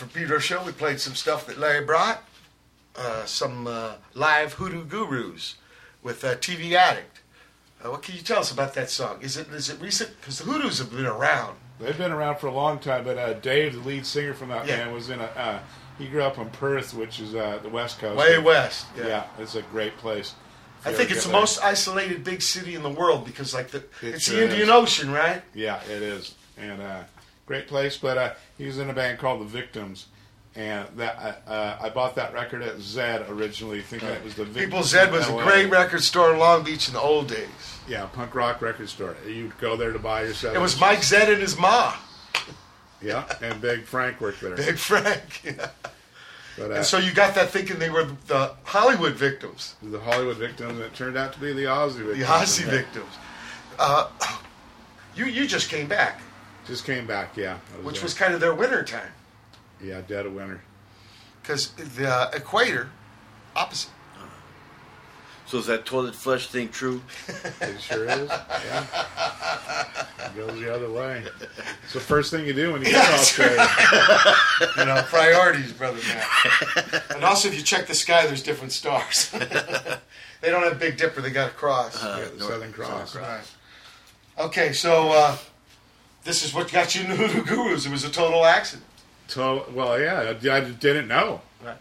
Watt 0.00 0.10
from 0.10 0.20
Pedro 0.20 0.38
show, 0.38 0.62
we 0.64 0.72
played 0.72 0.98
some 1.00 1.14
stuff 1.14 1.46
that 1.46 1.58
Larry 1.58 1.84
brought, 1.84 2.22
uh, 2.96 3.24
some 3.26 3.66
uh, 3.66 3.94
live 4.14 4.54
Hoodoo 4.54 4.84
Gurus 4.84 5.56
with 6.02 6.24
uh, 6.24 6.36
TV 6.36 6.72
Addict. 6.72 7.20
Uh, 7.84 7.90
what 7.90 8.02
can 8.02 8.14
you 8.16 8.22
tell 8.22 8.38
us 8.40 8.50
about 8.50 8.74
that 8.74 8.88
song? 8.90 9.18
Is 9.20 9.36
it 9.36 9.48
is 9.48 9.68
it 9.70 9.80
recent? 9.80 10.10
Because 10.20 10.38
the 10.38 10.44
Hoodoos 10.44 10.78
have 10.78 10.90
been 10.90 11.06
around. 11.06 11.56
They've 11.78 11.96
been 11.96 12.12
around 12.12 12.38
for 12.38 12.46
a 12.46 12.52
long 12.52 12.78
time, 12.78 13.04
but 13.04 13.16
uh, 13.18 13.34
Dave, 13.34 13.74
the 13.74 13.80
lead 13.80 14.04
singer 14.06 14.34
from 14.34 14.48
that 14.48 14.66
Yeah. 14.66 14.78
band, 14.84 14.94
was 14.94 15.10
in 15.10 15.20
a. 15.20 15.24
Uh, 15.24 15.58
he 15.98 16.06
grew 16.06 16.22
up 16.22 16.38
in 16.38 16.48
Perth, 16.50 16.94
which 16.94 17.20
is 17.20 17.34
uh, 17.34 17.58
the 17.62 17.68
west 17.68 17.98
coast. 17.98 18.16
Way 18.18 18.38
west, 18.38 18.86
yeah. 18.96 19.06
Yeah, 19.06 19.24
it's 19.38 19.54
a 19.54 19.62
great 19.62 19.96
place. 19.98 20.34
I 20.84 20.92
think 20.94 21.10
it's 21.10 21.24
the 21.24 21.30
there. 21.30 21.40
most 21.40 21.62
isolated 21.62 22.24
big 22.24 22.40
city 22.40 22.74
in 22.74 22.82
the 22.82 22.88
world 22.90 23.26
because 23.26 23.52
like 23.52 23.68
the 23.68 23.78
It 24.00 24.14
it's 24.14 24.24
sure 24.24 24.36
the 24.36 24.44
Indian 24.44 24.62
is. 24.62 24.70
Ocean, 24.70 25.10
right? 25.10 25.42
Yeah, 25.54 25.82
it 25.84 26.02
is, 26.02 26.34
and 26.58 26.80
uh, 26.80 27.02
great 27.50 27.66
place. 27.66 27.96
But 27.96 28.16
uh, 28.16 28.32
he 28.56 28.64
was 28.64 28.78
in 28.78 28.88
a 28.88 28.92
band 28.92 29.18
called 29.18 29.40
the 29.40 29.44
Victims, 29.44 30.06
and 30.54 30.86
that 30.96 31.42
uh, 31.48 31.76
I 31.80 31.90
bought 31.90 32.14
that 32.14 32.32
record 32.32 32.62
at 32.62 32.78
Zed 32.80 33.28
originally, 33.28 33.82
thinking 33.82 34.08
it 34.08 34.22
was 34.22 34.36
the 34.36 34.44
Victims. 34.44 34.64
People 34.66 34.82
Zed 34.84 35.12
was 35.12 35.26
a 35.28 35.32
LA. 35.34 35.44
great 35.44 35.70
record 35.70 36.02
store 36.04 36.32
in 36.32 36.38
Long 36.38 36.62
Beach 36.62 36.86
in 36.86 36.94
the 36.94 37.00
old 37.00 37.26
days. 37.28 37.48
Yeah, 37.88 38.06
punk 38.06 38.36
rock 38.36 38.62
record 38.62 38.88
store. 38.88 39.16
You'd 39.26 39.58
go 39.58 39.76
there 39.76 39.92
to 39.92 39.98
buy 39.98 40.22
yourself. 40.22 40.54
It 40.54 40.60
was 40.60 40.78
Mike 40.80 41.02
Zed 41.02 41.28
and 41.28 41.42
his 41.42 41.58
ma, 41.58 41.92
Yeah, 43.02 43.26
and 43.42 43.60
Big 43.60 43.82
Frank 43.82 44.20
worked 44.20 44.40
there. 44.40 44.56
Big 44.56 44.78
Frank. 44.78 45.42
Yeah. 45.44 45.70
But, 46.58 46.72
uh, 46.72 46.74
And 46.74 46.84
so 46.84 46.98
you 46.98 47.12
got 47.12 47.34
that 47.36 47.50
thinking 47.50 47.78
they 47.78 47.90
were 47.90 48.06
the 48.26 48.54
Hollywood 48.64 49.14
victims, 49.14 49.76
the 49.82 50.00
Hollywood 50.00 50.36
Victims, 50.36 50.72
and 50.72 50.80
it 50.80 50.92
turned 50.94 51.16
out 51.16 51.32
to 51.32 51.40
be 51.40 51.52
the 51.52 51.64
Aussie 51.64 52.04
Victims. 52.04 52.18
the 52.18 52.24
Aussie 52.26 52.64
victims. 52.64 53.12
Uh, 53.78 54.08
you 55.14 55.26
you 55.26 55.46
just 55.46 55.70
came 55.70 55.86
back, 55.86 56.20
Just 56.66 56.84
came 56.84 57.06
back, 57.06 57.36
yeah. 57.36 57.58
I 57.74 57.84
which 57.84 57.96
there. 57.96 58.04
was 58.04 58.14
kind 58.14 58.34
of 58.34 58.40
their 58.40 58.54
winter 58.54 58.84
time 58.84 59.12
yeah, 59.82 60.00
dead 60.06 60.26
of 60.26 60.34
winter. 60.34 60.60
because 61.42 61.70
the 61.72 62.08
uh, 62.08 62.30
equator, 62.34 62.90
opposite. 63.56 63.90
So 65.46 65.58
is 65.58 65.66
that 65.66 65.84
toilet 65.84 66.14
flush 66.14 66.46
thing 66.46 66.68
true? 66.68 67.02
It 67.60 67.80
sure 67.80 68.04
is. 68.04 68.28
Yeah. 68.28 68.86
It 70.26 70.36
goes 70.36 70.60
the 70.60 70.72
other 70.72 70.88
way. 70.88 71.24
It's 71.82 71.92
the 71.92 71.98
first 71.98 72.30
thing 72.30 72.46
you 72.46 72.52
do 72.52 72.72
when 72.72 72.82
you 72.82 72.90
get 72.92 73.04
to 73.04 73.14
Australia. 73.14 73.66
you 74.76 74.84
know, 74.84 75.02
priorities, 75.08 75.72
brother 75.72 75.98
Matt. 76.06 77.02
And 77.10 77.24
also, 77.24 77.48
if 77.48 77.56
you 77.56 77.62
check 77.62 77.88
the 77.88 77.96
sky, 77.96 78.28
there's 78.28 78.44
different 78.44 78.72
stars. 78.72 79.30
they 80.40 80.50
don't 80.50 80.62
have 80.62 80.78
Big 80.78 80.96
Dipper; 80.96 81.20
they 81.20 81.30
got 81.30 81.50
a 81.50 81.54
cross. 81.54 82.00
Yeah, 82.00 82.28
the 82.32 82.44
Southern 82.44 82.72
Cross. 82.72 83.16
Right. 83.16 83.40
Okay, 84.38 84.72
so 84.72 85.10
uh, 85.10 85.36
this 86.24 86.44
is 86.44 86.54
what 86.54 86.70
got 86.72 86.94
you 86.94 87.02
into 87.02 87.16
Hoodoo 87.16 87.44
Gurus. 87.44 87.86
It 87.86 87.92
was 87.92 88.04
a 88.04 88.10
total 88.10 88.44
accident. 88.44 88.86
To- 89.28 89.64
well, 89.72 89.98
yeah, 90.00 90.20
I, 90.42 90.56
I 90.56 90.60
didn't 90.60 91.08
know. 91.08 91.40
Right. 91.64 91.76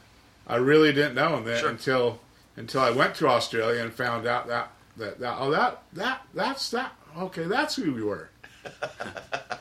I 0.48 0.56
really 0.58 0.94
didn't 0.94 1.16
know 1.16 1.36
and 1.38 1.46
then 1.48 1.60
Sure. 1.60 1.70
until 1.70 2.20
until 2.56 2.82
I 2.82 2.92
went 2.92 3.16
to 3.16 3.28
Australia 3.28 3.82
and 3.82 3.94
found 3.94 4.28
out 4.28 4.48
that 4.48 4.72
that, 4.98 5.20
that 5.20 5.38
oh 5.40 5.52
that 5.52 5.82
that 5.94 6.22
that's 6.34 6.70
that 6.72 6.92
okay 7.18 7.44
that's 7.44 7.76
who 7.76 7.94
we 7.94 8.04
were. 8.04 8.30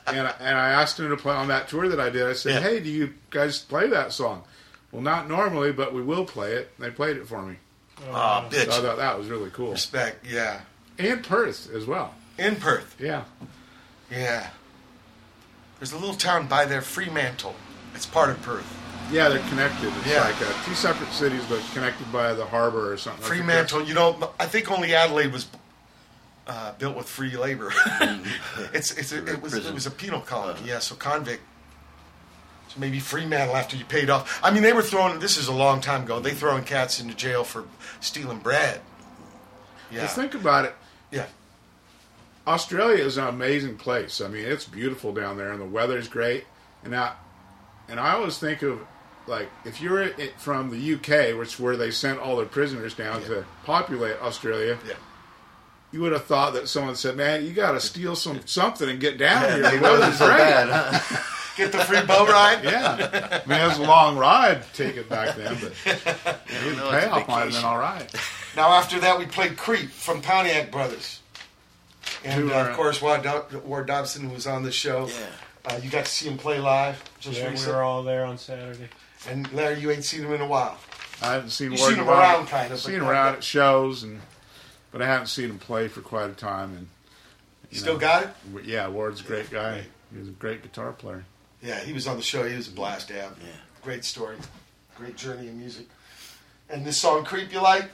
and 0.08 0.26
I, 0.26 0.34
and 0.40 0.58
I 0.58 0.70
asked 0.70 0.98
him 0.98 1.08
to 1.10 1.16
play 1.16 1.34
on 1.34 1.48
that 1.48 1.68
tour 1.68 1.88
that 1.88 2.00
I 2.00 2.10
did. 2.10 2.26
I 2.26 2.32
said, 2.32 2.62
"Hey, 2.62 2.80
do 2.80 2.90
you 2.90 3.14
guys 3.30 3.58
play 3.60 3.88
that 3.88 4.12
song?" 4.12 4.42
Well, 4.90 5.02
not 5.02 5.28
normally, 5.28 5.70
but 5.72 5.94
we 5.94 6.02
will 6.02 6.24
play 6.24 6.52
it. 6.54 6.72
And 6.76 6.84
they 6.86 6.90
played 6.90 7.16
it 7.16 7.28
for 7.28 7.42
me. 7.42 7.56
Aw, 8.10 8.44
oh, 8.46 8.48
bitch. 8.50 8.64
So 8.72 8.78
I 8.78 8.82
thought 8.82 8.96
that 8.96 9.18
was 9.18 9.28
really 9.28 9.50
cool. 9.50 9.70
Respect, 9.72 10.26
yeah. 10.26 10.60
And 10.98 11.22
Perth 11.22 11.70
as 11.74 11.84
well. 11.86 12.14
In 12.38 12.56
Perth. 12.56 12.96
Yeah. 12.98 13.24
Yeah. 14.10 14.48
There's 15.78 15.92
a 15.92 15.98
little 15.98 16.14
town 16.16 16.46
by 16.46 16.64
there, 16.64 16.82
Fremantle. 16.82 17.54
It's 17.94 18.06
part 18.06 18.30
of 18.30 18.40
Perth. 18.42 18.74
Yeah, 19.10 19.28
they're 19.28 19.46
connected. 19.48 19.88
It's 19.98 20.06
Yeah. 20.06 20.20
like 20.20 20.40
uh, 20.42 20.52
two 20.64 20.74
separate 20.74 21.10
cities, 21.12 21.42
but 21.48 21.62
connected 21.72 22.10
by 22.12 22.34
the 22.34 22.44
harbor 22.44 22.92
or 22.92 22.96
something. 22.96 23.24
I 23.24 23.28
Fremantle, 23.28 23.84
you 23.84 23.94
know, 23.94 24.32
I 24.38 24.46
think 24.46 24.70
only 24.70 24.94
Adelaide 24.94 25.32
was 25.32 25.46
uh, 26.46 26.72
built 26.78 26.96
with 26.96 27.08
free 27.08 27.36
labor. 27.36 27.72
it's, 28.72 28.96
it's 28.98 29.12
a, 29.12 29.24
it 29.26 29.40
was 29.42 29.54
it 29.54 29.72
was 29.72 29.86
a 29.86 29.90
penal 29.90 30.20
colony, 30.20 30.60
yeah. 30.64 30.78
So 30.78 30.94
convict. 30.94 31.42
So 32.68 32.80
maybe 32.80 33.00
Fremantle 33.00 33.56
after 33.56 33.76
you 33.76 33.84
paid 33.84 34.10
off. 34.10 34.40
I 34.42 34.50
mean, 34.50 34.62
they 34.62 34.72
were 34.72 34.82
throwing. 34.82 35.20
This 35.20 35.36
is 35.38 35.48
a 35.48 35.52
long 35.52 35.80
time 35.80 36.02
ago. 36.02 36.20
They 36.20 36.32
throwing 36.34 36.64
cats 36.64 37.00
into 37.00 37.14
jail 37.14 37.44
for 37.44 37.64
stealing 38.00 38.38
bread. 38.38 38.80
Yeah. 39.90 40.02
Just 40.02 40.16
think 40.16 40.34
about 40.34 40.66
it. 40.66 40.74
Yeah. 42.48 42.54
Australia 42.54 43.04
is 43.04 43.16
an 43.16 43.26
amazing 43.28 43.76
place. 43.76 44.20
I 44.20 44.28
mean, 44.28 44.44
it's 44.44 44.64
beautiful 44.64 45.12
down 45.12 45.36
there, 45.36 45.50
and 45.52 45.60
the 45.60 45.66
weather's 45.66 46.08
great. 46.08 46.44
And 46.84 46.94
I, 46.94 47.12
and 47.88 47.98
I 48.00 48.12
always 48.14 48.38
think 48.38 48.62
of 48.62 48.80
like 49.26 49.48
if 49.64 49.80
you're 49.80 50.00
it 50.00 50.40
from 50.40 50.70
the 50.70 50.94
UK, 50.94 51.38
which 51.38 51.54
is 51.54 51.60
where 51.60 51.76
they 51.76 51.90
sent 51.90 52.18
all 52.18 52.36
their 52.36 52.46
prisoners 52.46 52.94
down 52.94 53.22
to 53.22 53.44
populate 53.64 54.16
Australia. 54.22 54.78
Yeah. 54.86 54.94
You 55.90 56.02
would 56.02 56.12
have 56.12 56.24
thought 56.26 56.52
that 56.52 56.68
someone 56.68 56.96
said, 56.96 57.16
"Man, 57.16 57.46
you 57.46 57.52
got 57.54 57.72
to 57.72 57.80
steal 57.80 58.14
some 58.14 58.40
something 58.46 58.88
and 58.90 59.00
get 59.00 59.16
down 59.16 59.42
Yeah, 59.42 59.70
here." 59.70 59.78
The 59.78 59.82
weather's 59.82 60.18
great. 60.18 60.36
bad, 60.36 60.68
huh? 60.68 61.22
Get 61.56 61.72
the 61.72 61.78
free 61.78 62.02
boat 62.02 62.28
ride. 62.28 62.62
yeah, 62.62 63.40
I 63.44 63.48
mean, 63.48 63.60
it 63.60 63.66
was 63.66 63.78
a 63.78 63.82
long 63.82 64.16
ride 64.16 64.62
Take 64.74 64.96
it 64.96 65.08
back 65.08 65.34
then, 65.36 65.56
but 65.60 65.72
the 65.84 66.76
no, 66.76 66.90
it's 66.90 67.04
payoff 67.04 67.26
might 67.26 67.40
have 67.46 67.52
been 67.52 67.64
all 67.64 67.78
right. 67.78 68.08
Now 68.54 68.68
after 68.74 69.00
that, 69.00 69.18
we 69.18 69.26
played 69.26 69.56
Creep 69.56 69.90
from 69.90 70.20
Pontiac 70.22 70.70
Brothers, 70.70 71.17
and 72.24 72.50
uh, 72.50 72.54
of 72.54 72.76
course 72.76 73.00
Ward, 73.02 73.22
Do- 73.22 73.58
Ward 73.60 73.88
Dotson, 73.88 74.32
was 74.32 74.46
on 74.46 74.62
the 74.62 74.72
show. 74.72 75.08
Uh, 75.64 75.78
you 75.82 75.90
got 75.90 76.04
to 76.06 76.10
see 76.10 76.28
him 76.28 76.38
play 76.38 76.58
live 76.58 77.02
just 77.20 77.38
Yeah, 77.38 77.52
we 77.54 77.66
were 77.66 77.82
all 77.82 78.02
there 78.02 78.24
on 78.24 78.38
Saturday. 78.38 78.88
And 79.28 79.52
Larry, 79.52 79.80
you 79.80 79.90
ain't 79.90 80.04
seen 80.04 80.22
him 80.22 80.32
in 80.32 80.40
a 80.40 80.46
while. 80.46 80.78
I 81.20 81.32
haven't 81.32 81.50
seen 81.50 81.72
You've 81.72 81.80
Ward 81.80 81.90
seen 81.90 81.98
him 82.00 82.06
Devine. 82.06 82.20
around, 82.22 82.46
kind 82.46 82.72
of, 82.72 82.78
seen 82.78 82.94
him 82.94 83.04
around 83.08 83.34
at 83.34 83.44
shows, 83.44 84.02
and 84.04 84.20
but 84.92 85.02
I 85.02 85.06
haven't 85.06 85.26
seen 85.26 85.50
him 85.50 85.58
play 85.58 85.88
for 85.88 86.00
quite 86.00 86.30
a 86.30 86.34
time. 86.34 86.74
And 86.76 86.88
You 87.70 87.78
still 87.78 87.98
got 87.98 88.22
it? 88.24 88.30
Yeah, 88.64 88.88
Ward's 88.88 89.20
a 89.20 89.24
great 89.24 89.50
guy. 89.50 89.84
He 90.12 90.18
was 90.18 90.28
a 90.28 90.32
great 90.32 90.62
guitar 90.62 90.92
player. 90.92 91.24
Yeah, 91.60 91.80
he 91.80 91.92
was 91.92 92.06
on 92.06 92.16
the 92.16 92.22
show. 92.22 92.48
He 92.48 92.56
was 92.56 92.68
a 92.68 92.70
blast 92.70 93.08
to 93.08 93.14
have. 93.14 93.36
Yeah. 93.42 93.48
Great 93.82 94.04
story. 94.04 94.36
Great 94.96 95.16
journey 95.16 95.48
in 95.48 95.58
music. 95.58 95.86
And 96.70 96.86
this 96.86 96.96
song, 96.98 97.24
Creep, 97.24 97.52
you 97.52 97.60
like? 97.60 97.88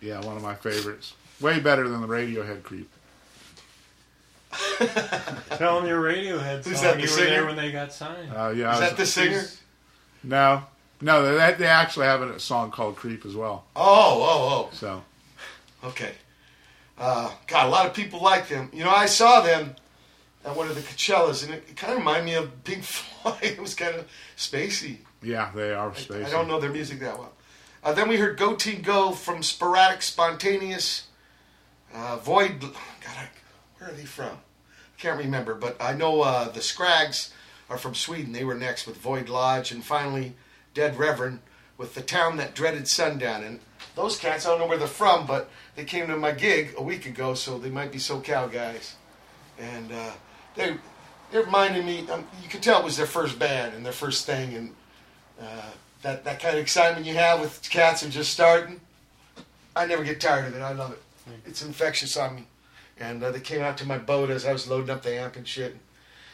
Yeah, 0.00 0.20
one 0.24 0.36
of 0.36 0.42
my 0.42 0.54
favorites. 0.54 1.14
Way 1.40 1.60
better 1.60 1.88
than 1.88 2.00
the 2.02 2.06
Radiohead 2.06 2.62
creep. 2.62 2.90
Tell 5.56 5.80
them 5.80 5.86
your 5.88 6.02
Radiohead 6.02 6.64
Who's 6.64 6.76
song. 6.76 6.84
that, 6.84 6.96
the 6.96 7.02
you 7.02 7.10
were 7.10 7.24
there 7.24 7.46
when 7.46 7.56
they 7.56 7.72
got 7.72 7.92
signed. 7.92 8.32
Uh, 8.32 8.50
yeah, 8.50 8.74
Is 8.74 8.80
I 8.80 8.88
that 8.88 8.96
the 8.96 9.06
singer? 9.06 9.44
No, 10.22 10.62
no, 11.00 11.36
they, 11.36 11.54
they 11.54 11.66
actually 11.66 12.06
have 12.06 12.22
a 12.22 12.40
song 12.40 12.70
called 12.70 12.96
"Creep" 12.96 13.26
as 13.26 13.34
well. 13.36 13.64
Oh, 13.76 13.82
oh, 13.84 14.68
oh. 14.70 14.74
So 14.74 15.02
oh. 15.82 15.88
Okay. 15.88 16.12
Uh, 16.96 17.30
God, 17.46 17.66
a 17.66 17.68
lot 17.70 17.86
of 17.86 17.94
people 17.94 18.20
like 18.22 18.48
them. 18.48 18.70
You 18.72 18.84
know, 18.84 18.90
I 18.90 19.06
saw 19.06 19.40
them 19.40 19.74
at 20.44 20.56
one 20.56 20.68
of 20.68 20.74
the 20.76 20.80
Coachellas, 20.80 21.44
and 21.44 21.52
it, 21.54 21.64
it 21.68 21.76
kind 21.76 21.92
of 21.92 21.98
reminded 21.98 22.24
me 22.24 22.34
of 22.34 22.64
Pink 22.64 22.82
Floyd. 22.84 23.36
it 23.42 23.60
was 23.60 23.74
kind 23.74 23.94
of 23.96 24.06
spacey. 24.36 24.98
yeah, 25.22 25.50
they 25.54 25.72
are 25.74 25.90
spacey. 25.90 26.24
I 26.24 26.30
don't 26.30 26.48
know 26.48 26.60
their 26.60 26.70
music 26.70 27.00
that 27.00 27.18
well. 27.18 27.32
Uh, 27.82 27.92
then 27.92 28.08
we 28.08 28.16
heard 28.16 28.38
Go 28.38 28.54
Team 28.54 28.80
Go 28.80 29.10
from 29.12 29.42
Sporadic 29.42 30.00
Spontaneous. 30.02 31.08
Uh, 31.92 32.16
Void. 32.16 32.60
God, 32.60 32.72
I, 33.06 33.28
where 33.84 33.92
are 33.92 33.96
they 33.96 34.04
from? 34.04 34.38
I 34.38 35.00
Can't 35.00 35.18
remember, 35.18 35.54
but 35.54 35.76
I 35.78 35.92
know 35.92 36.22
uh, 36.22 36.48
the 36.48 36.62
Scrags 36.62 37.34
are 37.68 37.76
from 37.76 37.94
Sweden. 37.94 38.32
They 38.32 38.44
were 38.44 38.54
next 38.54 38.86
with 38.86 38.96
Void 38.96 39.28
Lodge, 39.28 39.72
and 39.72 39.84
finally 39.84 40.32
Dead 40.72 40.98
Reverend 40.98 41.40
with 41.76 41.94
the 41.94 42.00
town 42.00 42.38
that 42.38 42.54
dreaded 42.54 42.88
sundown. 42.88 43.44
And 43.44 43.60
those 43.94 44.16
cats, 44.16 44.46
I 44.46 44.50
don't 44.50 44.60
know 44.60 44.66
where 44.66 44.78
they're 44.78 44.86
from, 44.86 45.26
but 45.26 45.50
they 45.76 45.84
came 45.84 46.06
to 46.06 46.16
my 46.16 46.32
gig 46.32 46.74
a 46.78 46.82
week 46.82 47.04
ago, 47.04 47.34
so 47.34 47.58
they 47.58 47.68
might 47.68 47.92
be 47.92 47.98
SoCal 47.98 48.50
guys. 48.50 48.96
And 49.58 49.92
uh, 49.92 50.12
they 50.56 50.76
they 51.30 51.38
reminded 51.40 51.84
me. 51.84 52.08
Um, 52.08 52.26
you 52.42 52.48
could 52.48 52.62
tell 52.62 52.80
it 52.80 52.84
was 52.84 52.96
their 52.96 53.06
first 53.06 53.38
band 53.38 53.74
and 53.74 53.84
their 53.84 53.92
first 53.92 54.24
thing, 54.24 54.54
and 54.54 54.74
uh, 55.38 55.70
that 56.00 56.24
that 56.24 56.40
kind 56.40 56.56
of 56.56 56.62
excitement 56.62 57.04
you 57.04 57.14
have 57.14 57.38
with 57.38 57.60
cats 57.68 58.02
and 58.02 58.10
just 58.10 58.32
starting. 58.32 58.80
I 59.76 59.84
never 59.84 60.04
get 60.04 60.22
tired 60.22 60.46
of 60.46 60.56
it. 60.56 60.62
I 60.62 60.72
love 60.72 60.92
it. 60.92 61.02
It's 61.44 61.62
infectious 61.62 62.16
on 62.16 62.36
me. 62.36 62.46
And 62.98 63.22
uh, 63.22 63.30
they 63.32 63.40
came 63.40 63.60
out 63.60 63.76
to 63.78 63.86
my 63.86 63.98
boat 63.98 64.30
as 64.30 64.46
I 64.46 64.52
was 64.52 64.68
loading 64.68 64.90
up 64.90 65.02
the 65.02 65.14
amp 65.18 65.36
and 65.36 65.46
shit. 65.46 65.76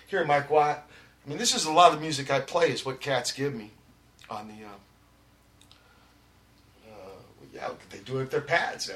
Here, 0.07 0.25
Mike 0.25 0.51
Watt. 0.51 0.87
I 1.25 1.29
mean, 1.29 1.39
this 1.39 1.55
is 1.55 1.65
a 1.65 1.73
lot 1.73 1.91
of 1.93 1.97
the 1.99 2.01
music 2.03 2.31
I 2.31 2.41
play 2.41 2.71
is 2.71 2.85
what 2.85 3.01
cats 3.01 3.33
give 3.33 3.55
me 3.55 3.71
on 4.29 4.49
the. 4.49 4.65
Uh, 4.65 4.69
uh, 6.91 6.95
yeah, 7.55 7.71
they 7.91 7.99
do 7.99 8.17
it 8.17 8.21
with 8.21 8.31
their 8.31 8.41
pads 8.41 8.89
now, 8.89 8.95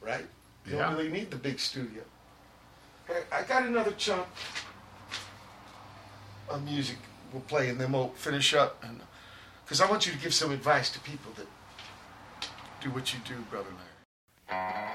right? 0.00 0.24
You 0.66 0.76
Yeah. 0.76 0.86
don't 0.86 0.96
really 0.96 1.10
need 1.10 1.30
the 1.30 1.36
big 1.36 1.58
studio. 1.58 2.02
Hey, 3.06 3.22
I 3.32 3.42
got 3.42 3.64
another 3.64 3.92
chunk 3.92 4.26
of 6.48 6.62
music 6.64 6.96
we'll 7.32 7.42
play, 7.42 7.68
and 7.68 7.80
then 7.80 7.92
we'll 7.92 8.10
finish 8.10 8.54
up. 8.54 8.82
And 8.84 9.00
because 9.64 9.80
I 9.80 9.90
want 9.90 10.06
you 10.06 10.12
to 10.12 10.18
give 10.18 10.32
some 10.34 10.52
advice 10.52 10.90
to 10.90 11.00
people 11.00 11.32
that 11.36 11.46
do 12.80 12.90
what 12.90 13.12
you 13.12 13.20
do, 13.26 13.34
brother 13.50 13.68
Larry. 14.50 14.91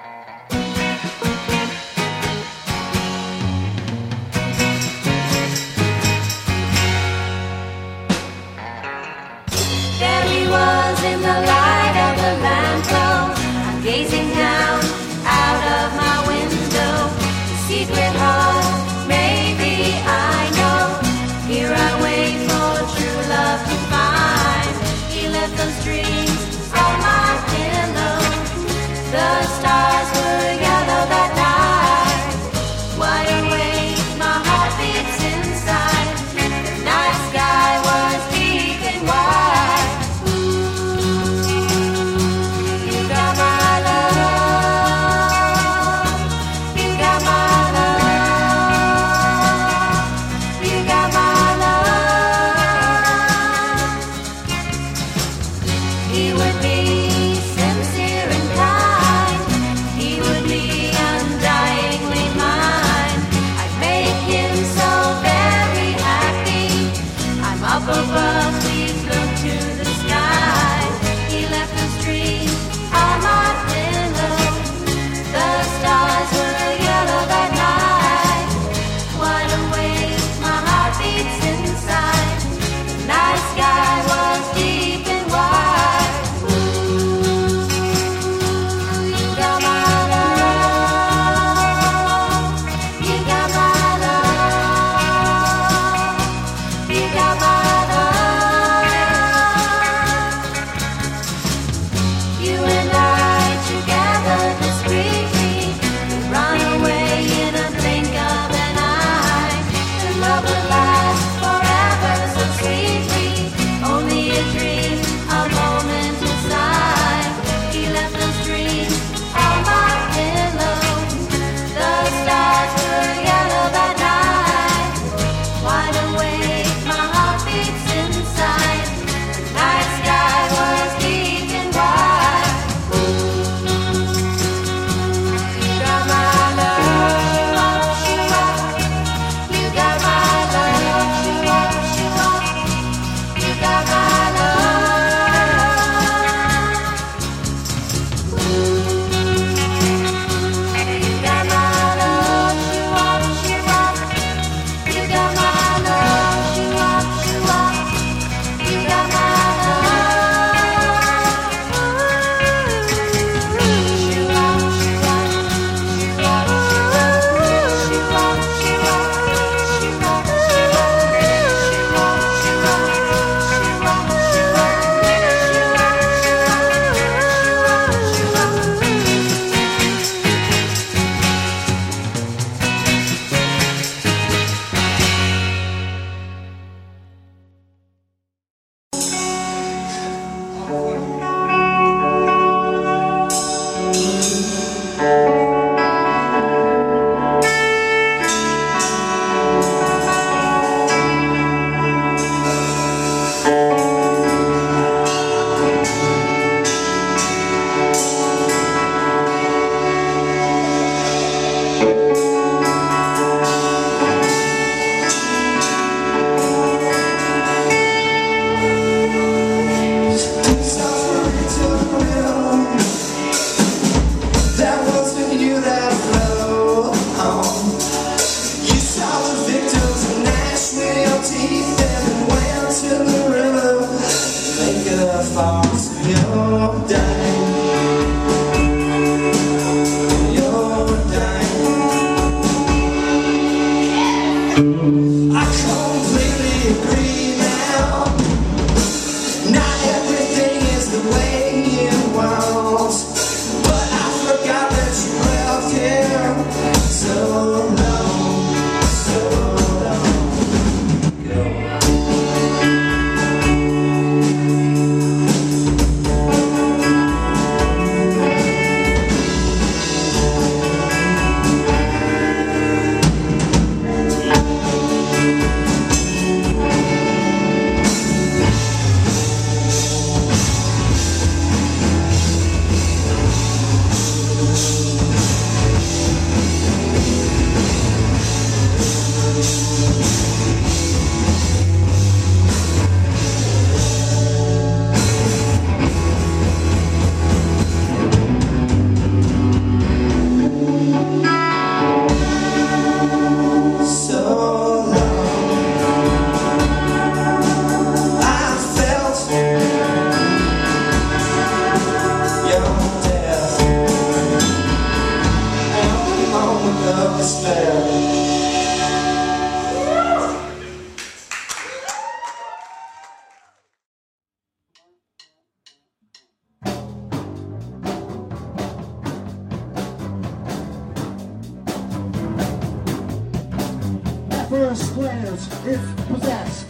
first 334.58 334.96
glance 334.96 335.66
is 335.66 335.80
possessed, 336.08 336.68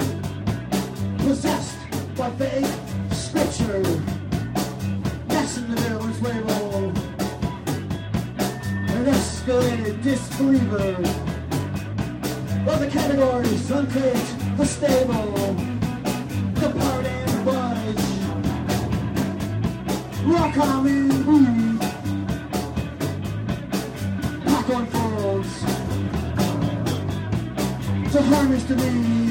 possessed 1.20 1.78
by 2.18 2.30
faith, 2.32 2.70
scripture. 3.14 3.82
Yes, 5.30 5.58
in 5.58 5.74
the 5.74 5.82
middle 5.82 6.06
label 6.22 6.90
an 8.96 9.06
escalated 9.06 10.04
disbeliever. 10.04 11.02
Well, 12.66 12.80
the 12.80 12.90
categories 12.92 13.72
unpicked, 13.72 14.58
the 14.58 14.66
stable, 14.66 15.54
the 16.56 16.70
part 16.78 17.06
and 17.06 17.46
budge, 17.46 18.06
rock 20.26 20.58
on 20.58 20.84
and. 20.84 21.57
promise 28.28 28.64
to 28.68 28.76
me. 28.76 29.27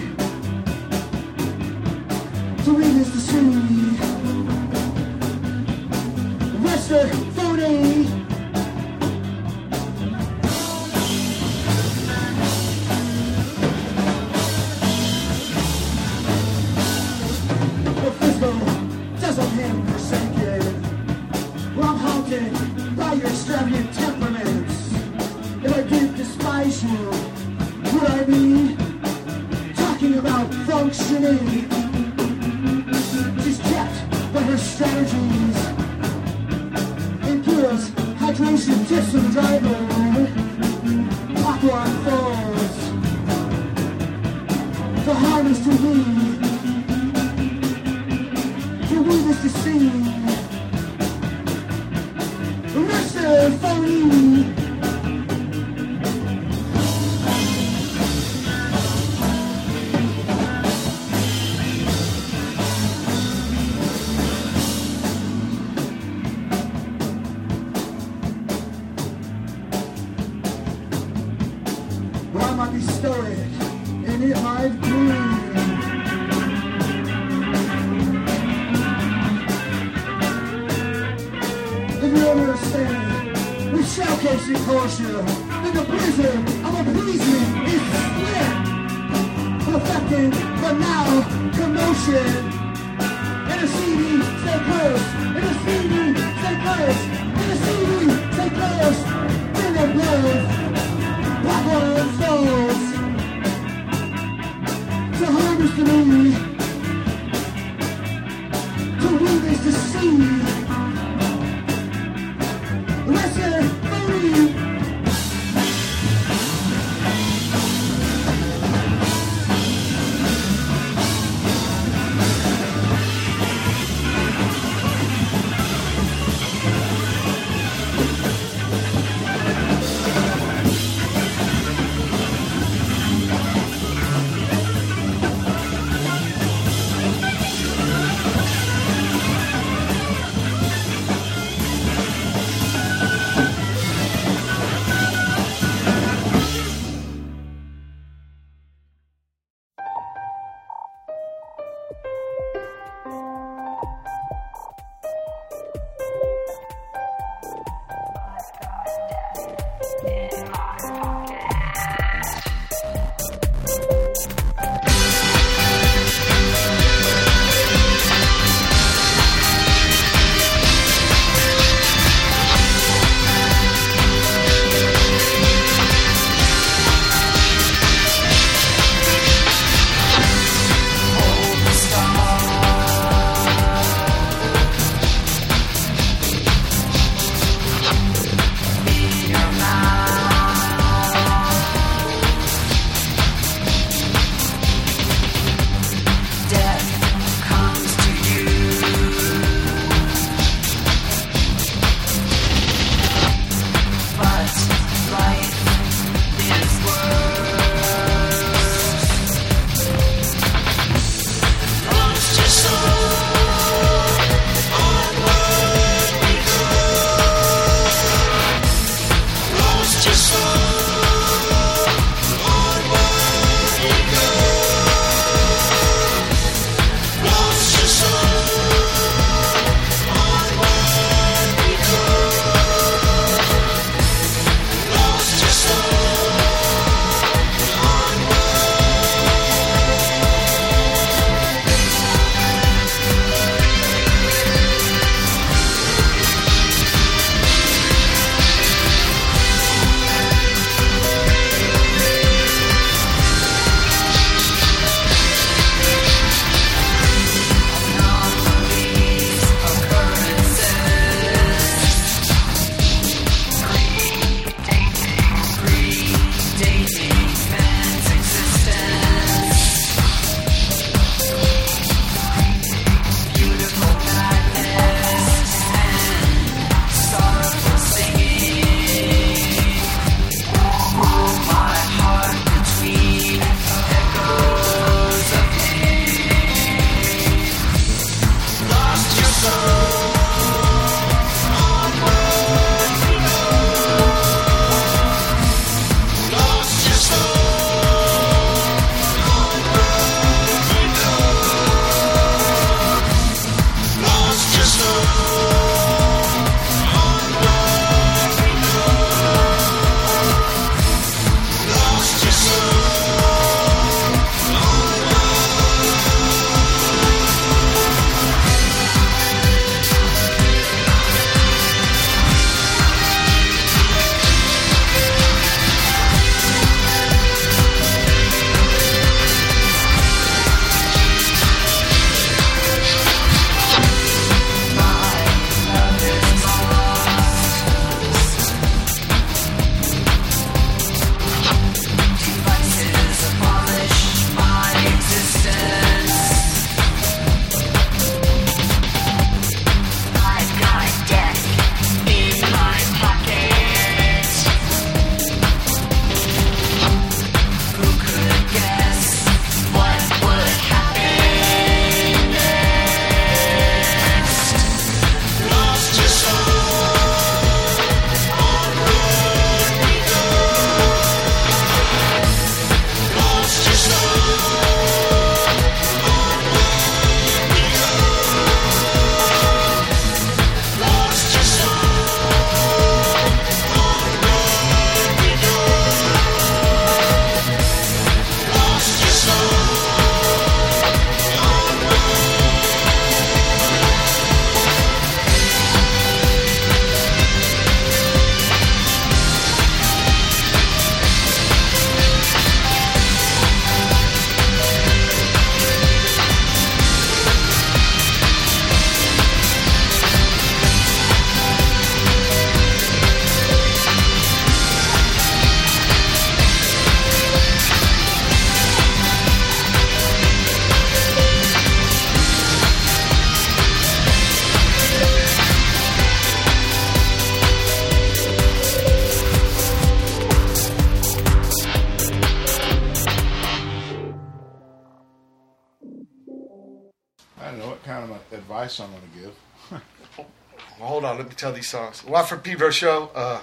Hold 441.63 441.83
on, 441.83 441.87
let 441.87 441.91
me 441.91 441.91
tell 441.91 441.91
these 441.91 442.01
songs. 442.03 442.05
Watt 442.05 442.29
from 442.29 442.41
Pedro 442.41 442.71
show. 442.71 443.11
Uh, 443.15 443.43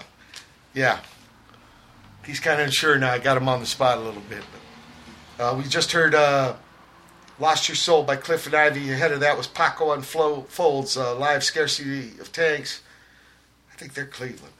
yeah, 0.73 0.99
he's 2.25 2.39
kind 2.39 2.59
of 2.61 2.67
unsure 2.67 2.97
now. 2.97 3.11
I 3.11 3.19
got 3.19 3.37
him 3.37 3.47
on 3.49 3.59
the 3.59 3.65
spot 3.65 3.97
a 3.97 4.01
little 4.01 4.21
bit. 4.29 4.43
But, 5.37 5.43
uh, 5.43 5.55
we 5.57 5.63
just 5.63 5.91
heard 5.91 6.15
uh, 6.15 6.55
"Lost 7.39 7.67
Your 7.67 7.75
Soul" 7.75 8.03
by 8.03 8.15
Cliff 8.15 8.45
and 8.45 8.55
Ivy. 8.55 8.91
Ahead 8.91 9.11
of 9.11 9.19
that 9.21 9.37
was 9.37 9.47
Paco 9.47 9.91
and 9.91 10.05
Flo 10.05 10.41
Folds 10.43 10.97
uh, 10.97 11.15
live 11.15 11.43
"Scarcity 11.43 12.19
of 12.19 12.31
Tanks." 12.31 12.81
I 13.71 13.75
think 13.75 13.93
they're 13.93 14.05
Cleveland. 14.05 14.53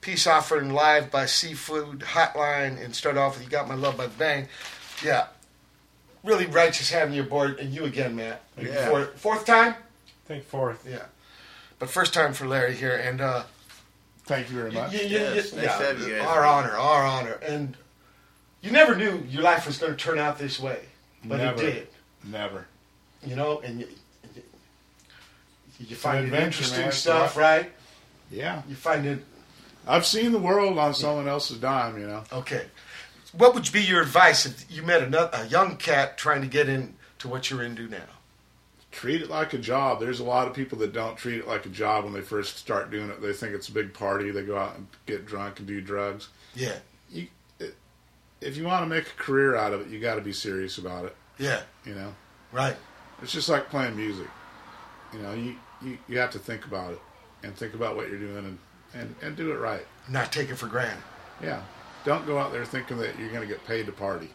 Peace 0.00 0.26
offering 0.26 0.72
live 0.72 1.10
by 1.10 1.26
Seafood 1.26 2.00
Hotline, 2.00 2.82
and 2.82 2.94
start 2.94 3.16
off 3.16 3.34
with 3.36 3.44
"You 3.44 3.50
Got 3.50 3.68
My 3.68 3.74
Love" 3.74 3.96
by 3.96 4.06
the 4.06 4.14
Bang. 4.16 4.48
Yeah, 5.04 5.26
really 6.24 6.46
righteous 6.46 6.90
having 6.90 7.14
you 7.14 7.22
aboard, 7.22 7.58
and 7.58 7.72
you 7.72 7.84
again, 7.84 8.16
Matt. 8.16 8.42
Yeah. 8.60 8.88
Fourth, 8.88 9.18
fourth 9.18 9.44
time. 9.46 9.74
I 9.74 10.28
think 10.28 10.44
fourth. 10.44 10.86
Yeah. 10.88 11.04
But 11.78 11.90
first 11.90 12.12
time 12.14 12.32
for 12.32 12.46
Larry 12.46 12.74
here, 12.74 12.96
and 12.96 13.20
uh, 13.20 13.44
thank 14.24 14.50
you 14.50 14.56
very 14.56 14.70
much. 14.72 14.92
y- 14.92 14.98
y- 14.98 15.04
y- 15.04 15.08
Yes, 15.10 15.52
y- 15.52 15.62
nice 15.62 15.78
to 15.78 15.84
have 15.84 16.00
you 16.08 16.16
our 16.20 16.44
honor, 16.44 16.72
our 16.76 17.04
honor, 17.06 17.38
and 17.46 17.76
you 18.62 18.70
never 18.72 18.96
knew 18.96 19.24
your 19.28 19.42
life 19.42 19.66
was 19.66 19.78
going 19.78 19.92
to 19.92 19.98
turn 19.98 20.18
out 20.18 20.38
this 20.38 20.58
way, 20.58 20.80
but 21.24 21.36
Never. 21.38 21.62
it 21.62 21.72
did. 21.72 21.88
Never. 22.24 22.66
You 23.24 23.36
know, 23.36 23.60
and 23.60 23.80
you, 23.80 23.88
you, 24.34 24.42
you 25.88 25.96
find 25.96 26.26
it 26.26 26.32
interesting 26.34 26.80
man. 26.82 26.92
stuff, 26.92 27.28
It's 27.30 27.36
right? 27.36 27.72
Yeah. 28.30 28.62
You 28.68 28.74
find 28.74 29.06
it 29.06 29.24
I've 29.86 30.04
seen 30.04 30.32
the 30.32 30.38
world 30.38 30.78
on 30.78 30.92
someone 30.94 31.28
else's 31.28 31.58
dime, 31.58 31.98
you 31.98 32.06
know. 32.06 32.22
okay. 32.32 32.66
What 33.32 33.54
would 33.54 33.70
be 33.72 33.82
your 33.82 34.02
advice 34.02 34.44
if 34.46 34.70
you 34.70 34.82
met 34.82 35.02
another, 35.02 35.30
a 35.38 35.46
young 35.46 35.76
cat 35.76 36.18
trying 36.18 36.42
to 36.42 36.46
get 36.46 36.68
into 36.68 37.28
what 37.28 37.50
you're 37.50 37.62
into 37.62 37.88
now? 37.88 38.02
Treat 38.98 39.22
it 39.22 39.30
like 39.30 39.52
a 39.54 39.58
job. 39.58 40.00
There's 40.00 40.18
a 40.18 40.24
lot 40.24 40.48
of 40.48 40.54
people 40.54 40.76
that 40.78 40.92
don't 40.92 41.16
treat 41.16 41.38
it 41.38 41.46
like 41.46 41.64
a 41.66 41.68
job 41.68 42.02
when 42.02 42.12
they 42.12 42.20
first 42.20 42.56
start 42.58 42.90
doing 42.90 43.10
it. 43.10 43.22
They 43.22 43.32
think 43.32 43.54
it's 43.54 43.68
a 43.68 43.72
big 43.72 43.94
party. 43.94 44.32
They 44.32 44.42
go 44.42 44.58
out 44.58 44.74
and 44.76 44.88
get 45.06 45.24
drunk 45.24 45.60
and 45.60 45.68
do 45.68 45.80
drugs. 45.80 46.30
Yeah, 46.56 46.78
You, 47.08 47.28
if 48.40 48.56
you 48.56 48.64
want 48.64 48.82
to 48.82 48.86
make 48.88 49.06
a 49.06 49.22
career 49.22 49.54
out 49.54 49.72
of 49.72 49.82
it, 49.82 49.88
you 49.88 50.00
got 50.00 50.16
to 50.16 50.20
be 50.20 50.32
serious 50.32 50.78
about 50.78 51.04
it. 51.04 51.14
yeah, 51.38 51.62
You 51.84 51.94
know, 51.94 52.12
right. 52.50 52.74
it's 53.22 53.30
just 53.32 53.48
like 53.48 53.70
playing 53.70 53.94
music. 53.96 54.26
You 55.12 55.20
know, 55.20 55.32
you, 55.32 55.54
you, 55.80 55.98
you 56.08 56.18
have 56.18 56.32
to 56.32 56.40
think 56.40 56.64
about 56.64 56.92
it 56.92 57.00
and 57.44 57.54
think 57.56 57.74
about 57.74 57.94
what 57.94 58.08
you're 58.08 58.18
doing 58.18 58.46
and, 58.46 58.58
and, 58.94 59.14
and 59.22 59.36
do 59.36 59.52
it 59.52 59.60
right. 59.60 59.86
Not 60.08 60.32
take 60.32 60.50
it 60.50 60.56
for 60.56 60.66
granted. 60.66 61.04
Yeah. 61.40 61.62
Don't 62.04 62.26
go 62.26 62.36
out 62.36 62.50
there 62.50 62.64
thinking 62.64 62.98
that 62.98 63.16
you're 63.16 63.28
going 63.30 63.42
to 63.42 63.46
get 63.46 63.64
paid 63.64 63.86
to 63.86 63.92
party. 63.92 64.30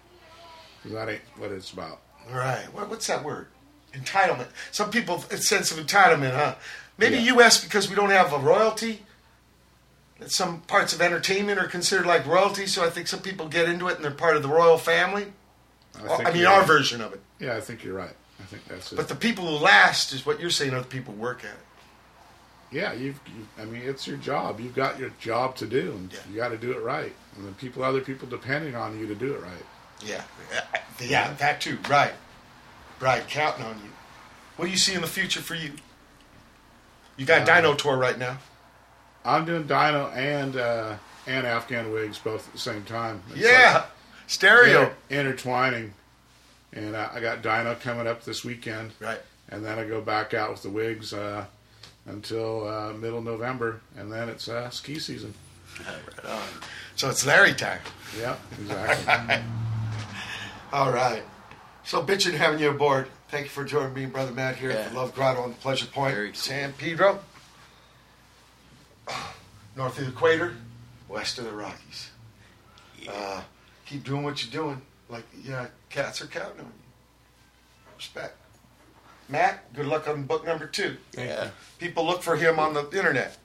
'Cause 0.83 0.93
that 0.93 1.09
ain't 1.09 1.22
what 1.38 1.51
it's 1.51 1.72
about. 1.74 2.00
Right. 2.32 2.66
What, 2.74 2.90
what's 2.90 3.08
that 3.08 3.25
word? 3.25 3.48
Entitlement. 3.94 4.48
Some 4.72 4.90
people, 4.90 5.24
a 5.32 5.38
sense 5.38 5.72
of 5.72 5.78
entitlement, 5.78 6.34
huh? 6.36 6.56
Maybe 6.98 7.16
Yeah. 7.18 7.34
U.S. 7.36 7.64
because 7.64 7.90
we 7.90 7.96
don't 7.96 8.10
have 8.10 8.34
a 8.34 8.38
royalty. 8.40 9.04
That 10.20 10.32
some 10.32 10.62
parts 10.62 10.94
of 10.94 11.02
entertainment 11.02 11.60
are 11.60 11.68
considered 11.68 12.06
like 12.06 12.26
royalty, 12.26 12.66
so 12.68 12.86
I 12.86 12.90
think 12.90 13.08
some 13.08 13.22
people 13.22 13.48
get 13.48 13.68
into 13.68 13.88
it 13.88 13.96
and 13.96 14.04
they're 14.04 14.12
part 14.12 14.36
of 14.36 14.44
the 14.44 14.50
royal 14.50 14.78
family. 14.78 15.34
I, 16.04 16.18
think 16.18 16.34
mean, 16.34 16.46
our 16.46 16.60
right. 16.60 16.68
version 16.68 17.02
of 17.02 17.14
it. 17.14 17.22
Yeah, 17.40 17.56
I 17.56 17.62
think 17.62 17.84
you're 17.84 17.96
right. 17.96 18.16
I 18.40 18.44
think 18.44 18.66
that's 18.66 18.92
it. 18.92 18.96
But 18.96 19.08
the 19.10 19.16
people 19.16 19.46
who 19.46 19.64
last 19.64 20.12
is 20.12 20.26
what 20.26 20.40
you're 20.40 20.50
saying. 20.50 20.74
Other 20.74 20.86
people 20.88 21.14
work 21.14 21.44
at 21.44 21.52
it. 21.52 21.58
yeah, 22.72 22.94
you've, 22.94 23.20
you, 23.28 23.48
I 23.62 23.66
mean, 23.66 23.82
it's 23.86 24.08
your 24.08 24.18
job. 24.18 24.60
You've 24.60 24.76
got 24.76 24.98
your 25.00 25.12
job 25.20 25.56
to 25.58 25.68
do, 25.68 25.92
and 25.92 26.12
you 26.32 26.38
got 26.38 26.50
to 26.50 26.58
do 26.58 26.72
it 26.72 26.82
right. 26.82 27.14
And 27.36 27.46
then 27.46 27.54
people, 27.56 27.84
other 27.84 28.02
people 28.02 28.28
depending 28.28 28.76
on 28.76 28.98
you 29.00 29.06
to 29.08 29.16
do 29.16 29.34
it 29.34 29.42
right. 29.42 29.52
Yeah. 30.04 30.24
Yeah, 30.52 30.82
yeah, 31.00 31.34
that 31.36 31.62
too. 31.62 31.78
Right. 31.90 32.14
Right. 33.04 33.28
Counting 33.28 33.66
on 33.66 33.76
you. 33.84 33.90
What 34.56 34.66
do 34.66 34.72
you 34.72 34.78
see 34.78 34.94
in 34.94 35.02
the 35.02 35.08
future 35.08 35.42
for 35.42 35.56
you? 35.56 35.74
You 37.18 37.26
got 37.26 37.48
Uh, 37.48 37.56
Dino 37.56 37.74
Tour 37.76 37.98
right 37.98 38.18
now. 38.18 38.38
I'm 39.26 39.46
doing 39.46 39.64
Dino 39.64 40.08
and 40.16 40.56
uh, 40.56 40.96
and 41.28 41.46
Afghan 41.48 41.92
Whigs 41.92 42.18
both 42.20 42.48
at 42.48 42.54
the 42.54 42.60
same 42.60 42.84
time. 42.84 43.22
It's 43.32 43.40
Yeah. 43.40 43.74
like 43.76 43.86
Stereo. 44.28 44.82
inter- 44.82 44.96
intertwining. 45.10 45.94
And 46.72 46.96
uh, 46.96 47.10
I 47.14 47.20
got 47.20 47.42
Dino 47.42 47.76
coming 47.76 48.08
up 48.08 48.24
this 48.26 48.44
weekend. 48.44 48.92
Right. 49.00 49.20
And 49.50 49.64
then 49.66 49.78
I 49.78 49.86
go 49.86 50.02
back 50.02 50.34
out 50.34 50.50
with 50.52 50.64
the 50.64 50.70
Whigs 50.70 51.14
uh, 51.14 51.46
until 52.08 52.68
uh, 52.68 52.94
middle 52.94 53.22
November, 53.22 53.82
and 53.98 54.12
then 54.12 54.28
it's 54.30 54.48
uh, 54.50 54.70
ski 54.72 54.98
season. 55.00 55.34
Right 55.86 56.32
on. 56.32 56.42
So 56.96 57.10
it's 57.10 57.26
Larry 57.26 57.54
time. 57.54 57.80
Yeah, 58.20 58.36
exactly. 58.60 59.36
All 60.74 60.92
right. 60.92 61.24
So, 61.86 62.02
bitchin' 62.02 62.34
having 62.34 62.60
you 62.60 62.70
aboard. 62.70 63.08
Thank 63.28 63.45
you 63.45 63.50
for 63.50 63.66
joining 63.66 63.94
me, 63.94 64.06
Brother 64.06 64.32
Matt, 64.32 64.56
here 64.56 64.72
at 64.72 64.92
the 64.92 64.95
Love 64.98 65.14
Grotto 65.14 65.42
on 65.42 65.53
Pleasure 65.56 65.86
Point, 65.86 66.36
San 66.36 66.72
Pedro. 66.74 67.20
North 69.76 69.98
of 69.98 70.06
the 70.06 70.12
equator, 70.12 70.56
west 71.10 71.40
of 71.40 71.45
the 71.45 71.52
Rockies. 71.52 72.12
Uh, 73.08 73.42
keep 73.86 74.06
doing 74.06 74.24
what 74.24 74.44
you're 74.44 74.64
doing. 74.64 74.82
Like, 75.10 75.26
yeah, 75.44 75.68
cats 75.90 76.22
are 76.22 76.28
counting 76.28 76.62
on 76.62 76.68
you. 76.68 76.72
Respect. 77.98 78.38
Matt, 79.28 79.74
good 79.74 79.86
luck 79.86 80.08
on 80.08 80.24
book 80.24 80.45
number 80.45 80.68
two. 80.68 80.95
Yeah. 81.18 81.50
People 81.80 82.06
look 82.06 82.24
for 82.24 82.38
him 82.38 82.60
on 82.60 82.74
the 82.74 82.90
internet. 82.92 83.38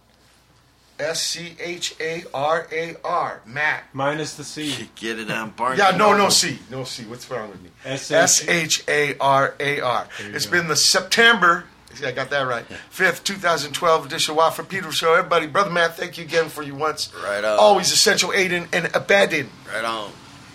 S 0.99 1.23
C 1.23 1.57
H 1.61 1.95
A 2.01 2.25
R 2.35 2.67
A 2.73 2.97
R. 3.05 3.41
Matt. 3.47 3.85
Minus 3.93 4.35
the 4.37 4.45
C. 4.45 4.89
Get 4.97 5.19
it 5.19 5.31
on 5.31 5.51
Barnes. 5.51 5.79
Yeah, 5.79 5.97
no, 5.97 6.17
no 6.17 6.29
C. 6.29 6.59
No 6.71 6.85
C. 6.85 7.05
What's 7.05 7.31
wrong 7.31 7.51
with 7.51 7.63
me? 7.63 7.71
S- 7.85 8.11
S 8.11 8.49
H 8.49 8.83
A 8.89 9.17
R 9.19 9.55
A 9.61 9.81
R. 9.81 10.07
It's 10.21 10.47
been 10.47 10.67
the 10.69 10.77
September, 10.77 11.65
see, 11.95 12.05
I 12.07 12.11
got 12.13 12.31
that 12.31 12.43
right, 12.43 12.65
5th, 12.93 13.23
2012 13.25 14.07
edition 14.07 14.33
of 14.33 14.37
Watt 14.39 14.69
Pedro 14.69 14.91
Show. 14.91 15.15
Everybody, 15.15 15.47
Brother 15.47 15.71
Matt, 15.71 15.97
thank 15.97 16.19
you 16.19 16.25
again 16.25 16.49
for 16.49 16.63
your 16.63 16.75
once. 16.77 17.13
Right 17.25 17.45
on. 17.45 17.59
Always 17.59 17.93
essential 17.93 18.33
aiding 18.33 18.69
and 18.73 18.91
abetting. 18.95 19.51
Right 19.73 19.85
on. 19.85 20.11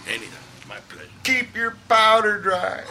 Anytime. 0.08 0.30
My 0.68 0.78
pleasure. 0.90 1.10
Keep 1.24 1.56
your 1.56 1.78
powder 1.88 2.40
dry. 2.42 2.84